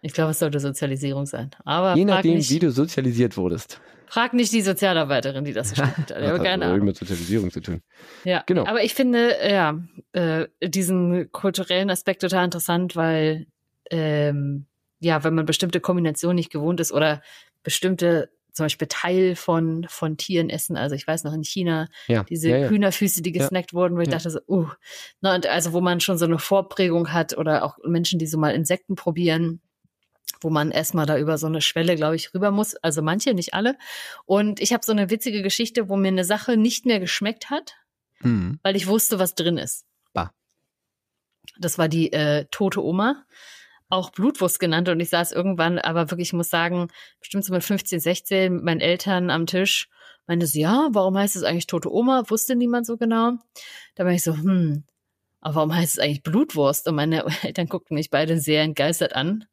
Ich 0.00 0.12
glaube, 0.12 0.32
es 0.32 0.38
sollte 0.38 0.58
Sozialisierung 0.58 1.26
sein. 1.26 1.50
Aber 1.64 1.96
Je 1.96 2.04
nachdem, 2.04 2.34
nicht, 2.34 2.50
wie 2.50 2.58
du 2.58 2.70
sozialisiert 2.72 3.36
wurdest. 3.36 3.80
Frag 4.06 4.34
nicht 4.34 4.52
die 4.52 4.60
Sozialarbeiterin, 4.60 5.44
die 5.44 5.52
das 5.52 5.70
studiert. 5.72 6.10
das 6.10 6.30
hat 6.30 6.44
keine 6.44 6.76
mit 6.78 6.96
Sozialisierung 6.96 7.50
zu 7.50 7.60
tun. 7.60 7.82
Ja, 8.24 8.42
genau. 8.46 8.66
Aber 8.66 8.82
ich 8.82 8.94
finde, 8.94 9.34
ja, 9.48 9.78
äh, 10.12 10.48
diesen 10.62 11.30
kulturellen 11.32 11.88
Aspekt 11.88 12.22
total 12.22 12.44
interessant, 12.44 12.96
weil 12.96 13.46
ähm, 13.90 14.66
ja, 15.00 15.24
wenn 15.24 15.34
man 15.34 15.46
bestimmte 15.46 15.80
Kombinationen 15.80 16.36
nicht 16.36 16.52
gewohnt 16.52 16.80
ist 16.80 16.92
oder 16.92 17.22
bestimmte 17.62 18.30
zum 18.52 18.66
Beispiel 18.66 18.88
Teil 18.88 19.34
von, 19.34 19.86
von 19.88 20.16
Tieren 20.16 20.50
essen. 20.50 20.76
Also 20.76 20.94
ich 20.94 21.06
weiß 21.06 21.24
noch 21.24 21.32
in 21.32 21.44
China, 21.44 21.88
ja, 22.06 22.22
diese 22.24 22.50
ja, 22.50 22.58
ja. 22.58 22.68
Hühnerfüße, 22.68 23.22
die 23.22 23.32
gesnackt 23.32 23.72
wurden, 23.72 23.96
wo 23.96 24.00
ich 24.00 24.08
dachte 24.08 24.30
so, 24.30 24.40
uh, 24.48 24.68
na, 25.20 25.34
und 25.34 25.46
also 25.46 25.72
wo 25.72 25.80
man 25.80 26.00
schon 26.00 26.18
so 26.18 26.26
eine 26.26 26.38
Vorprägung 26.38 27.12
hat 27.12 27.36
oder 27.36 27.64
auch 27.64 27.78
Menschen, 27.84 28.18
die 28.18 28.26
so 28.26 28.38
mal 28.38 28.54
Insekten 28.54 28.94
probieren, 28.94 29.60
wo 30.40 30.50
man 30.50 30.70
erstmal 30.70 31.06
da 31.06 31.18
über 31.18 31.38
so 31.38 31.46
eine 31.46 31.62
Schwelle, 31.62 31.96
glaube 31.96 32.16
ich, 32.16 32.34
rüber 32.34 32.50
muss. 32.50 32.74
Also 32.76 33.00
manche, 33.00 33.32
nicht 33.34 33.54
alle. 33.54 33.76
Und 34.26 34.60
ich 34.60 34.72
habe 34.72 34.84
so 34.84 34.92
eine 34.92 35.08
witzige 35.08 35.42
Geschichte, 35.42 35.88
wo 35.88 35.96
mir 35.96 36.08
eine 36.08 36.24
Sache 36.24 36.56
nicht 36.56 36.84
mehr 36.84 37.00
geschmeckt 37.00 37.50
hat, 37.50 37.76
mhm. 38.20 38.58
weil 38.62 38.76
ich 38.76 38.86
wusste, 38.86 39.18
was 39.18 39.34
drin 39.34 39.56
ist. 39.56 39.86
Bah. 40.12 40.32
Das 41.58 41.78
war 41.78 41.88
die 41.88 42.12
äh, 42.12 42.46
tote 42.50 42.84
Oma 42.84 43.24
auch 43.92 44.10
Blutwurst 44.10 44.58
genannt 44.58 44.88
und 44.88 45.00
ich 45.00 45.10
saß 45.10 45.32
irgendwann, 45.32 45.78
aber 45.78 46.10
wirklich, 46.10 46.28
ich 46.28 46.32
muss 46.32 46.48
sagen, 46.48 46.88
bestimmt 47.20 47.44
so 47.44 47.52
mit 47.52 47.62
15, 47.62 48.00
16 48.00 48.54
mit 48.54 48.64
meinen 48.64 48.80
Eltern 48.80 49.30
am 49.30 49.46
Tisch, 49.46 49.88
meinte 50.26 50.46
sie, 50.46 50.62
ja, 50.62 50.88
warum 50.92 51.16
heißt 51.18 51.36
es 51.36 51.42
eigentlich 51.42 51.66
tote 51.66 51.92
Oma? 51.92 52.24
Wusste 52.28 52.56
niemand 52.56 52.86
so 52.86 52.96
genau. 52.96 53.32
Da 53.94 54.04
war 54.04 54.12
ich 54.12 54.22
so, 54.22 54.34
hm, 54.34 54.84
aber 55.42 55.56
warum 55.56 55.74
heißt 55.74 55.94
es 55.94 55.98
eigentlich 55.98 56.22
Blutwurst? 56.22 56.88
Und 56.88 56.94
meine 56.94 57.24
Eltern 57.42 57.66
guckten 57.66 57.94
mich 57.96 58.08
beide 58.10 58.40
sehr 58.40 58.62
entgeistert 58.62 59.14
an. 59.14 59.44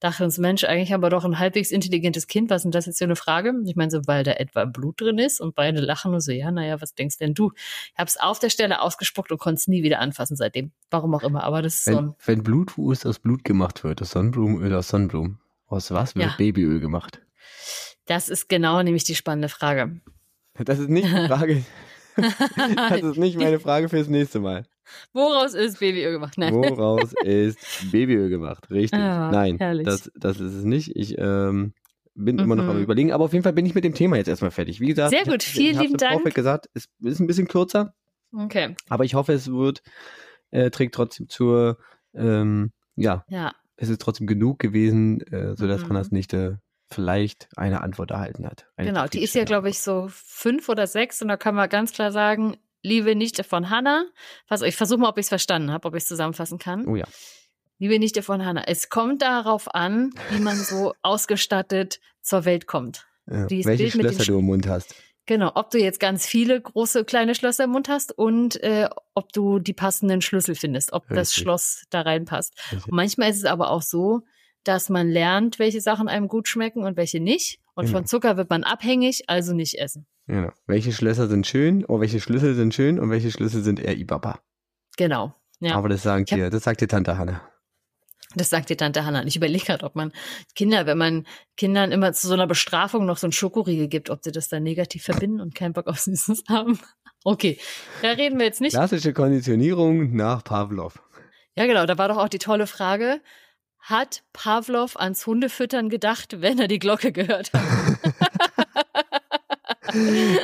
Dachte 0.00 0.24
uns, 0.24 0.38
Mensch, 0.38 0.64
eigentlich 0.64 0.92
haben 0.92 1.02
wir 1.02 1.10
doch 1.10 1.24
ein 1.24 1.38
halbwegs 1.38 1.70
intelligentes 1.70 2.26
Kind. 2.26 2.50
Was 2.50 2.58
ist 2.60 2.64
denn 2.64 2.70
das 2.72 2.86
jetzt 2.86 2.98
für 2.98 3.04
eine 3.04 3.16
Frage? 3.16 3.52
Ich 3.66 3.76
meine, 3.76 3.90
so, 3.90 4.06
weil 4.06 4.24
da 4.24 4.32
etwa 4.32 4.64
Blut 4.64 5.00
drin 5.00 5.18
ist 5.18 5.40
und 5.40 5.54
beide 5.54 5.80
lachen 5.80 6.14
und 6.14 6.20
so, 6.20 6.32
ja, 6.32 6.50
naja, 6.50 6.80
was 6.80 6.94
denkst 6.94 7.18
denn 7.18 7.34
du? 7.34 7.52
Ich 7.92 7.98
habe 7.98 8.08
es 8.08 8.18
auf 8.18 8.38
der 8.38 8.50
Stelle 8.50 8.80
ausgespuckt 8.80 9.32
und 9.32 9.38
konnte 9.38 9.58
es 9.58 9.68
nie 9.68 9.82
wieder 9.82 10.00
anfassen 10.00 10.36
seitdem. 10.36 10.72
Warum 10.90 11.14
auch 11.14 11.22
immer, 11.22 11.44
aber 11.44 11.62
das 11.62 11.80
ist 11.80 11.86
wenn, 11.86 11.94
so 11.94 12.00
ein... 12.00 12.14
Wenn 12.24 12.42
Blutwurst 12.42 13.06
aus 13.06 13.18
Blut 13.18 13.44
gemacht 13.44 13.84
wird, 13.84 14.02
aus 14.02 14.10
Sonnenblumenöl 14.10 14.74
aus 14.74 14.88
Sonnenblumen, 14.88 15.38
aus 15.66 15.90
was 15.90 16.14
wird 16.14 16.26
ja. 16.26 16.34
Babyöl 16.36 16.80
gemacht? 16.80 17.20
Das 18.06 18.28
ist 18.28 18.48
genau 18.48 18.82
nämlich 18.82 19.04
die 19.04 19.14
spannende 19.14 19.48
Frage. 19.48 20.00
Das 20.54 20.78
ist 20.78 20.88
nicht 20.88 21.06
die 21.06 21.26
Frage. 21.26 21.64
das 22.16 23.02
ist 23.02 23.18
nicht 23.18 23.38
meine 23.38 23.60
Frage 23.60 23.88
fürs 23.88 24.08
nächste 24.08 24.40
Mal. 24.40 24.64
Woraus 25.12 25.54
ist 25.54 25.80
Babyöl 25.80 26.12
gemacht? 26.12 26.34
Nein. 26.36 26.54
Woraus 26.54 27.12
ist 27.24 27.58
Babyöl 27.90 28.28
gemacht? 28.28 28.70
Richtig. 28.70 28.98
Ja, 28.98 29.30
Nein, 29.30 29.58
das, 29.58 30.10
das 30.14 30.40
ist 30.40 30.54
es 30.54 30.64
nicht. 30.64 30.96
Ich 30.96 31.16
ähm, 31.18 31.74
bin 32.14 32.36
mhm. 32.36 32.42
immer 32.42 32.56
noch 32.56 32.68
am 32.68 32.76
mhm. 32.76 32.82
überlegen, 32.82 33.12
aber 33.12 33.24
auf 33.24 33.32
jeden 33.32 33.42
Fall 33.42 33.52
bin 33.52 33.66
ich 33.66 33.74
mit 33.74 33.84
dem 33.84 33.94
Thema 33.94 34.16
jetzt 34.16 34.28
erstmal 34.28 34.50
fertig. 34.50 34.80
Wie 34.80 34.88
gesagt, 34.88 35.10
sehr 35.10 35.24
gut, 35.24 35.42
vielen 35.42 35.78
lieben 35.78 35.96
Dank. 35.96 36.26
Ich 36.26 36.34
gesagt, 36.34 36.68
es 36.74 36.88
ist 37.00 37.20
ein 37.20 37.26
bisschen 37.26 37.48
kürzer. 37.48 37.94
Okay. 38.36 38.74
Aber 38.88 39.04
ich 39.04 39.14
hoffe, 39.14 39.32
es 39.32 39.50
wird 39.50 39.82
äh, 40.50 40.70
trägt 40.70 40.94
trotzdem 40.94 41.28
zur 41.28 41.78
ähm, 42.14 42.72
ja, 42.96 43.24
ja, 43.28 43.52
es 43.76 43.88
ist 43.88 44.02
trotzdem 44.02 44.26
genug 44.26 44.58
gewesen, 44.58 45.20
äh, 45.32 45.56
sodass 45.56 45.82
mhm. 45.84 45.90
Hannas 45.90 46.10
Nichte 46.10 46.60
vielleicht 46.90 47.48
eine 47.56 47.82
Antwort 47.82 48.10
erhalten 48.10 48.46
hat. 48.46 48.66
Genau, 48.76 49.06
die 49.06 49.22
ist 49.22 49.34
ja, 49.34 49.44
glaube 49.44 49.68
ich, 49.68 49.80
so 49.80 50.08
fünf 50.10 50.68
oder 50.68 50.86
sechs 50.86 51.20
und 51.22 51.28
da 51.28 51.36
kann 51.36 51.54
man 51.54 51.68
ganz 51.68 51.92
klar 51.92 52.12
sagen, 52.12 52.56
liebe 52.82 53.14
Nichte 53.14 53.44
von 53.44 53.70
Hannah, 53.70 54.06
was, 54.48 54.62
ich 54.62 54.76
versuche 54.76 55.00
mal, 55.00 55.08
ob 55.08 55.18
ich 55.18 55.24
es 55.24 55.28
verstanden 55.28 55.70
habe, 55.70 55.86
ob 55.88 55.94
ich 55.94 56.02
es 56.02 56.08
zusammenfassen 56.08 56.58
kann. 56.58 56.86
Oh 56.86 56.96
ja. 56.96 57.06
Liebe 57.78 57.98
Nichte 57.98 58.22
von 58.22 58.44
Hannah, 58.44 58.64
es 58.66 58.88
kommt 58.88 59.22
darauf 59.22 59.72
an, 59.74 60.10
wie 60.30 60.40
man 60.40 60.56
so 60.56 60.94
ausgestattet 61.02 62.00
zur 62.20 62.44
Welt 62.44 62.66
kommt. 62.66 63.06
Ja, 63.26 63.48
welche 63.48 63.74
Bild 63.74 63.92
Schlösser 63.92 64.24
du 64.24 64.38
im 64.38 64.46
Mund 64.46 64.66
hast. 64.66 64.94
Genau, 65.26 65.52
ob 65.54 65.70
du 65.70 65.78
jetzt 65.78 66.00
ganz 66.00 66.26
viele 66.26 66.58
große, 66.58 67.04
kleine 67.04 67.34
Schlösser 67.34 67.64
im 67.64 67.70
Mund 67.70 67.90
hast 67.90 68.16
und 68.16 68.62
äh, 68.62 68.88
ob 69.14 69.30
du 69.34 69.58
die 69.58 69.74
passenden 69.74 70.22
Schlüssel 70.22 70.54
findest, 70.54 70.94
ob 70.94 71.02
Richtig. 71.02 71.16
das 71.16 71.34
Schloss 71.34 71.84
da 71.90 72.00
reinpasst. 72.00 72.54
manchmal 72.88 73.30
ist 73.30 73.36
es 73.36 73.44
aber 73.44 73.70
auch 73.70 73.82
so, 73.82 74.22
dass 74.64 74.88
man 74.88 75.08
lernt, 75.08 75.58
welche 75.58 75.82
Sachen 75.82 76.08
einem 76.08 76.28
gut 76.28 76.48
schmecken 76.48 76.82
und 76.82 76.96
welche 76.96 77.20
nicht. 77.20 77.60
Und 77.74 77.86
genau. 77.86 77.98
von 77.98 78.06
Zucker 78.06 78.38
wird 78.38 78.48
man 78.48 78.64
abhängig, 78.64 79.24
also 79.28 79.52
nicht 79.52 79.78
essen. 79.78 80.06
Genau. 80.28 80.50
Welche 80.66 80.92
Schlösser 80.92 81.26
sind 81.26 81.46
schön, 81.46 81.84
oh, 81.88 82.00
welche 82.00 82.20
Schlüssel 82.20 82.54
sind 82.54 82.74
schön 82.74 83.00
und 83.00 83.10
welche 83.10 83.30
Schlüssel 83.30 83.62
sind 83.62 83.80
eher 83.80 83.96
Ibaba. 83.96 84.38
Genau. 84.98 85.34
Ja. 85.60 85.74
Aber 85.74 85.88
das 85.88 86.02
sagt 86.02 86.30
dir, 86.30 86.50
das 86.50 86.64
sagt 86.64 86.82
dir 86.82 86.88
Tante 86.88 87.16
Hanna. 87.16 87.40
Das 88.34 88.50
sagt 88.50 88.68
dir 88.68 88.76
Tante 88.76 89.06
Hanna. 89.06 89.22
Und 89.22 89.26
ich 89.26 89.36
überlege 89.36 89.64
gerade, 89.64 89.86
ob 89.86 89.96
man 89.96 90.12
Kinder, 90.54 90.84
wenn 90.84 90.98
man 90.98 91.26
Kindern 91.56 91.92
immer 91.92 92.12
zu 92.12 92.28
so 92.28 92.34
einer 92.34 92.46
Bestrafung 92.46 93.06
noch 93.06 93.16
so 93.16 93.26
ein 93.26 93.32
Schokoriegel 93.32 93.88
gibt, 93.88 94.10
ob 94.10 94.22
sie 94.22 94.30
das 94.30 94.48
dann 94.48 94.62
negativ 94.62 95.02
verbinden 95.04 95.40
und 95.40 95.54
keinen 95.54 95.72
Bock 95.72 95.86
auf 95.86 95.98
Süßes 96.00 96.44
haben. 96.48 96.78
Okay, 97.24 97.58
da 98.02 98.10
reden 98.10 98.38
wir 98.38 98.44
jetzt 98.44 98.60
nicht. 98.60 98.74
Klassische 98.74 99.14
Konditionierung 99.14 100.14
nach 100.14 100.44
Pavlov. 100.44 101.02
Ja, 101.56 101.66
genau. 101.66 101.86
Da 101.86 101.96
war 101.96 102.08
doch 102.08 102.18
auch 102.18 102.28
die 102.28 102.38
tolle 102.38 102.66
Frage, 102.66 103.22
hat 103.80 104.22
Pavlov 104.34 104.96
ans 104.96 105.26
Hundefüttern 105.26 105.88
gedacht, 105.88 106.42
wenn 106.42 106.58
er 106.58 106.68
die 106.68 106.78
Glocke 106.78 107.12
gehört 107.12 107.52
hat. 107.54 107.62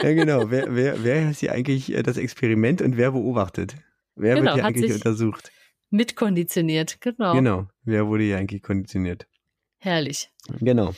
ja, 0.02 0.12
genau. 0.12 0.50
Wer, 0.50 0.74
wer, 0.74 1.02
wer 1.05 1.30
ist 1.30 1.40
hier 1.40 1.52
eigentlich 1.52 1.92
äh, 1.92 2.02
das 2.02 2.16
Experiment 2.16 2.82
und 2.82 2.96
wer 2.96 3.12
beobachtet? 3.12 3.76
Wer 4.16 4.34
genau, 4.34 4.46
wird 4.46 4.55
hier 4.55 4.64
eigentlich 4.64 4.94
untersucht? 4.94 5.50
Mitkonditioniert, 5.90 7.00
genau. 7.00 7.34
Genau. 7.34 7.68
Wer 7.84 8.07
wurde 8.07 8.24
hier 8.24 8.38
eigentlich 8.38 8.62
konditioniert? 8.62 9.26
Herrlich. 9.78 10.30
Genau. 10.61 10.94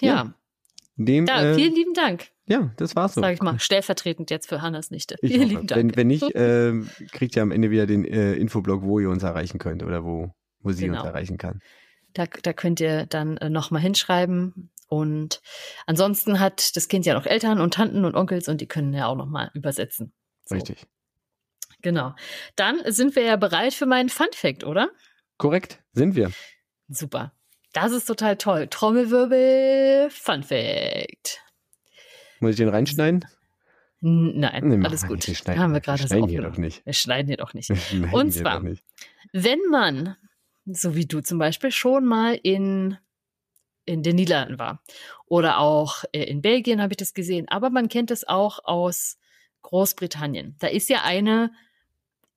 Ja. 0.00 0.14
ja. 0.14 0.34
Dem, 0.96 1.26
ja, 1.26 1.42
äh, 1.42 1.54
vielen 1.54 1.74
lieben 1.74 1.94
Dank. 1.94 2.28
Ja, 2.46 2.72
das 2.76 2.94
war's 2.94 3.14
so. 3.14 3.20
Sag 3.20 3.34
ich 3.34 3.42
mal, 3.42 3.58
stellvertretend 3.58 4.30
jetzt 4.30 4.48
für 4.48 4.62
Hannas 4.62 4.90
Nichte. 4.90 5.16
Ich 5.22 5.32
vielen 5.32 5.48
lieben 5.48 5.66
Dank. 5.66 5.80
Wenn, 5.80 5.96
wenn 5.96 6.06
nicht, 6.06 6.22
äh, 6.34 6.72
kriegt 7.12 7.36
ihr 7.36 7.42
am 7.42 7.50
Ende 7.50 7.70
wieder 7.70 7.86
den 7.86 8.04
äh, 8.04 8.34
Infoblog, 8.34 8.82
wo 8.82 9.00
ihr 9.00 9.10
uns 9.10 9.22
erreichen 9.22 9.58
könnt 9.58 9.82
oder 9.82 10.04
wo 10.04 10.32
wo 10.64 10.72
sie 10.72 10.86
genau. 10.86 11.00
uns 11.00 11.06
erreichen 11.06 11.38
kann. 11.38 11.60
Da, 12.14 12.26
da 12.26 12.52
könnt 12.52 12.80
ihr 12.80 13.06
dann 13.06 13.36
äh, 13.36 13.50
nochmal 13.50 13.82
hinschreiben. 13.82 14.70
Und 14.88 15.40
ansonsten 15.86 16.40
hat 16.40 16.76
das 16.76 16.88
Kind 16.88 17.06
ja 17.06 17.14
noch 17.14 17.26
Eltern 17.26 17.60
und 17.60 17.74
Tanten 17.74 18.04
und 18.04 18.14
Onkels 18.14 18.48
und 18.48 18.60
die 18.60 18.68
können 18.68 18.92
ja 18.92 19.06
auch 19.06 19.16
nochmal 19.16 19.50
übersetzen. 19.54 20.12
So. 20.44 20.54
Richtig. 20.54 20.86
Genau. 21.82 22.14
Dann 22.56 22.80
sind 22.86 23.16
wir 23.16 23.22
ja 23.24 23.36
bereit 23.36 23.74
für 23.74 23.86
meinen 23.86 24.08
Fun 24.08 24.28
Fact, 24.32 24.64
oder? 24.64 24.90
Korrekt, 25.36 25.82
sind 25.92 26.14
wir. 26.14 26.30
Super. 26.88 27.32
Das 27.72 27.92
ist 27.92 28.06
total 28.06 28.36
toll. 28.36 28.68
Trommelwirbel, 28.68 30.08
Fun 30.10 30.42
Fact. 30.42 31.40
Muss 32.40 32.52
ich 32.52 32.56
den 32.56 32.68
reinschneiden? 32.68 33.24
Nein, 34.00 34.68
nee, 34.68 34.86
alles 34.86 35.06
gut. 35.06 35.26
Wir 35.26 35.34
schneiden, 35.34 35.62
haben 35.62 35.72
wir 35.72 35.80
gerade 35.80 36.02
wir 36.02 36.08
schneiden 36.08 36.28
hier 36.28 36.42
doch 36.42 36.58
nicht. 36.58 36.84
Wir 36.84 36.92
schneiden 36.92 37.26
hier 37.26 37.38
doch 37.38 37.54
nicht. 37.54 37.70
Und 38.12 38.32
zwar, 38.32 38.62
wenn 39.32 39.60
man, 39.70 40.16
so 40.66 40.94
wie 40.94 41.06
du 41.06 41.20
zum 41.22 41.38
Beispiel, 41.38 41.70
schon 41.70 42.04
mal 42.04 42.38
in, 42.42 42.98
in 43.86 44.02
den 44.02 44.16
Niederlanden 44.16 44.58
war 44.58 44.82
oder 45.26 45.58
auch 45.58 46.04
äh, 46.12 46.24
in 46.24 46.42
Belgien 46.42 46.80
habe 46.80 46.92
ich 46.92 46.96
das 46.96 47.14
gesehen, 47.14 47.48
aber 47.48 47.70
man 47.70 47.88
kennt 47.88 48.10
es 48.10 48.26
auch 48.26 48.64
aus 48.64 49.18
Großbritannien. 49.62 50.56
Da 50.58 50.68
ist 50.68 50.88
ja 50.88 51.02
eine, 51.02 51.52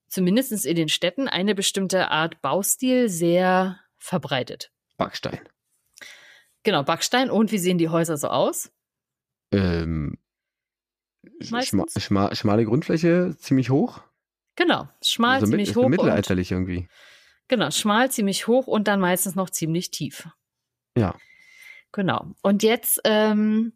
zumindest 0.07 0.65
in 0.65 0.75
den 0.75 0.89
Städten, 0.89 1.27
eine 1.27 1.55
bestimmte 1.55 2.09
Art 2.09 2.41
Baustil 2.41 3.09
sehr 3.09 3.79
verbreitet. 3.97 4.71
Backstein. 4.97 5.39
Genau, 6.63 6.83
Backstein. 6.83 7.29
Und 7.29 7.51
wie 7.51 7.59
sehen 7.59 7.77
die 7.77 7.89
Häuser 7.89 8.17
so 8.17 8.27
aus? 8.29 8.71
Ähm, 9.51 10.17
Schma 11.41 11.61
schma 11.61 12.35
schmale 12.35 12.65
Grundfläche, 12.65 13.35
ziemlich 13.37 13.69
hoch. 13.69 14.01
Genau, 14.55 14.87
schmal, 15.03 15.35
also 15.35 15.47
ziemlich 15.47 15.75
hoch. 15.75 15.87
Mittelalterlich 15.87 16.51
irgendwie. 16.51 16.87
Genau, 17.47 17.69
schmal, 17.71 18.11
ziemlich 18.11 18.47
hoch 18.47 18.67
und 18.67 18.87
dann 18.87 18.99
meistens 18.99 19.35
noch 19.35 19.49
ziemlich 19.49 19.91
tief. 19.91 20.27
Ja. 20.97 21.15
Genau. 21.97 22.27
Und 22.43 22.61
jetzt 22.61 23.01
ähm, 23.05 23.73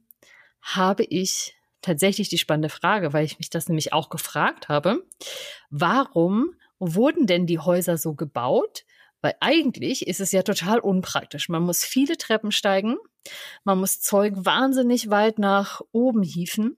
habe 0.61 1.03
ich 1.03 1.55
tatsächlich 1.81 2.29
die 2.29 2.37
spannende 2.37 2.69
Frage, 2.69 3.13
weil 3.13 3.25
ich 3.25 3.39
mich 3.39 3.49
das 3.49 3.67
nämlich 3.67 3.93
auch 3.93 4.09
gefragt 4.09 4.69
habe. 4.69 5.03
Warum 5.71 6.53
wurden 6.77 7.25
denn 7.25 7.47
die 7.47 7.57
Häuser 7.57 7.97
so 7.97 8.13
gebaut? 8.13 8.85
Weil 9.21 9.33
eigentlich 9.39 10.05
ist 10.05 10.19
es 10.19 10.31
ja 10.31 10.43
total 10.43 10.77
unpraktisch. 10.77 11.49
Man 11.49 11.63
muss 11.63 11.83
viele 11.83 12.15
Treppen 12.15 12.51
steigen, 12.51 12.97
man 13.63 13.79
muss 13.79 14.01
Zeug 14.01 14.33
wahnsinnig 14.35 15.09
weit 15.09 15.39
nach 15.39 15.81
oben 15.91 16.21
hieven 16.21 16.77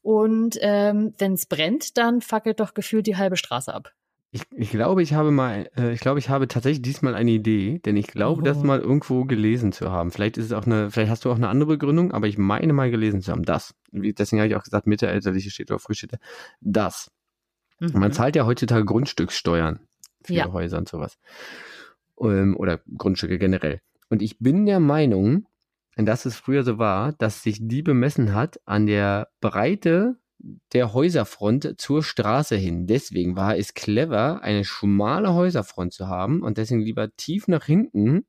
und 0.00 0.58
ähm, 0.62 1.14
wenn 1.18 1.34
es 1.34 1.46
brennt, 1.46 1.96
dann 1.96 2.22
fackelt 2.22 2.58
doch 2.58 2.74
gefühlt 2.74 3.06
die 3.06 3.16
halbe 3.16 3.36
Straße 3.36 3.72
ab. 3.72 3.92
Ich, 4.34 4.44
ich 4.50 4.70
glaube, 4.70 5.02
ich 5.02 5.12
habe 5.12 5.30
mal, 5.30 5.68
äh, 5.76 5.92
ich 5.92 6.00
glaube, 6.00 6.18
ich 6.18 6.30
habe 6.30 6.48
tatsächlich 6.48 6.80
diesmal 6.80 7.14
eine 7.14 7.30
Idee, 7.30 7.80
denn 7.80 7.98
ich 7.98 8.06
glaube, 8.06 8.40
oh. 8.40 8.44
das 8.44 8.62
mal 8.62 8.80
irgendwo 8.80 9.26
gelesen 9.26 9.72
zu 9.72 9.90
haben. 9.92 10.10
Vielleicht 10.10 10.38
ist 10.38 10.46
es 10.46 10.52
auch 10.52 10.64
eine, 10.64 10.90
vielleicht 10.90 11.10
hast 11.10 11.26
du 11.26 11.30
auch 11.30 11.36
eine 11.36 11.50
andere 11.50 11.68
Begründung, 11.68 12.12
aber 12.12 12.28
ich 12.28 12.38
meine 12.38 12.72
mal 12.72 12.90
gelesen 12.90 13.20
zu 13.20 13.30
haben. 13.30 13.42
Das. 13.42 13.74
Deswegen 13.92 14.40
habe 14.40 14.48
ich 14.48 14.56
auch 14.56 14.62
gesagt, 14.62 14.86
mittelalterliche 14.86 15.50
steht 15.50 15.70
oder 15.70 15.78
früh 15.78 15.92
steht 15.92 16.18
das. 16.62 17.10
Mhm. 17.78 17.90
Man 17.92 18.12
zahlt 18.12 18.34
ja 18.34 18.46
heutzutage 18.46 18.86
Grundstückssteuern 18.86 19.80
für 20.24 20.32
ja. 20.32 20.50
Häuser 20.50 20.78
und 20.78 20.88
sowas. 20.88 21.18
Ähm, 22.18 22.56
oder 22.56 22.80
Grundstücke 22.96 23.38
generell. 23.38 23.82
Und 24.08 24.22
ich 24.22 24.38
bin 24.38 24.64
der 24.64 24.80
Meinung, 24.80 25.46
dass 25.96 26.24
es 26.24 26.36
früher 26.36 26.62
so 26.62 26.78
war, 26.78 27.12
dass 27.12 27.42
sich 27.42 27.58
die 27.60 27.82
bemessen 27.82 28.32
hat 28.32 28.60
an 28.64 28.86
der 28.86 29.28
Breite 29.42 30.16
der 30.72 30.92
Häuserfront 30.92 31.74
zur 31.78 32.02
Straße 32.02 32.56
hin. 32.56 32.86
Deswegen 32.86 33.36
war 33.36 33.56
es 33.56 33.74
clever, 33.74 34.42
eine 34.42 34.64
schmale 34.64 35.34
Häuserfront 35.34 35.92
zu 35.92 36.08
haben 36.08 36.42
und 36.42 36.58
deswegen 36.58 36.80
lieber 36.80 37.14
tief 37.16 37.48
nach 37.48 37.64
hinten 37.64 38.26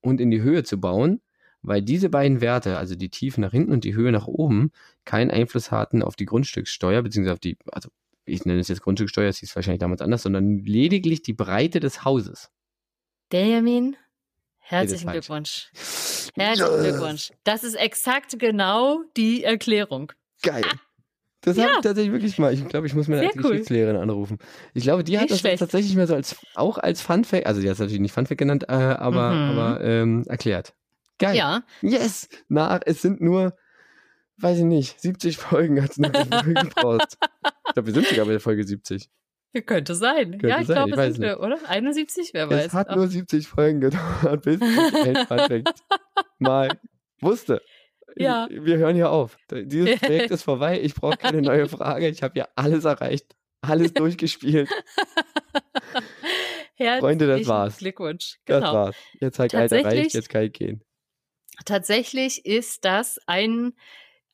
und 0.00 0.20
in 0.20 0.30
die 0.30 0.42
Höhe 0.42 0.62
zu 0.62 0.80
bauen, 0.80 1.20
weil 1.62 1.82
diese 1.82 2.08
beiden 2.08 2.40
Werte, 2.40 2.78
also 2.78 2.94
die 2.94 3.10
Tiefe 3.10 3.40
nach 3.40 3.50
hinten 3.50 3.72
und 3.72 3.84
die 3.84 3.94
Höhe 3.94 4.12
nach 4.12 4.26
oben, 4.26 4.70
keinen 5.04 5.30
Einfluss 5.30 5.70
hatten 5.70 6.02
auf 6.02 6.16
die 6.16 6.26
Grundstückssteuer, 6.26 7.02
beziehungsweise 7.02 7.34
auf 7.34 7.40
die, 7.40 7.58
also 7.72 7.90
ich 8.24 8.44
nenne 8.44 8.60
es 8.60 8.68
jetzt 8.68 8.82
Grundstückssteuer, 8.82 9.28
es 9.28 9.38
hieß 9.38 9.54
wahrscheinlich 9.56 9.80
damals 9.80 10.00
anders, 10.00 10.22
sondern 10.22 10.58
lediglich 10.58 11.22
die 11.22 11.32
Breite 11.34 11.80
des 11.80 12.04
Hauses. 12.04 12.50
Benjamin, 13.28 13.96
herzlichen 14.58 15.10
Glückwunsch. 15.10 15.70
Herzlichen 16.34 16.82
Glückwunsch. 16.82 17.32
Das 17.44 17.64
ist 17.64 17.74
exakt 17.74 18.38
genau 18.38 19.02
die 19.16 19.42
Erklärung. 19.42 20.12
Geil. 20.42 20.64
Das 21.42 21.56
ja. 21.56 21.64
habe 21.64 21.72
ich 21.76 21.80
tatsächlich 21.80 22.12
wirklich 22.12 22.38
mal. 22.38 22.52
Ich 22.52 22.66
glaube, 22.68 22.86
ich 22.86 22.94
muss 22.94 23.08
meine 23.08 23.22
Sehr 23.22 23.30
Geschichtslehrerin 23.30 23.96
cool. 23.96 24.02
anrufen. 24.02 24.38
Ich 24.74 24.82
glaube, 24.82 25.04
die 25.04 25.18
hat 25.18 25.30
nicht 25.30 25.44
das 25.44 25.58
tatsächlich 25.58 25.96
mal 25.96 26.06
so 26.06 26.14
als 26.14 26.36
auch 26.54 26.76
als 26.76 27.00
Funfact, 27.00 27.46
also 27.46 27.60
die 27.60 27.68
hat 27.68 27.74
es 27.74 27.80
natürlich 27.80 28.00
nicht 28.00 28.12
Funfact 28.12 28.38
genannt, 28.38 28.64
äh, 28.68 28.72
aber, 28.72 29.30
mhm. 29.30 29.58
aber 29.58 29.80
ähm, 29.82 30.24
erklärt. 30.26 30.74
Geil. 31.18 31.36
Ja. 31.36 31.62
Yes. 31.82 32.28
Na, 32.48 32.80
es 32.84 33.02
sind 33.02 33.20
nur, 33.20 33.54
weiß 34.38 34.58
ich 34.58 34.64
nicht, 34.64 35.00
70 35.00 35.36
Folgen 35.38 35.82
hat 35.82 35.92
es 35.92 35.98
noch 35.98 36.12
gebraucht. 36.12 37.18
ich 37.68 37.72
glaube, 37.74 37.86
wir 37.86 37.94
sind 37.94 38.06
sogar 38.06 38.26
bei 38.26 38.32
der 38.32 38.40
Folge 38.40 38.64
70. 38.64 39.08
Könnte 39.66 39.94
sein. 39.94 40.32
Könnte 40.32 40.48
ja, 40.48 40.60
ich 40.60 40.66
sein. 40.66 40.76
glaube, 40.88 41.02
es 41.02 41.14
sind 41.14 41.24
wir, 41.24 41.40
oder? 41.40 41.58
71, 41.66 42.30
wer 42.34 42.48
weiß. 42.48 42.66
Es 42.66 42.72
hat 42.72 42.88
Ach. 42.90 42.96
nur 42.96 43.08
70 43.08 43.48
Folgen 43.48 43.80
gedauert, 43.80 44.42
bis 44.42 44.60
ich 44.60 45.28
Patrick 45.28 45.68
mal 46.38 46.70
wusste. 47.20 47.60
Ja. 48.16 48.48
Wir 48.50 48.78
hören 48.78 48.94
hier 48.94 49.10
auf. 49.10 49.36
Dieses 49.50 50.00
Projekt 50.00 50.30
ist 50.30 50.42
vorbei. 50.42 50.80
Ich 50.80 50.94
brauche 50.94 51.16
keine 51.16 51.42
neue 51.42 51.68
Frage. 51.68 52.08
Ich 52.08 52.22
habe 52.22 52.38
ja 52.38 52.48
alles 52.56 52.84
erreicht, 52.84 53.36
alles 53.60 53.92
durchgespielt. 53.92 54.68
Freunde, 56.98 57.26
das 57.26 57.46
war's. 57.46 57.78
Glückwunsch. 57.78 58.38
Genau. 58.46 58.60
Das 58.60 58.72
war's. 58.72 58.96
Jetzt 59.20 59.38
halt 59.38 59.54
Alter 59.54 59.84
reicht, 59.84 60.14
jetzt 60.14 60.30
kann 60.30 60.44
ich 60.44 60.52
gehen. 60.52 60.82
Tatsächlich 61.66 62.46
ist 62.46 62.84
das 62.86 63.18
ein 63.26 63.74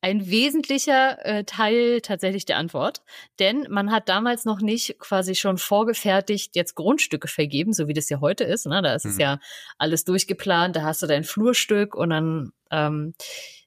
ein 0.06 0.30
wesentlicher 0.30 1.24
äh, 1.24 1.44
Teil 1.44 2.00
tatsächlich 2.00 2.44
der 2.44 2.58
Antwort. 2.58 3.02
Denn 3.40 3.66
man 3.70 3.90
hat 3.90 4.08
damals 4.08 4.44
noch 4.44 4.60
nicht 4.60 4.98
quasi 5.00 5.34
schon 5.34 5.58
vorgefertigt 5.58 6.54
jetzt 6.54 6.74
Grundstücke 6.74 7.26
vergeben, 7.26 7.72
so 7.72 7.88
wie 7.88 7.94
das 7.94 8.08
ja 8.08 8.20
heute 8.20 8.44
ist. 8.44 8.66
Ne? 8.66 8.82
Da 8.82 8.94
ist 8.94 9.04
mhm. 9.04 9.10
es 9.10 9.18
ja 9.18 9.40
alles 9.78 10.04
durchgeplant, 10.04 10.76
da 10.76 10.82
hast 10.82 11.02
du 11.02 11.06
dein 11.06 11.24
Flurstück 11.24 11.94
und 11.94 12.10
dann 12.10 12.52
ähm, 12.70 13.14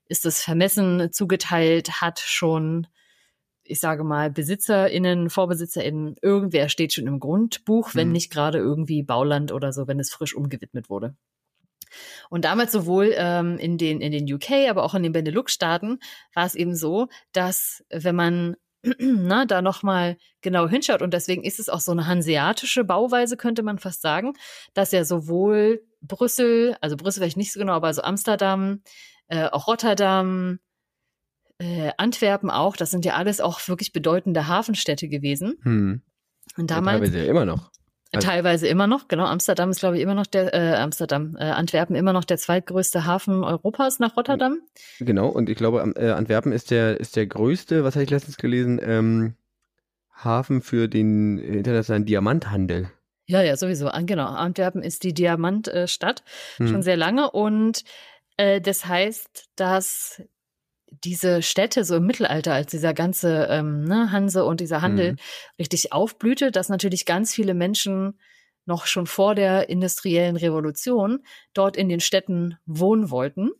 ist 0.09 0.25
das 0.25 0.41
vermessen 0.41 1.13
zugeteilt, 1.13 2.01
hat 2.01 2.19
schon, 2.19 2.87
ich 3.63 3.79
sage 3.79 4.03
mal, 4.03 4.29
BesitzerInnen, 4.29 5.29
VorbesitzerInnen, 5.29 6.15
irgendwer 6.21 6.67
steht 6.67 6.93
schon 6.93 7.07
im 7.07 7.19
Grundbuch, 7.19 7.95
wenn 7.95 8.07
mhm. 8.07 8.13
nicht 8.13 8.31
gerade 8.31 8.57
irgendwie 8.57 9.03
Bauland 9.03 9.51
oder 9.53 9.71
so, 9.71 9.87
wenn 9.87 9.99
es 9.99 10.11
frisch 10.11 10.35
umgewidmet 10.35 10.89
wurde. 10.89 11.15
Und 12.29 12.45
damals 12.45 12.71
sowohl 12.71 13.13
ähm, 13.15 13.57
in, 13.57 13.77
den, 13.77 14.01
in 14.01 14.11
den 14.11 14.31
UK, 14.31 14.69
aber 14.69 14.83
auch 14.83 14.95
in 14.95 15.03
den 15.03 15.11
Benelux-Staaten 15.11 15.99
war 16.33 16.45
es 16.45 16.55
eben 16.55 16.75
so, 16.75 17.07
dass 17.31 17.83
wenn 17.89 18.15
man 18.15 18.55
na, 18.99 19.45
da 19.45 19.61
nochmal 19.61 20.17
genau 20.41 20.67
hinschaut, 20.67 21.01
und 21.01 21.13
deswegen 21.13 21.43
ist 21.43 21.59
es 21.59 21.69
auch 21.69 21.81
so 21.81 21.91
eine 21.91 22.07
hanseatische 22.07 22.83
Bauweise, 22.83 23.37
könnte 23.37 23.61
man 23.63 23.77
fast 23.77 24.01
sagen, 24.01 24.33
dass 24.73 24.91
ja 24.91 25.03
sowohl 25.03 25.83
Brüssel, 26.01 26.77
also 26.81 26.95
Brüssel 26.95 27.21
vielleicht 27.21 27.37
nicht 27.37 27.51
so 27.51 27.59
genau, 27.59 27.73
aber 27.73 27.93
so 27.93 28.01
Amsterdam, 28.01 28.81
äh, 29.29 29.45
auch 29.45 29.67
Rotterdam, 29.67 30.59
äh, 31.59 31.91
Antwerpen 31.97 32.49
auch, 32.49 32.75
das 32.75 32.91
sind 32.91 33.05
ja 33.05 33.15
alles 33.15 33.41
auch 33.41 33.67
wirklich 33.67 33.93
bedeutende 33.93 34.47
Hafenstädte 34.47 35.07
gewesen. 35.07 35.57
Hm. 35.63 36.01
Und 36.57 36.71
damals. 36.71 36.99
Ja, 36.99 37.05
teilweise 37.05 37.25
ja 37.25 37.29
immer 37.29 37.45
noch. 37.45 37.71
Also, 38.11 38.27
Teilweise 38.27 38.67
immer 38.67 38.87
noch, 38.87 39.07
genau. 39.07 39.25
Amsterdam 39.25 39.69
ist, 39.69 39.81
glaube 39.81 39.97
ich, 39.97 40.01
immer 40.01 40.15
noch 40.15 40.25
der, 40.25 40.51
äh, 40.51 40.75
Amsterdam, 40.77 41.37
äh, 41.39 41.43
Antwerpen 41.43 41.95
immer 41.95 42.11
noch 42.11 42.23
der 42.23 42.37
zweitgrößte 42.37 43.05
Hafen 43.05 43.43
Europas 43.43 43.99
nach 43.99 44.17
Rotterdam. 44.17 44.61
Genau, 44.99 45.27
und 45.27 45.47
ich 45.47 45.55
glaube, 45.55 45.93
äh, 45.95 46.09
Antwerpen 46.09 46.51
ist 46.51 46.71
der, 46.71 46.99
ist 46.99 47.15
der 47.15 47.27
größte, 47.27 47.83
was 47.83 47.93
habe 47.93 48.03
ich 48.03 48.09
letztens 48.09 48.37
gelesen, 48.37 48.81
ähm, 48.81 49.35
Hafen 50.11 50.63
für 50.63 50.87
den 50.87 51.37
internationalen 51.37 52.05
Diamanthandel. 52.05 52.89
Ja, 53.27 53.43
ja, 53.43 53.55
sowieso. 53.55 53.91
Genau. 54.05 54.25
Antwerpen 54.25 54.81
ist 54.81 55.03
die 55.03 55.13
Diamantstadt 55.13 56.23
hm. 56.57 56.67
schon 56.67 56.81
sehr 56.81 56.97
lange 56.97 57.29
und 57.29 57.83
äh, 58.39 58.61
das 58.61 58.85
heißt, 58.85 59.49
dass 59.57 60.21
diese 61.03 61.41
Städte 61.41 61.83
so 61.83 61.97
im 61.97 62.05
Mittelalter, 62.05 62.53
als 62.53 62.71
dieser 62.71 62.93
ganze 62.93 63.47
ähm, 63.49 63.83
ne, 63.83 64.11
Hanse 64.11 64.45
und 64.45 64.61
dieser 64.61 64.81
Handel 64.81 65.11
mhm. 65.11 65.17
richtig 65.59 65.91
aufblühte, 65.91 66.49
dass 66.49 66.69
natürlich 66.69 67.05
ganz 67.05 67.33
viele 67.33 67.53
Menschen 67.53 68.17
noch 68.65 68.85
schon 68.85 69.07
vor 69.07 69.35
der 69.35 69.69
industriellen 69.69 70.37
Revolution 70.37 71.23
dort 71.53 71.75
in 71.75 71.89
den 71.89 71.99
Städten 71.99 72.57
wohnen 72.65 73.11
wollten 73.11 73.51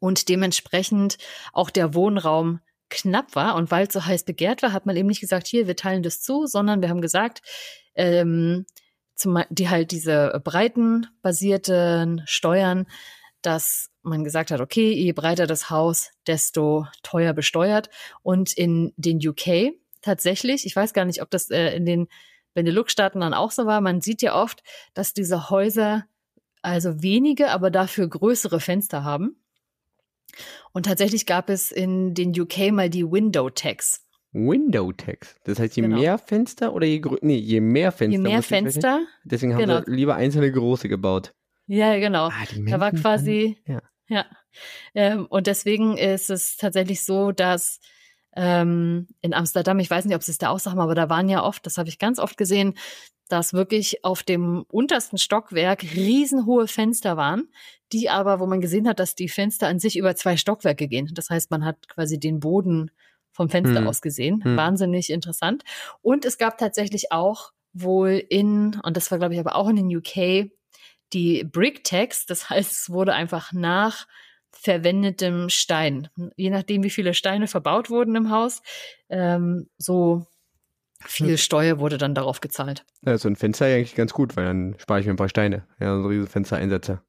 und 0.00 0.28
dementsprechend 0.28 1.16
auch 1.52 1.70
der 1.70 1.94
Wohnraum 1.94 2.60
knapp 2.90 3.36
war 3.36 3.54
und 3.54 3.70
weil 3.70 3.86
es 3.86 3.92
so 3.92 4.04
heiß 4.04 4.24
begehrt 4.24 4.62
war, 4.62 4.72
hat 4.72 4.86
man 4.86 4.96
eben 4.96 5.08
nicht 5.08 5.20
gesagt, 5.20 5.46
hier, 5.46 5.66
wir 5.66 5.76
teilen 5.76 6.02
das 6.02 6.20
zu, 6.20 6.46
sondern 6.46 6.82
wir 6.82 6.88
haben 6.88 7.00
gesagt, 7.00 7.42
ähm, 7.94 8.66
zum, 9.14 9.42
die 9.50 9.68
halt 9.68 9.92
diese 9.92 10.40
breitenbasierten 10.42 12.22
Steuern 12.26 12.86
dass 13.42 13.90
man 14.02 14.24
gesagt 14.24 14.50
hat, 14.50 14.60
okay, 14.60 14.92
je 14.92 15.12
breiter 15.12 15.46
das 15.46 15.70
Haus, 15.70 16.10
desto 16.26 16.86
teuer 17.02 17.32
besteuert. 17.32 17.90
Und 18.22 18.52
in 18.52 18.92
den 18.96 19.18
UK 19.26 19.72
tatsächlich, 20.02 20.66
ich 20.66 20.74
weiß 20.74 20.92
gar 20.92 21.04
nicht, 21.04 21.22
ob 21.22 21.30
das 21.30 21.50
äh, 21.50 21.76
in 21.76 21.84
den 21.86 22.08
Benelux-Staaten 22.54 23.20
dann 23.20 23.34
auch 23.34 23.50
so 23.50 23.66
war, 23.66 23.80
man 23.80 24.00
sieht 24.00 24.22
ja 24.22 24.34
oft, 24.40 24.62
dass 24.94 25.12
diese 25.12 25.50
Häuser 25.50 26.06
also 26.62 27.02
wenige, 27.02 27.50
aber 27.50 27.70
dafür 27.70 28.08
größere 28.08 28.60
Fenster 28.60 29.04
haben. 29.04 29.36
Und 30.72 30.86
tatsächlich 30.86 31.26
gab 31.26 31.50
es 31.50 31.70
in 31.70 32.14
den 32.14 32.38
UK 32.38 32.72
mal 32.72 32.90
die 32.90 33.10
Window 33.10 33.50
Tax. 33.50 34.04
Window 34.32 34.92
Tax. 34.92 35.36
Das 35.44 35.58
heißt, 35.58 35.76
je 35.76 35.82
genau. 35.82 35.98
mehr 35.98 36.18
Fenster 36.18 36.74
oder 36.74 36.86
je, 36.86 37.02
nee, 37.22 37.36
je 37.36 37.60
mehr 37.60 37.92
Fenster. 37.92 38.18
Je 38.18 38.18
mehr 38.18 38.42
Fenster. 38.42 39.06
Deswegen 39.24 39.54
haben 39.54 39.60
genau. 39.60 39.82
sie 39.84 39.90
lieber 39.90 40.16
einzelne 40.16 40.52
große 40.52 40.88
gebaut. 40.88 41.32
Ja, 41.68 41.98
genau. 41.98 42.28
Ah, 42.28 42.44
da 42.66 42.80
war 42.80 42.92
quasi, 42.92 43.58
ja. 43.66 43.80
ja. 44.08 44.26
Ähm, 44.94 45.26
und 45.26 45.46
deswegen 45.46 45.96
ist 45.96 46.30
es 46.30 46.56
tatsächlich 46.56 47.04
so, 47.04 47.30
dass 47.30 47.78
ähm, 48.34 49.06
in 49.20 49.34
Amsterdam, 49.34 49.78
ich 49.78 49.90
weiß 49.90 50.06
nicht, 50.06 50.16
ob 50.16 50.22
sie 50.22 50.32
es 50.32 50.38
da 50.38 50.48
auch 50.48 50.58
sagen, 50.58 50.80
aber 50.80 50.94
da 50.94 51.08
waren 51.10 51.28
ja 51.28 51.44
oft, 51.44 51.64
das 51.66 51.76
habe 51.76 51.88
ich 51.88 51.98
ganz 51.98 52.18
oft 52.18 52.36
gesehen, 52.36 52.74
dass 53.28 53.52
wirklich 53.52 54.04
auf 54.04 54.22
dem 54.22 54.64
untersten 54.68 55.18
Stockwerk 55.18 55.82
riesenhohe 55.82 56.66
Fenster 56.66 57.16
waren, 57.18 57.48
die 57.92 58.08
aber, 58.08 58.40
wo 58.40 58.46
man 58.46 58.62
gesehen 58.62 58.88
hat, 58.88 58.98
dass 58.98 59.14
die 59.14 59.28
Fenster 59.28 59.68
an 59.68 59.78
sich 59.78 59.98
über 59.98 60.16
zwei 60.16 60.36
Stockwerke 60.36 60.88
gehen. 60.88 61.10
Das 61.12 61.28
heißt, 61.28 61.50
man 61.50 61.64
hat 61.64 61.88
quasi 61.88 62.18
den 62.18 62.40
Boden 62.40 62.90
vom 63.32 63.50
Fenster 63.50 63.80
hm. 63.80 63.86
aus 63.86 64.00
gesehen. 64.00 64.42
Hm. 64.42 64.56
Wahnsinnig 64.56 65.10
interessant. 65.10 65.64
Und 66.00 66.24
es 66.24 66.38
gab 66.38 66.56
tatsächlich 66.56 67.12
auch 67.12 67.52
wohl 67.74 68.22
in, 68.30 68.80
und 68.82 68.96
das 68.96 69.10
war 69.10 69.18
glaube 69.18 69.34
ich 69.34 69.40
aber 69.40 69.56
auch 69.56 69.68
in 69.68 69.76
den 69.76 69.94
UK, 69.94 70.50
die 71.12 71.44
Brick 71.44 71.84
Tax, 71.84 72.26
das 72.26 72.50
heißt, 72.50 72.72
es 72.72 72.90
wurde 72.90 73.14
einfach 73.14 73.52
nach 73.52 74.06
verwendetem 74.50 75.48
Stein, 75.48 76.08
je 76.36 76.50
nachdem, 76.50 76.82
wie 76.82 76.90
viele 76.90 77.14
Steine 77.14 77.46
verbaut 77.46 77.90
wurden 77.90 78.16
im 78.16 78.30
Haus, 78.30 78.62
ähm, 79.08 79.68
so 79.78 80.26
viel 81.04 81.38
Steuer 81.38 81.78
wurde 81.78 81.96
dann 81.96 82.14
darauf 82.14 82.40
gezahlt. 82.40 82.84
Ja, 83.02 83.16
so 83.18 83.28
ein 83.28 83.36
Fenster 83.36 83.66
eigentlich 83.66 83.94
ganz 83.94 84.12
gut, 84.12 84.36
weil 84.36 84.46
dann 84.46 84.74
spare 84.78 85.00
ich 85.00 85.06
mir 85.06 85.12
ein 85.12 85.16
paar 85.16 85.28
Steine, 85.28 85.66
ja, 85.78 86.00
so 86.00 86.08
riesige 86.08 86.30
Fenstereinsätze. 86.30 87.00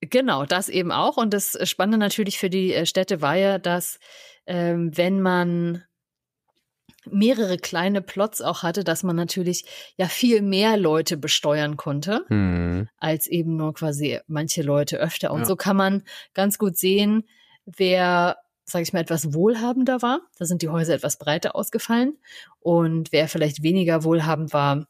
Genau, 0.00 0.44
das 0.44 0.68
eben 0.68 0.92
auch. 0.92 1.16
Und 1.16 1.34
das 1.34 1.58
Spannende 1.68 1.98
natürlich 1.98 2.38
für 2.38 2.50
die 2.50 2.72
äh, 2.72 2.86
Städte 2.86 3.20
war 3.20 3.36
ja, 3.36 3.58
dass 3.58 3.98
ähm, 4.46 4.96
wenn 4.96 5.20
man 5.20 5.82
mehrere 7.10 7.56
kleine 7.56 8.02
Plots 8.02 8.42
auch 8.42 8.62
hatte, 8.62 8.84
dass 8.84 9.02
man 9.02 9.16
natürlich 9.16 9.64
ja 9.96 10.06
viel 10.06 10.42
mehr 10.42 10.76
Leute 10.76 11.16
besteuern 11.16 11.76
konnte, 11.76 12.24
mhm. 12.28 12.88
als 12.98 13.26
eben 13.26 13.56
nur 13.56 13.74
quasi 13.74 14.20
manche 14.26 14.62
Leute 14.62 14.98
öfter. 14.98 15.32
Und 15.32 15.40
ja. 15.40 15.46
so 15.46 15.56
kann 15.56 15.76
man 15.76 16.02
ganz 16.34 16.58
gut 16.58 16.76
sehen, 16.76 17.24
wer 17.64 18.36
sage 18.68 18.82
ich 18.82 18.92
mal, 18.92 19.00
etwas 19.00 19.32
wohlhabender 19.32 20.02
war. 20.02 20.20
Da 20.38 20.44
sind 20.44 20.62
die 20.62 20.68
Häuser 20.68 20.94
etwas 20.94 21.16
breiter 21.16 21.56
ausgefallen. 21.56 22.18
Und 22.60 23.12
wer 23.12 23.28
vielleicht 23.28 23.62
weniger 23.62 24.04
wohlhabend 24.04 24.52
war 24.52 24.86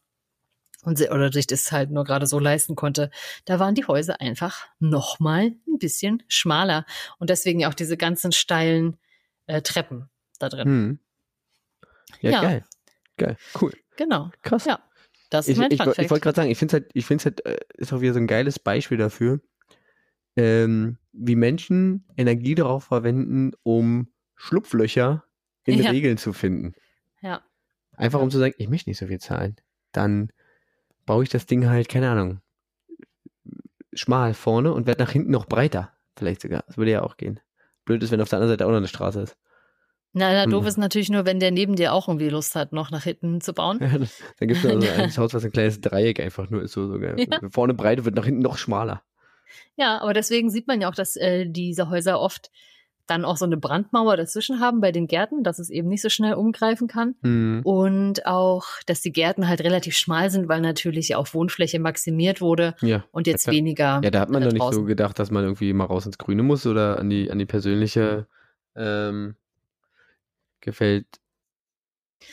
und 0.82 1.00
oder 1.10 1.32
sich 1.32 1.46
das 1.46 1.70
halt 1.72 1.90
nur 1.90 2.04
gerade 2.04 2.26
so 2.26 2.38
leisten 2.38 2.76
konnte, 2.76 3.10
da 3.44 3.58
waren 3.58 3.74
die 3.74 3.86
Häuser 3.86 4.20
einfach 4.20 4.66
nochmal 4.78 5.52
ein 5.66 5.78
bisschen 5.78 6.22
schmaler. 6.28 6.86
Und 7.18 7.30
deswegen 7.30 7.60
ja 7.60 7.68
auch 7.68 7.74
diese 7.74 7.96
ganzen 7.96 8.32
steilen 8.32 8.96
äh, 9.46 9.62
Treppen 9.62 10.08
da 10.38 10.48
drin. 10.48 10.68
Hm. 10.68 10.98
Ja, 12.20 12.30
ja, 12.30 12.42
geil. 12.42 12.64
Geil, 13.16 13.36
cool. 13.60 13.72
Genau. 13.96 14.30
Krass. 14.42 14.64
Ja, 14.64 14.80
das 15.30 15.48
ist 15.48 15.52
ich, 15.52 15.58
mein 15.58 15.70
Ich, 15.70 15.80
ich 15.80 16.10
wollte 16.10 16.20
gerade 16.20 16.36
sagen, 16.36 16.50
ich 16.50 16.58
finde 16.58 16.76
es 16.76 16.82
halt, 16.82 16.90
ich 16.94 17.06
finde 17.06 17.20
es 17.20 17.24
halt, 17.26 17.46
äh, 17.46 17.58
ist 17.76 17.92
auch 17.92 18.00
wieder 18.00 18.14
so 18.14 18.20
ein 18.20 18.26
geiles 18.26 18.58
Beispiel 18.58 18.96
dafür, 18.96 19.40
ähm, 20.36 20.98
wie 21.12 21.36
Menschen 21.36 22.04
Energie 22.16 22.54
darauf 22.54 22.84
verwenden, 22.84 23.52
um 23.62 24.08
Schlupflöcher 24.36 25.24
in 25.64 25.82
ja. 25.82 25.90
Regeln 25.90 26.16
zu 26.16 26.32
finden. 26.32 26.74
Ja. 27.20 27.42
Einfach 27.96 28.20
um 28.20 28.30
zu 28.30 28.38
sagen, 28.38 28.54
ich 28.58 28.68
möchte 28.68 28.88
nicht 28.88 28.98
so 28.98 29.08
viel 29.08 29.18
zahlen. 29.18 29.56
Dann 29.92 30.30
baue 31.04 31.24
ich 31.24 31.28
das 31.28 31.46
Ding 31.46 31.68
halt, 31.68 31.88
keine 31.88 32.10
Ahnung, 32.10 32.40
schmal 33.92 34.34
vorne 34.34 34.72
und 34.72 34.86
werde 34.86 35.02
nach 35.02 35.10
hinten 35.10 35.32
noch 35.32 35.46
breiter. 35.46 35.92
Vielleicht 36.16 36.42
sogar. 36.42 36.64
Das 36.66 36.78
würde 36.78 36.92
ja 36.92 37.02
auch 37.02 37.16
gehen. 37.16 37.40
Blöd 37.84 38.02
ist, 38.02 38.10
wenn 38.10 38.20
auf 38.20 38.28
der 38.28 38.38
anderen 38.38 38.52
Seite 38.52 38.66
auch 38.66 38.70
noch 38.70 38.76
eine 38.76 38.88
Straße 38.88 39.20
ist. 39.22 39.36
Na, 40.12 40.32
na, 40.32 40.46
doof 40.46 40.62
hm. 40.62 40.68
ist 40.68 40.78
natürlich 40.78 41.10
nur, 41.10 41.26
wenn 41.26 41.38
der 41.38 41.50
neben 41.50 41.76
dir 41.76 41.92
auch 41.92 42.08
irgendwie 42.08 42.28
Lust 42.30 42.54
hat, 42.54 42.72
noch 42.72 42.90
nach 42.90 43.04
hinten 43.04 43.40
zu 43.40 43.52
bauen. 43.52 43.78
Ja, 43.88 43.98
dann 44.38 44.48
gibt 44.48 44.64
es 44.64 44.70
also 44.70 44.88
ein 44.88 45.16
Haus, 45.16 45.34
was 45.34 45.44
ein 45.44 45.52
kleines 45.52 45.80
Dreieck 45.80 46.20
einfach 46.20 46.50
nur 46.50 46.62
ist. 46.62 46.72
So, 46.72 46.86
so 46.88 46.98
ja. 46.98 47.14
Vorne 47.50 47.74
breiter 47.74 48.04
wird 48.04 48.14
nach 48.14 48.24
hinten 48.24 48.42
noch 48.42 48.58
schmaler. 48.58 49.02
Ja, 49.76 50.00
aber 50.00 50.12
deswegen 50.12 50.50
sieht 50.50 50.66
man 50.66 50.80
ja 50.80 50.88
auch, 50.88 50.94
dass 50.94 51.16
äh, 51.16 51.46
diese 51.46 51.88
Häuser 51.88 52.20
oft 52.20 52.50
dann 53.08 53.24
auch 53.24 53.36
so 53.36 53.44
eine 53.44 53.56
Brandmauer 53.56 54.16
dazwischen 54.16 54.60
haben 54.60 54.80
bei 54.80 54.92
den 54.92 55.06
Gärten, 55.06 55.42
dass 55.42 55.58
es 55.58 55.70
eben 55.70 55.88
nicht 55.88 56.02
so 56.02 56.08
schnell 56.08 56.34
umgreifen 56.34 56.88
kann. 56.88 57.14
Mhm. 57.22 57.62
Und 57.64 58.26
auch, 58.26 58.66
dass 58.86 59.00
die 59.00 59.12
Gärten 59.12 59.48
halt 59.48 59.62
relativ 59.62 59.96
schmal 59.96 60.30
sind, 60.30 60.48
weil 60.48 60.60
natürlich 60.60 61.14
auch 61.16 61.32
Wohnfläche 61.32 61.80
maximiert 61.80 62.40
wurde 62.40 62.74
ja. 62.82 63.04
und 63.10 63.26
jetzt 63.26 63.48
da, 63.48 63.52
weniger. 63.52 64.00
Ja, 64.04 64.10
da 64.10 64.20
hat 64.20 64.30
man 64.30 64.42
doch 64.42 64.52
nicht 64.52 64.74
so 64.74 64.84
gedacht, 64.84 65.18
dass 65.18 65.30
man 65.30 65.44
irgendwie 65.44 65.72
mal 65.72 65.86
raus 65.86 66.06
ins 66.06 66.18
Grüne 66.18 66.42
muss 66.42 66.66
oder 66.66 66.98
an 66.98 67.08
die, 67.08 67.30
an 67.30 67.38
die 67.38 67.46
persönliche 67.46 68.26
ähm, 68.76 69.36
gefällt. 70.68 71.06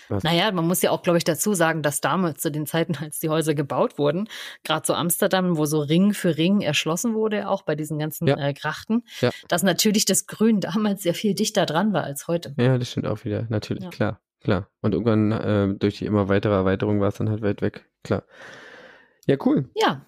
Was? 0.09 0.23
Naja, 0.23 0.51
man 0.51 0.67
muss 0.67 0.81
ja 0.81 0.91
auch, 0.91 1.03
glaube 1.03 1.17
ich, 1.17 1.23
dazu 1.23 1.53
sagen, 1.53 1.81
dass 1.81 2.01
damals 2.01 2.41
zu 2.41 2.51
den 2.51 2.65
Zeiten, 2.65 2.95
als 2.95 3.19
die 3.19 3.29
Häuser 3.29 3.53
gebaut 3.53 3.97
wurden, 3.97 4.27
gerade 4.63 4.85
so 4.85 4.93
Amsterdam, 4.93 5.57
wo 5.57 5.65
so 5.65 5.79
Ring 5.79 6.13
für 6.13 6.37
Ring 6.37 6.61
erschlossen 6.61 7.13
wurde, 7.13 7.47
auch 7.47 7.61
bei 7.61 7.75
diesen 7.75 7.99
ganzen 7.99 8.27
ja. 8.27 8.37
äh, 8.37 8.53
Grachten, 8.53 9.03
ja. 9.21 9.29
dass 9.47 9.63
natürlich 9.63 10.05
das 10.05 10.25
Grün 10.27 10.59
damals 10.59 11.03
sehr 11.03 11.13
viel 11.13 11.35
dichter 11.35 11.65
dran 11.65 11.93
war 11.93 12.03
als 12.03 12.27
heute. 12.27 12.53
Ja, 12.57 12.77
das 12.77 12.91
stimmt 12.91 13.07
auch 13.07 13.23
wieder, 13.25 13.45
natürlich, 13.49 13.83
ja. 13.83 13.89
klar, 13.89 14.21
klar. 14.41 14.69
Und 14.81 14.93
irgendwann 14.93 15.31
äh, 15.31 15.77
durch 15.77 15.99
die 15.99 16.05
immer 16.05 16.29
weitere 16.29 16.53
Erweiterung 16.53 16.99
war 16.99 17.09
es 17.09 17.15
dann 17.15 17.29
halt 17.29 17.41
weit 17.41 17.61
weg, 17.61 17.87
klar. 18.03 18.23
Ja, 19.27 19.37
cool. 19.45 19.69
Ja. 19.75 20.05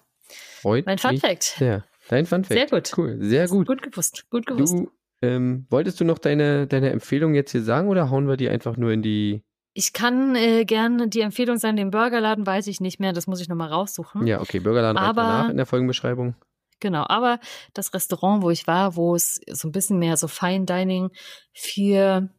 Freut 0.60 0.86
mein 0.86 0.98
Fun 0.98 1.18
Fact. 1.18 1.42
Sehr. 1.42 1.84
Dein 2.08 2.26
Fun 2.26 2.42
Fact. 2.42 2.58
Sehr 2.58 2.66
gut. 2.66 2.92
Cool, 2.96 3.18
sehr 3.20 3.48
gut. 3.48 3.66
Gut 3.66 3.82
gewusst, 3.82 4.28
gut 4.30 4.46
gewusst. 4.46 4.74
Du, 4.74 4.90
ähm, 5.22 5.66
wolltest 5.70 6.00
du 6.00 6.04
noch 6.04 6.18
deine, 6.18 6.66
deine 6.66 6.90
Empfehlung 6.90 7.34
jetzt 7.34 7.52
hier 7.52 7.62
sagen 7.62 7.88
oder 7.88 8.10
hauen 8.10 8.28
wir 8.28 8.36
die 8.36 8.48
einfach 8.48 8.76
nur 8.76 8.92
in 8.92 9.02
die 9.02 9.42
ich 9.74 9.92
kann 9.92 10.34
äh, 10.34 10.64
gerne 10.64 11.08
die 11.08 11.20
Empfehlung 11.20 11.56
sagen, 11.58 11.76
den 11.76 11.92
Burgerladen 11.92 12.44
weiß 12.44 12.66
ich 12.66 12.80
nicht 12.80 12.98
mehr, 12.98 13.12
das 13.12 13.28
muss 13.28 13.40
ich 13.40 13.48
nochmal 13.48 13.68
raussuchen. 13.68 14.26
Ja, 14.26 14.40
okay, 14.40 14.58
Burgerladen 14.58 14.98
aber, 14.98 15.22
danach 15.22 15.50
in 15.50 15.56
der 15.56 15.66
Folgenbeschreibung. 15.66 16.34
Genau, 16.80 17.04
aber 17.06 17.38
das 17.74 17.94
Restaurant, 17.94 18.42
wo 18.42 18.50
ich 18.50 18.66
war, 18.66 18.96
wo 18.96 19.14
es 19.14 19.40
so 19.48 19.68
ein 19.68 19.72
bisschen 19.72 20.00
mehr 20.00 20.16
so 20.16 20.26
Fine 20.26 20.64
Dining, 20.64 21.10
vier 21.52 22.30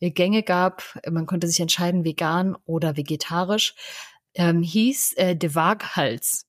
Gänge 0.00 0.42
gab, 0.42 0.82
man 1.08 1.26
konnte 1.26 1.46
sich 1.46 1.60
entscheiden, 1.60 2.04
vegan 2.04 2.56
oder 2.64 2.96
vegetarisch, 2.96 3.74
ähm, 4.34 4.62
hieß 4.62 5.14
äh, 5.18 5.36
De 5.36 5.54
Waaghals. 5.54 6.46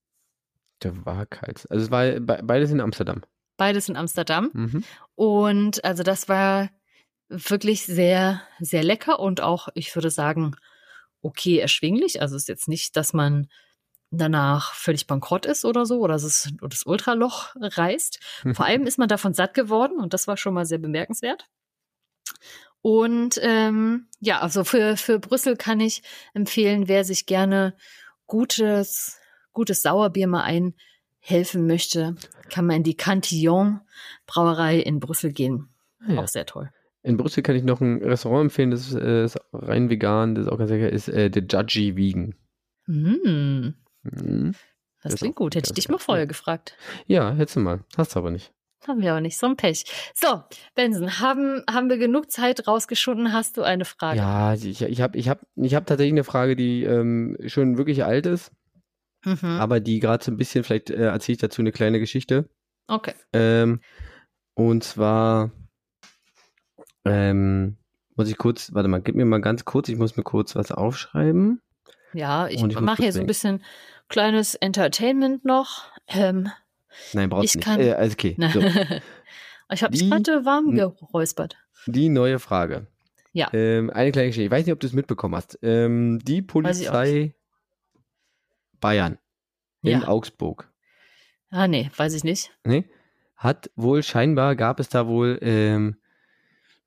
De 0.84 0.92
Waaghals. 1.06 1.66
Also 1.68 1.86
es 1.86 1.92
war 1.92 2.20
beides 2.20 2.72
in 2.72 2.82
Amsterdam. 2.82 3.22
Beides 3.58 3.90
in 3.90 3.98
Amsterdam. 3.98 4.50
Mhm. 4.54 4.84
Und 5.20 5.84
also 5.84 6.02
das 6.02 6.30
war 6.30 6.70
wirklich 7.28 7.86
sehr, 7.86 8.42
sehr 8.62 8.86
lecker 8.86 9.20
und 9.20 9.42
auch, 9.42 9.68
ich 9.74 9.94
würde 9.94 10.12
sagen, 10.12 10.56
okay 11.22 11.58
erschwinglich. 11.58 12.22
Also 12.22 12.38
es 12.38 12.44
ist 12.44 12.48
jetzt 12.48 12.70
nicht, 12.70 12.96
dass 12.96 13.12
man 13.12 13.50
danach 14.12 14.74
völlig 14.76 15.08
bankrott 15.08 15.46
ist 15.46 15.66
oder 15.66 15.86
so 15.86 16.00
oder 16.00 16.16
es 16.16 16.50
das 16.62 16.84
Ultraloch 16.86 17.54
reißt. 17.60 18.20
Vor 18.54 18.66
allem 18.66 18.88
ist 18.88 18.98
man 18.98 19.10
davon 19.10 19.34
satt 19.34 19.54
geworden 19.54 20.00
und 20.00 20.14
das 20.14 20.26
war 20.26 20.38
schon 20.38 20.54
mal 20.54 20.66
sehr 20.66 20.78
bemerkenswert. 20.78 21.50
Und 22.82 23.42
ähm, 23.44 24.08
ja, 24.22 24.40
also 24.40 24.64
für, 24.64 24.96
für 24.96 25.20
Brüssel 25.20 25.58
kann 25.58 25.82
ich 25.82 26.02
empfehlen, 26.34 26.88
wer 26.88 27.04
sich 27.04 27.26
gerne 27.26 27.76
gutes, 28.26 29.20
gutes 29.52 29.82
Sauerbier 29.82 30.28
mal 30.28 30.44
einhelfen 31.24 31.68
möchte, 31.68 32.16
kann 32.50 32.66
man 32.66 32.78
in 32.78 32.84
die 32.84 32.96
Cantillon 32.96 33.82
Brauerei 34.26 34.80
in 34.80 35.00
Brüssel 35.00 35.32
gehen. 35.32 35.70
Ah 36.02 36.14
ja. 36.14 36.22
Auch 36.22 36.28
sehr 36.28 36.46
toll. 36.46 36.70
In 37.02 37.18
Brüssel 37.18 37.44
kann 37.44 37.56
ich 37.56 37.64
noch 37.64 37.82
ein 37.82 38.04
Restaurant 38.04 38.46
empfehlen, 38.46 38.72
das 38.72 38.88
ist, 38.88 38.96
äh, 38.96 39.24
ist 39.24 39.40
rein 39.54 39.90
vegan, 39.90 40.36
das 40.36 40.46
ist 40.46 40.52
auch 40.52 40.58
ganz 40.58 40.70
lecker, 40.70 40.90
ist 40.90 41.08
äh, 41.08 41.32
The 41.34 41.40
Judgy 41.40 41.96
Vegan. 41.96 42.36
Mm. 42.88 43.74
Mhm. 44.04 44.56
Das, 45.02 45.14
das 45.14 45.20
klingt 45.22 45.36
gut. 45.36 45.56
Hätte 45.56 45.70
ich 45.70 45.76
dich 45.76 45.88
mal 45.88 45.98
vorher 45.98 46.28
gefragt. 46.28 46.76
Ja, 47.08 47.34
hättest 47.34 47.56
du 47.56 47.62
mal. 47.62 47.86
Hast 47.96 48.16
du 48.16 48.20
aber 48.20 48.32
nicht. 48.32 48.52
Haben 48.86 49.02
wir 49.02 49.12
aber 49.12 49.22
nicht. 49.22 49.38
So 49.38 49.48
ein 49.48 49.56
Pech. 49.56 49.86
So, 50.14 50.44
Benson, 50.76 51.20
haben, 51.20 51.64
haben 51.70 51.90
wir 51.90 51.98
genug 51.98 52.32
Zeit 52.32 52.68
rausgeschunden? 52.68 53.32
Hast 53.32 53.58
du 53.58 53.62
eine 53.62 53.86
Frage? 53.86 54.18
Ja, 54.18 54.54
ich, 54.54 54.82
ich 54.82 55.02
habe 55.02 55.18
ich 55.18 55.30
hab, 55.30 55.46
ich 55.56 55.76
hab 55.76 55.86
tatsächlich 55.86 56.14
eine 56.14 56.24
Frage, 56.24 56.56
die 56.56 56.84
ähm, 56.84 57.38
schon 57.46 57.78
wirklich 57.78 58.04
alt 58.04 58.26
ist. 58.26 58.52
Mhm. 59.26 59.60
Aber 59.60 59.80
die 59.80 60.00
gerade 60.00 60.24
so 60.24 60.32
ein 60.32 60.38
bisschen, 60.38 60.64
vielleicht 60.64 60.90
äh, 60.90 61.06
erzähle 61.08 61.34
ich 61.34 61.40
dazu 61.40 61.62
eine 61.62 61.72
kleine 61.72 62.00
Geschichte. 62.00 62.50
Okay. 62.88 63.14
Ähm, 63.34 63.82
und 64.54 64.84
zwar 64.84 65.52
ähm, 67.06 67.78
muss 68.16 68.30
ich 68.30 68.38
kurz, 68.38 68.74
warte 68.74 68.90
mal, 68.90 69.02
gib 69.02 69.16
mir 69.16 69.26
mal 69.26 69.42
ganz 69.42 69.66
kurz, 69.66 69.90
ich 69.90 69.98
muss 69.98 70.18
mir 70.18 70.24
kurz 70.24 70.56
was 70.56 70.72
aufschreiben. 70.72 71.62
Ja, 72.14 72.48
ich, 72.48 72.64
ich 72.64 72.80
mache 72.80 73.04
hier 73.04 73.14
so 73.14 73.20
ein 73.20 73.28
bisschen 73.28 73.64
kleines 74.08 74.56
Entertainment 74.56 75.46
noch. 75.46 75.92
Ähm, 76.08 76.50
Nein, 77.14 77.30
brauchst 77.30 77.56
du 77.56 77.60
nicht. 77.60 77.66
Kann, 77.66 77.80
äh, 77.80 77.94
also 77.94 78.14
okay. 78.14 78.36
So. 78.52 78.62
ich 79.72 79.84
habe 79.84 79.92
mich 79.92 80.10
gerade 80.10 80.46
warm 80.46 80.72
geräuspert. 80.72 81.58
Die 81.86 82.10
neue 82.10 82.40
Frage. 82.40 82.88
Ja. 83.32 83.50
Ähm, 83.54 83.92
eine 83.92 84.12
kleine 84.12 84.30
Geschichte. 84.30 84.46
Ich 84.46 84.52
weiß 84.52 84.66
nicht, 84.66 84.74
ob 84.74 84.80
du 84.80 84.88
es 84.88 84.94
mitbekommen 84.94 85.36
hast. 85.36 85.60
Ähm, 85.62 86.20
die 86.24 86.42
Polizei 86.42 87.36
Bayern 88.80 89.18
in 89.82 90.02
ja. 90.02 90.08
Augsburg. 90.08 90.72
Ah, 91.50 91.68
nee, 91.68 91.90
weiß 91.96 92.14
ich 92.14 92.24
nicht. 92.24 92.52
Nee. 92.64 92.86
Hat 93.36 93.72
wohl 93.76 94.04
scheinbar, 94.04 94.56
gab 94.56 94.80
es 94.80 94.90
da 94.90 95.08
wohl 95.08 95.40
ähm, 95.42 95.98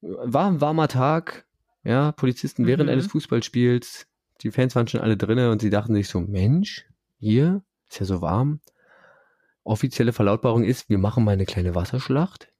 war 0.02 0.48
ein 0.48 0.60
warmer 0.60 0.88
Tag, 0.88 1.46
ja, 1.84 2.12
Polizisten 2.12 2.66
während 2.66 2.86
mhm. 2.86 2.92
eines 2.92 3.06
Fußballspiels, 3.06 4.06
die 4.40 4.50
Fans 4.50 4.74
waren 4.74 4.88
schon 4.88 5.00
alle 5.00 5.16
drinnen 5.16 5.50
und 5.50 5.62
sie 5.62 5.70
dachten 5.70 5.94
sich 5.94 6.08
so, 6.08 6.20
Mensch, 6.20 6.84
hier 7.18 7.62
ist 7.88 8.00
ja 8.00 8.06
so 8.06 8.20
warm. 8.20 8.60
Offizielle 9.64 10.12
Verlautbarung 10.12 10.64
ist, 10.64 10.88
wir 10.88 10.98
machen 10.98 11.24
mal 11.24 11.32
eine 11.32 11.46
kleine 11.46 11.76
Wasserschlacht. 11.76 12.52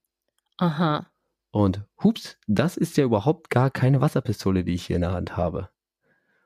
Aha. 0.57 1.07
Und 1.51 1.85
hups, 2.03 2.39
das 2.47 2.76
ist 2.76 2.97
ja 2.97 3.05
überhaupt 3.05 3.51
gar 3.51 3.70
keine 3.70 4.01
Wasserpistole, 4.01 4.62
die 4.62 4.74
ich 4.74 4.87
hier 4.87 4.97
in 4.97 5.03
der 5.03 5.12
Hand 5.12 5.37
habe. 5.37 5.70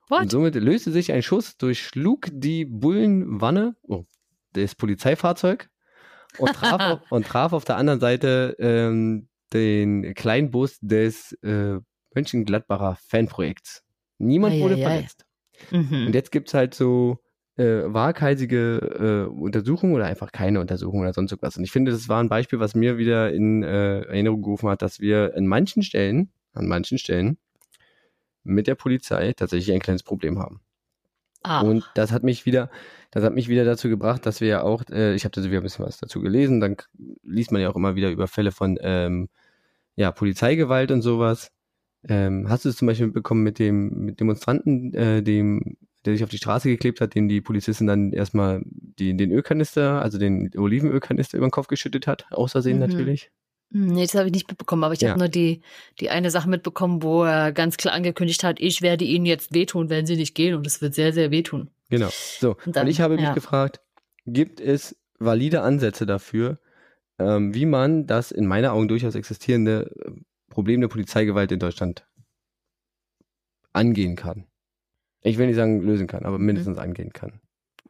What? 0.09 0.23
Und 0.23 0.31
somit 0.31 0.55
löste 0.55 0.93
sich 0.93 1.13
ein 1.13 1.23
Schuss, 1.23 1.57
durchschlug 1.57 2.29
die 2.33 2.65
Bullenwanne, 2.65 3.75
oh, 3.83 4.05
das 4.53 4.75
Polizeifahrzeug 4.75 5.69
und 6.39 6.53
traf, 6.53 6.81
auf, 6.81 7.13
und 7.13 7.27
traf 7.27 7.53
auf 7.53 7.65
der 7.65 7.77
anderen 7.77 8.01
Seite 8.01 8.57
ähm, 8.59 9.29
den 9.53 10.15
Kleinbus 10.15 10.79
des 10.81 11.33
äh, 11.43 11.79
Mönchengladbacher 12.15 12.99
Fanprojekts. 13.09 13.83
Niemand 14.19 14.55
ei, 14.55 14.61
wurde 14.61 14.77
ei, 14.77 14.83
verletzt. 14.83 15.27
Ei. 15.71 15.79
Mhm. 15.79 16.07
Und 16.07 16.15
jetzt 16.15 16.33
gibt 16.33 16.49
es 16.49 16.55
halt 16.55 16.75
so 16.75 17.19
äh, 17.57 17.83
waghalsige 17.87 19.27
äh, 19.29 19.31
Untersuchungen 19.31 19.95
oder 19.95 20.07
einfach 20.07 20.33
keine 20.33 20.61
Untersuchung 20.61 21.01
oder 21.01 21.13
sonst 21.13 21.33
irgendwas. 21.33 21.57
Und 21.57 21.65
ich 21.65 21.73
finde, 21.73 21.91
das 21.91 22.09
war 22.09 22.23
ein 22.23 22.29
Beispiel, 22.29 22.61
was 22.61 22.75
mir 22.75 22.99
wieder 22.99 23.33
in 23.33 23.63
äh, 23.63 24.03
Erinnerung 24.03 24.43
gerufen 24.43 24.69
hat, 24.69 24.83
dass 24.83 25.01
wir 25.01 25.35
in 25.35 25.47
manchen 25.47 25.83
Stellen, 25.83 26.31
an 26.53 26.67
manchen 26.67 26.99
Stellen, 26.99 27.39
mit 28.47 28.67
der 28.67 28.75
Polizei 28.75 29.33
tatsächlich 29.33 29.75
ein 29.75 29.81
kleines 29.81 30.03
Problem 30.03 30.39
haben. 30.39 30.61
Ah. 31.43 31.61
Und 31.61 31.85
das 31.95 32.11
hat 32.11 32.25
mich 32.25 32.45
wieder, 32.45 32.71
das 33.13 33.23
hat 33.23 33.35
mich 33.35 33.49
wieder 33.49 33.65
dazu 33.65 33.89
gebracht, 33.89 34.27
dass 34.27 34.41
wir 34.41 34.49
ja 34.49 34.63
auch, 34.63 34.83
äh, 34.91 35.15
ich 35.15 35.25
habe 35.25 35.33
da 35.33 35.45
wieder 35.45 35.59
ein 35.59 35.63
bisschen 35.63 35.85
was 35.85 35.99
dazu 35.99 36.21
gelesen, 36.21 36.61
dann 36.61 36.77
liest 37.23 37.53
man 37.53 37.63
ja 37.63 37.71
auch 37.71 37.77
immer 37.77 37.95
wieder 37.95 38.11
über 38.11 38.27
Fälle 38.27 38.51
von 38.51 38.79
ähm, 38.81 39.29
ja, 39.95 40.11
Polizeigewalt 40.11 40.91
und 40.91 41.03
sowas. 41.03 41.53
Ähm, 42.09 42.49
hast 42.49 42.65
du 42.65 42.69
es 42.69 42.77
zum 42.77 42.87
Beispiel 42.87 43.07
mitbekommen 43.07 43.43
mit 43.43 43.59
dem 43.59 44.05
mit 44.05 44.21
Demonstranten, 44.21 44.93
äh, 44.95 45.23
dem, 45.23 45.77
der 46.05 46.15
sich 46.15 46.25
auf 46.25 46.31
die 46.31 46.39
Straße 46.39 46.69
geklebt 46.69 47.01
hat, 47.01 47.15
dem 47.15 47.29
die 47.29 47.41
Polizistin 47.41 47.87
dann 47.87 48.13
erstmal 48.13 48.63
die, 48.65 49.17
den 49.17 49.31
Ölkanister, 49.31 50.03
also 50.03 50.19
den 50.19 50.51
Olivenölkanister 50.57 51.39
über 51.39 51.47
den 51.47 51.53
Kopf 51.53 51.69
geschüttet 51.69 52.07
hat, 52.07 52.27
außersehen 52.31 52.79
mhm. 52.79 52.87
natürlich? 52.87 53.31
Hm, 53.73 53.87
nee, 53.89 54.03
das 54.03 54.15
habe 54.15 54.27
ich 54.27 54.33
nicht 54.33 54.49
mitbekommen, 54.49 54.85
aber 54.85 54.95
ich 54.95 55.01
ja. 55.01 55.11
habe 55.11 55.19
nur 55.19 55.29
die, 55.29 55.63
die 56.01 56.11
eine 56.11 56.31
Sache 56.31 56.49
mitbekommen, 56.49 57.03
wo 57.03 57.25
er 57.25 57.53
ganz 57.53 57.77
klar 57.77 57.95
angekündigt 57.95 58.45
hat, 58.45 58.61
ich 58.61 58.83
werde 58.83 59.05
ihnen 59.05 59.27
jetzt 59.27 59.55
wehtun, 59.55 59.91
wenn 59.91 60.07
sie 60.07 60.17
nicht 60.17 60.35
gehen 60.35 60.55
und 60.55 60.67
es 60.67 60.81
wird 60.81 60.95
sehr, 60.95 61.13
sehr 61.13 61.31
wehtun. 61.31 61.69
Genau. 61.89 62.09
So, 62.11 62.57
und, 62.65 62.77
dann, 62.77 62.85
und 62.85 62.91
ich 62.91 63.01
habe 63.01 63.17
mich 63.17 63.33
gefragt, 63.35 63.81
gibt 64.27 64.61
es 64.61 64.97
valide 65.19 65.63
Ansätze 65.63 66.07
dafür, 66.07 66.59
ähm, 67.19 67.55
wie 67.55 67.67
man 67.67 68.07
das 68.07 68.31
in 68.31 68.47
meiner 68.47 68.73
Augen 68.73 68.89
durchaus 68.89 69.15
existierende 69.15 69.91
äh, 70.05 70.11
Problem 70.51 70.81
der 70.81 70.89
Polizeigewalt 70.89 71.53
in 71.53 71.59
Deutschland 71.59 72.07
angehen 73.73 74.17
kann? 74.17 74.47
Ich 75.23 75.39
will 75.39 75.47
nicht 75.47 75.57
sagen 75.57 75.81
lösen 75.83 76.07
kann, 76.07 76.25
aber 76.25 76.39
mindestens 76.39 76.77
mhm. 76.77 76.83
angehen 76.83 77.13
kann. 77.13 77.41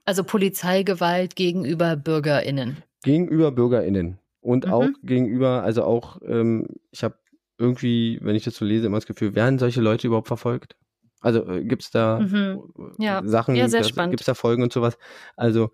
Also 0.04 0.22
Polizeigewalt 0.24 1.36
gegenüber 1.36 1.96
BürgerInnen. 1.96 2.82
Gegenüber 3.02 3.50
BürgerInnen 3.50 4.18
und 4.46 4.66
mhm. 4.66 4.72
auch 4.72 4.88
gegenüber, 5.02 5.62
also 5.64 5.82
auch, 5.82 6.20
ähm, 6.24 6.68
ich 6.92 7.02
habe 7.02 7.18
irgendwie, 7.58 8.18
wenn 8.22 8.36
ich 8.36 8.44
das 8.44 8.54
so 8.54 8.64
lese, 8.64 8.86
immer 8.86 8.98
das 8.98 9.06
Gefühl, 9.06 9.34
werden 9.34 9.58
solche 9.58 9.80
Leute 9.80 10.06
überhaupt 10.06 10.28
verfolgt? 10.28 10.76
Also 11.20 11.48
äh, 11.48 11.64
gibt 11.64 11.82
es 11.82 11.90
da 11.90 12.20
mhm. 12.20 12.94
ja. 12.98 13.22
Sachen, 13.24 13.56
ja, 13.56 13.66
gibt 13.66 14.20
es 14.20 14.26
da 14.26 14.34
Folgen 14.34 14.62
und 14.62 14.72
sowas? 14.72 14.98
Also 15.36 15.72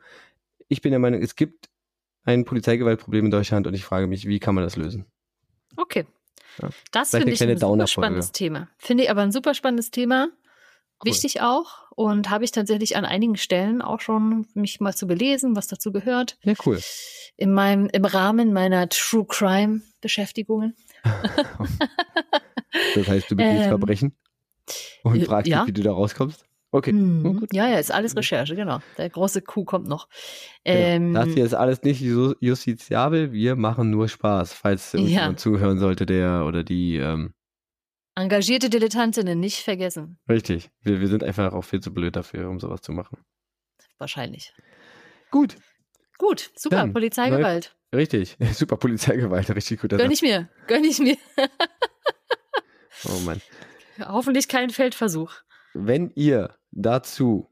ich 0.68 0.80
bin 0.80 0.92
der 0.92 1.00
Meinung, 1.00 1.20
es 1.20 1.36
gibt 1.36 1.68
ein 2.24 2.44
Polizeigewaltproblem 2.44 3.26
in 3.26 3.30
Deutschland 3.30 3.66
und 3.66 3.74
ich 3.74 3.84
frage 3.84 4.06
mich, 4.06 4.26
wie 4.26 4.38
kann 4.38 4.54
man 4.54 4.64
das 4.64 4.76
lösen? 4.76 5.04
Okay. 5.76 6.06
Ja. 6.62 6.70
Das 6.92 7.10
finde 7.10 7.30
ich 7.30 7.42
ein 7.42 7.58
super 7.58 7.86
spannendes 7.86 8.32
Thema. 8.32 8.68
Finde 8.78 9.04
ich 9.04 9.10
aber 9.10 9.22
ein 9.22 9.32
super 9.32 9.52
spannendes 9.52 9.90
Thema. 9.90 10.28
Cool. 11.04 11.10
Wichtig 11.10 11.42
auch 11.42 11.81
und 11.94 12.30
habe 12.30 12.44
ich 12.44 12.50
tatsächlich 12.50 12.96
an 12.96 13.04
einigen 13.04 13.36
Stellen 13.36 13.82
auch 13.82 14.00
schon 14.00 14.46
mich 14.54 14.80
mal 14.80 14.94
zu 14.94 15.06
belesen, 15.06 15.56
was 15.56 15.66
dazu 15.66 15.92
gehört. 15.92 16.38
Ja, 16.42 16.54
cool. 16.66 16.80
In 17.36 17.52
meinem, 17.52 17.88
im 17.92 18.04
Rahmen 18.04 18.52
meiner 18.52 18.88
True 18.88 19.26
Crime 19.26 19.82
Beschäftigungen. 20.00 20.74
das 22.94 23.08
heißt, 23.08 23.30
du 23.30 23.36
begehst 23.36 23.62
ähm, 23.64 23.68
Verbrechen 23.68 24.16
und 25.02 25.24
fragst 25.24 25.50
ja. 25.50 25.60
dich, 25.60 25.68
wie 25.68 25.72
du 25.72 25.82
da 25.82 25.92
rauskommst? 25.92 26.44
Okay. 26.74 26.92
Mhm. 26.92 27.26
Oh, 27.42 27.46
ja, 27.52 27.68
ja, 27.68 27.78
ist 27.78 27.92
alles 27.92 28.16
Recherche, 28.16 28.56
genau. 28.56 28.78
Der 28.96 29.10
große 29.10 29.42
Kuh 29.42 29.64
kommt 29.64 29.86
noch. 29.86 30.08
Genau. 30.64 30.78
Ähm, 30.78 31.14
das 31.14 31.28
hier 31.28 31.44
ist 31.44 31.54
alles 31.54 31.82
nicht 31.82 32.00
justiziabel, 32.00 33.32
wir 33.32 33.56
machen 33.56 33.90
nur 33.90 34.08
Spaß, 34.08 34.54
falls 34.54 34.92
ja. 34.92 35.00
jemand 35.00 35.38
zuhören 35.38 35.78
sollte, 35.78 36.06
der 36.06 36.44
oder 36.46 36.64
die 36.64 36.96
ähm, 36.96 37.34
Engagierte 38.14 38.68
Dilettantinnen 38.68 39.40
nicht 39.40 39.60
vergessen. 39.60 40.18
Richtig. 40.28 40.70
Wir, 40.82 41.00
wir 41.00 41.08
sind 41.08 41.24
einfach 41.24 41.52
auch 41.52 41.62
viel 41.62 41.80
zu 41.80 41.92
blöd 41.94 42.14
dafür, 42.16 42.48
um 42.48 42.60
sowas 42.60 42.82
zu 42.82 42.92
machen. 42.92 43.18
Wahrscheinlich. 43.98 44.52
Gut. 45.30 45.56
Gut, 46.18 46.50
super, 46.54 46.76
Dann, 46.76 46.92
Polizeigewalt. 46.92 47.74
Neu, 47.90 47.98
richtig, 47.98 48.36
super 48.52 48.76
Polizeigewalt, 48.76 49.50
richtig 49.50 49.80
gut. 49.80 49.90
Gönn 49.90 50.10
ich 50.10 50.22
mir, 50.22 50.48
gönn 50.66 50.84
ich 50.84 50.98
mir. 50.98 51.16
oh 53.08 53.18
Mann. 53.24 53.40
Hoffentlich 53.98 54.46
kein 54.48 54.70
Feldversuch. 54.70 55.32
Wenn 55.74 56.10
ihr 56.14 56.54
dazu 56.70 57.48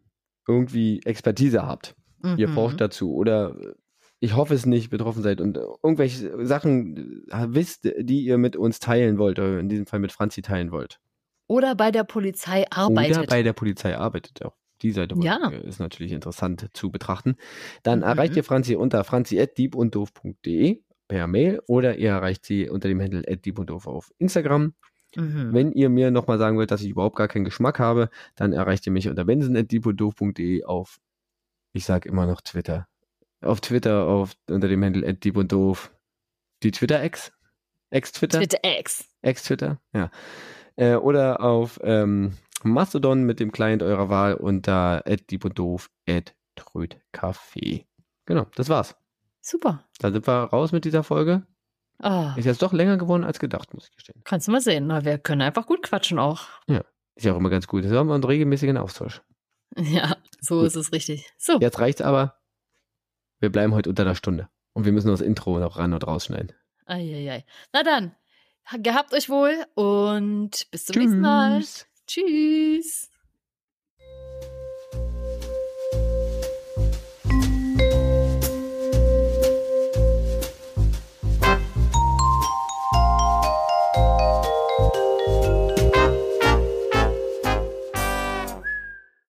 irgendwie 0.47 1.01
Expertise 1.05 1.67
habt, 1.67 1.97
mhm. 2.23 2.37
ihr 2.39 2.49
forscht 2.49 2.81
dazu 2.81 3.15
oder 3.15 3.57
ich 4.21 4.37
hoffe 4.37 4.55
es 4.55 4.67
nicht, 4.67 4.91
betroffen 4.91 5.23
seid 5.23 5.41
und 5.41 5.57
irgendwelche 5.57 6.47
Sachen 6.47 7.25
wisst, 7.31 7.91
die 7.99 8.21
ihr 8.21 8.37
mit 8.37 8.55
uns 8.55 8.79
teilen 8.79 9.19
wollt, 9.19 9.39
oder 9.39 9.59
in 9.59 9.71
diesem 9.71 9.87
Fall 9.87 9.99
mit 9.99 10.13
Franzi 10.13 10.43
teilen 10.43 10.71
wollt. 10.71 11.01
Oder 11.49 11.75
bei 11.75 11.91
der 11.91 12.05
Polizei 12.05 12.71
arbeitet. 12.71 13.17
Oder 13.17 13.27
bei 13.27 13.43
der 13.43 13.55
Polizei 13.55 13.97
arbeitet 13.97 14.45
auch. 14.45 14.57
Die 14.83 14.93
Seite 14.93 15.15
ja. 15.21 15.49
ist 15.49 15.81
natürlich 15.81 16.13
interessant 16.13 16.69
zu 16.75 16.91
betrachten. 16.91 17.37
Dann 17.83 18.01
mhm. 18.01 18.05
erreicht 18.05 18.37
ihr 18.37 18.45
Franzi 18.45 18.77
unter 18.77 19.05
franzi.diebunddoof.de 19.05 20.83
per 21.09 21.27
Mail 21.27 21.61
oder 21.67 21.99
ihr 21.99 22.11
erreicht 22.11 22.47
sie 22.47 22.69
unter 22.69 22.89
dem 22.89 23.01
Handel 23.01 23.23
diebunddoof 23.23 23.87
auf 23.87 24.13
Instagram. 24.19 24.75
Mhm. 25.17 25.53
Wenn 25.53 25.73
ihr 25.73 25.89
mir 25.89 26.11
nochmal 26.11 26.39
sagen 26.39 26.57
wollt, 26.57 26.71
dass 26.71 26.83
ich 26.83 26.91
überhaupt 26.91 27.17
gar 27.17 27.29
keinen 27.29 27.45
Geschmack 27.45 27.79
habe, 27.79 28.11
dann 28.37 28.53
erreicht 28.53 28.87
ihr 28.87 28.93
mich 28.93 29.09
unter 29.09 29.25
benson.diebunddoof.de 29.25 30.65
auf, 30.65 31.01
ich 31.73 31.85
sage 31.85 32.09
immer 32.09 32.27
noch 32.27 32.41
Twitter 32.41 32.87
auf 33.43 33.61
Twitter 33.61 34.07
auf, 34.07 34.35
unter 34.49 34.69
dem 34.69 34.85
Handle 34.85 35.15
Dieb 35.15 35.37
und 35.37 35.53
Doof. 35.53 35.93
Die 36.63 36.71
Twitter-Ex? 36.71 37.33
Ex-Twitter? 37.91 38.39
Twitter-Ex. 38.39 39.09
Ex-Twitter, 39.23 39.81
ja. 39.93 40.11
Äh, 40.77 40.95
oder 40.95 41.41
auf 41.41 41.81
ähm, 41.83 42.37
Mastodon 42.63 43.25
mit 43.25 43.41
dem 43.41 43.53
Client 43.53 43.83
eurer 43.83 44.09
Wahl 44.09 44.35
unter 44.35 45.03
Dieb 45.31 45.45
und 45.45 45.59
Doof, 45.59 45.91
Trödcafé. 46.57 47.87
Genau, 48.27 48.47
das 48.55 48.69
war's. 48.69 48.97
Super. 49.41 49.85
Dann 49.99 50.13
sind 50.13 50.27
wir 50.27 50.45
raus 50.45 50.73
mit 50.73 50.85
dieser 50.85 51.03
Folge. 51.03 51.47
Oh. 52.03 52.31
Ist 52.37 52.45
jetzt 52.47 52.63
doch 52.63 52.73
länger 52.73 52.97
geworden 52.97 53.25
als 53.25 53.39
gedacht, 53.39 53.75
muss 53.75 53.89
ich 53.89 53.95
gestehen. 53.97 54.23
Kannst 54.25 54.49
du 54.49 54.53
mal 54.53 54.61
sehen. 54.61 54.87
Na, 54.87 55.05
wir 55.05 55.19
können 55.19 55.43
einfach 55.43 55.67
gut 55.67 55.83
quatschen 55.83 56.19
auch. 56.19 56.47
Ja, 56.67 56.83
ist 57.15 57.25
ja 57.25 57.33
auch 57.33 57.37
immer 57.37 57.51
ganz 57.51 57.67
gut. 57.67 57.85
Das 57.85 57.93
haben 57.93 58.09
wir 58.09 58.15
einen 58.15 58.25
regelmäßigen 58.25 58.77
Austausch. 58.77 59.23
Ja, 59.77 60.17
so 60.41 60.57
gut. 60.57 60.67
ist 60.67 60.75
es 60.75 60.91
richtig. 60.91 61.33
So. 61.39 61.61
Jetzt 61.61 61.79
reicht's 61.79 62.03
aber. 62.03 62.40
Wir 63.41 63.51
bleiben 63.51 63.75
heute 63.75 63.89
unter 63.89 64.03
einer 64.03 64.15
Stunde. 64.15 64.49
Und 64.75 64.85
wir 64.85 64.93
müssen 64.93 65.09
das 65.09 65.21
Intro 65.21 65.59
noch 65.59 65.79
ran 65.79 65.93
und 65.93 66.07
rausschneiden. 66.07 66.53
Eieiei. 66.87 67.45
Na 67.73 67.83
dann, 67.83 68.15
gehabt 68.83 69.13
euch 69.15 69.29
wohl 69.29 69.55
und 69.75 70.71
bis 70.71 70.87
zum 70.87 70.95
Tschüss. 70.95 71.03
nächsten 71.03 71.21
Mal. 71.21 71.63
Tschüss. 72.07 73.11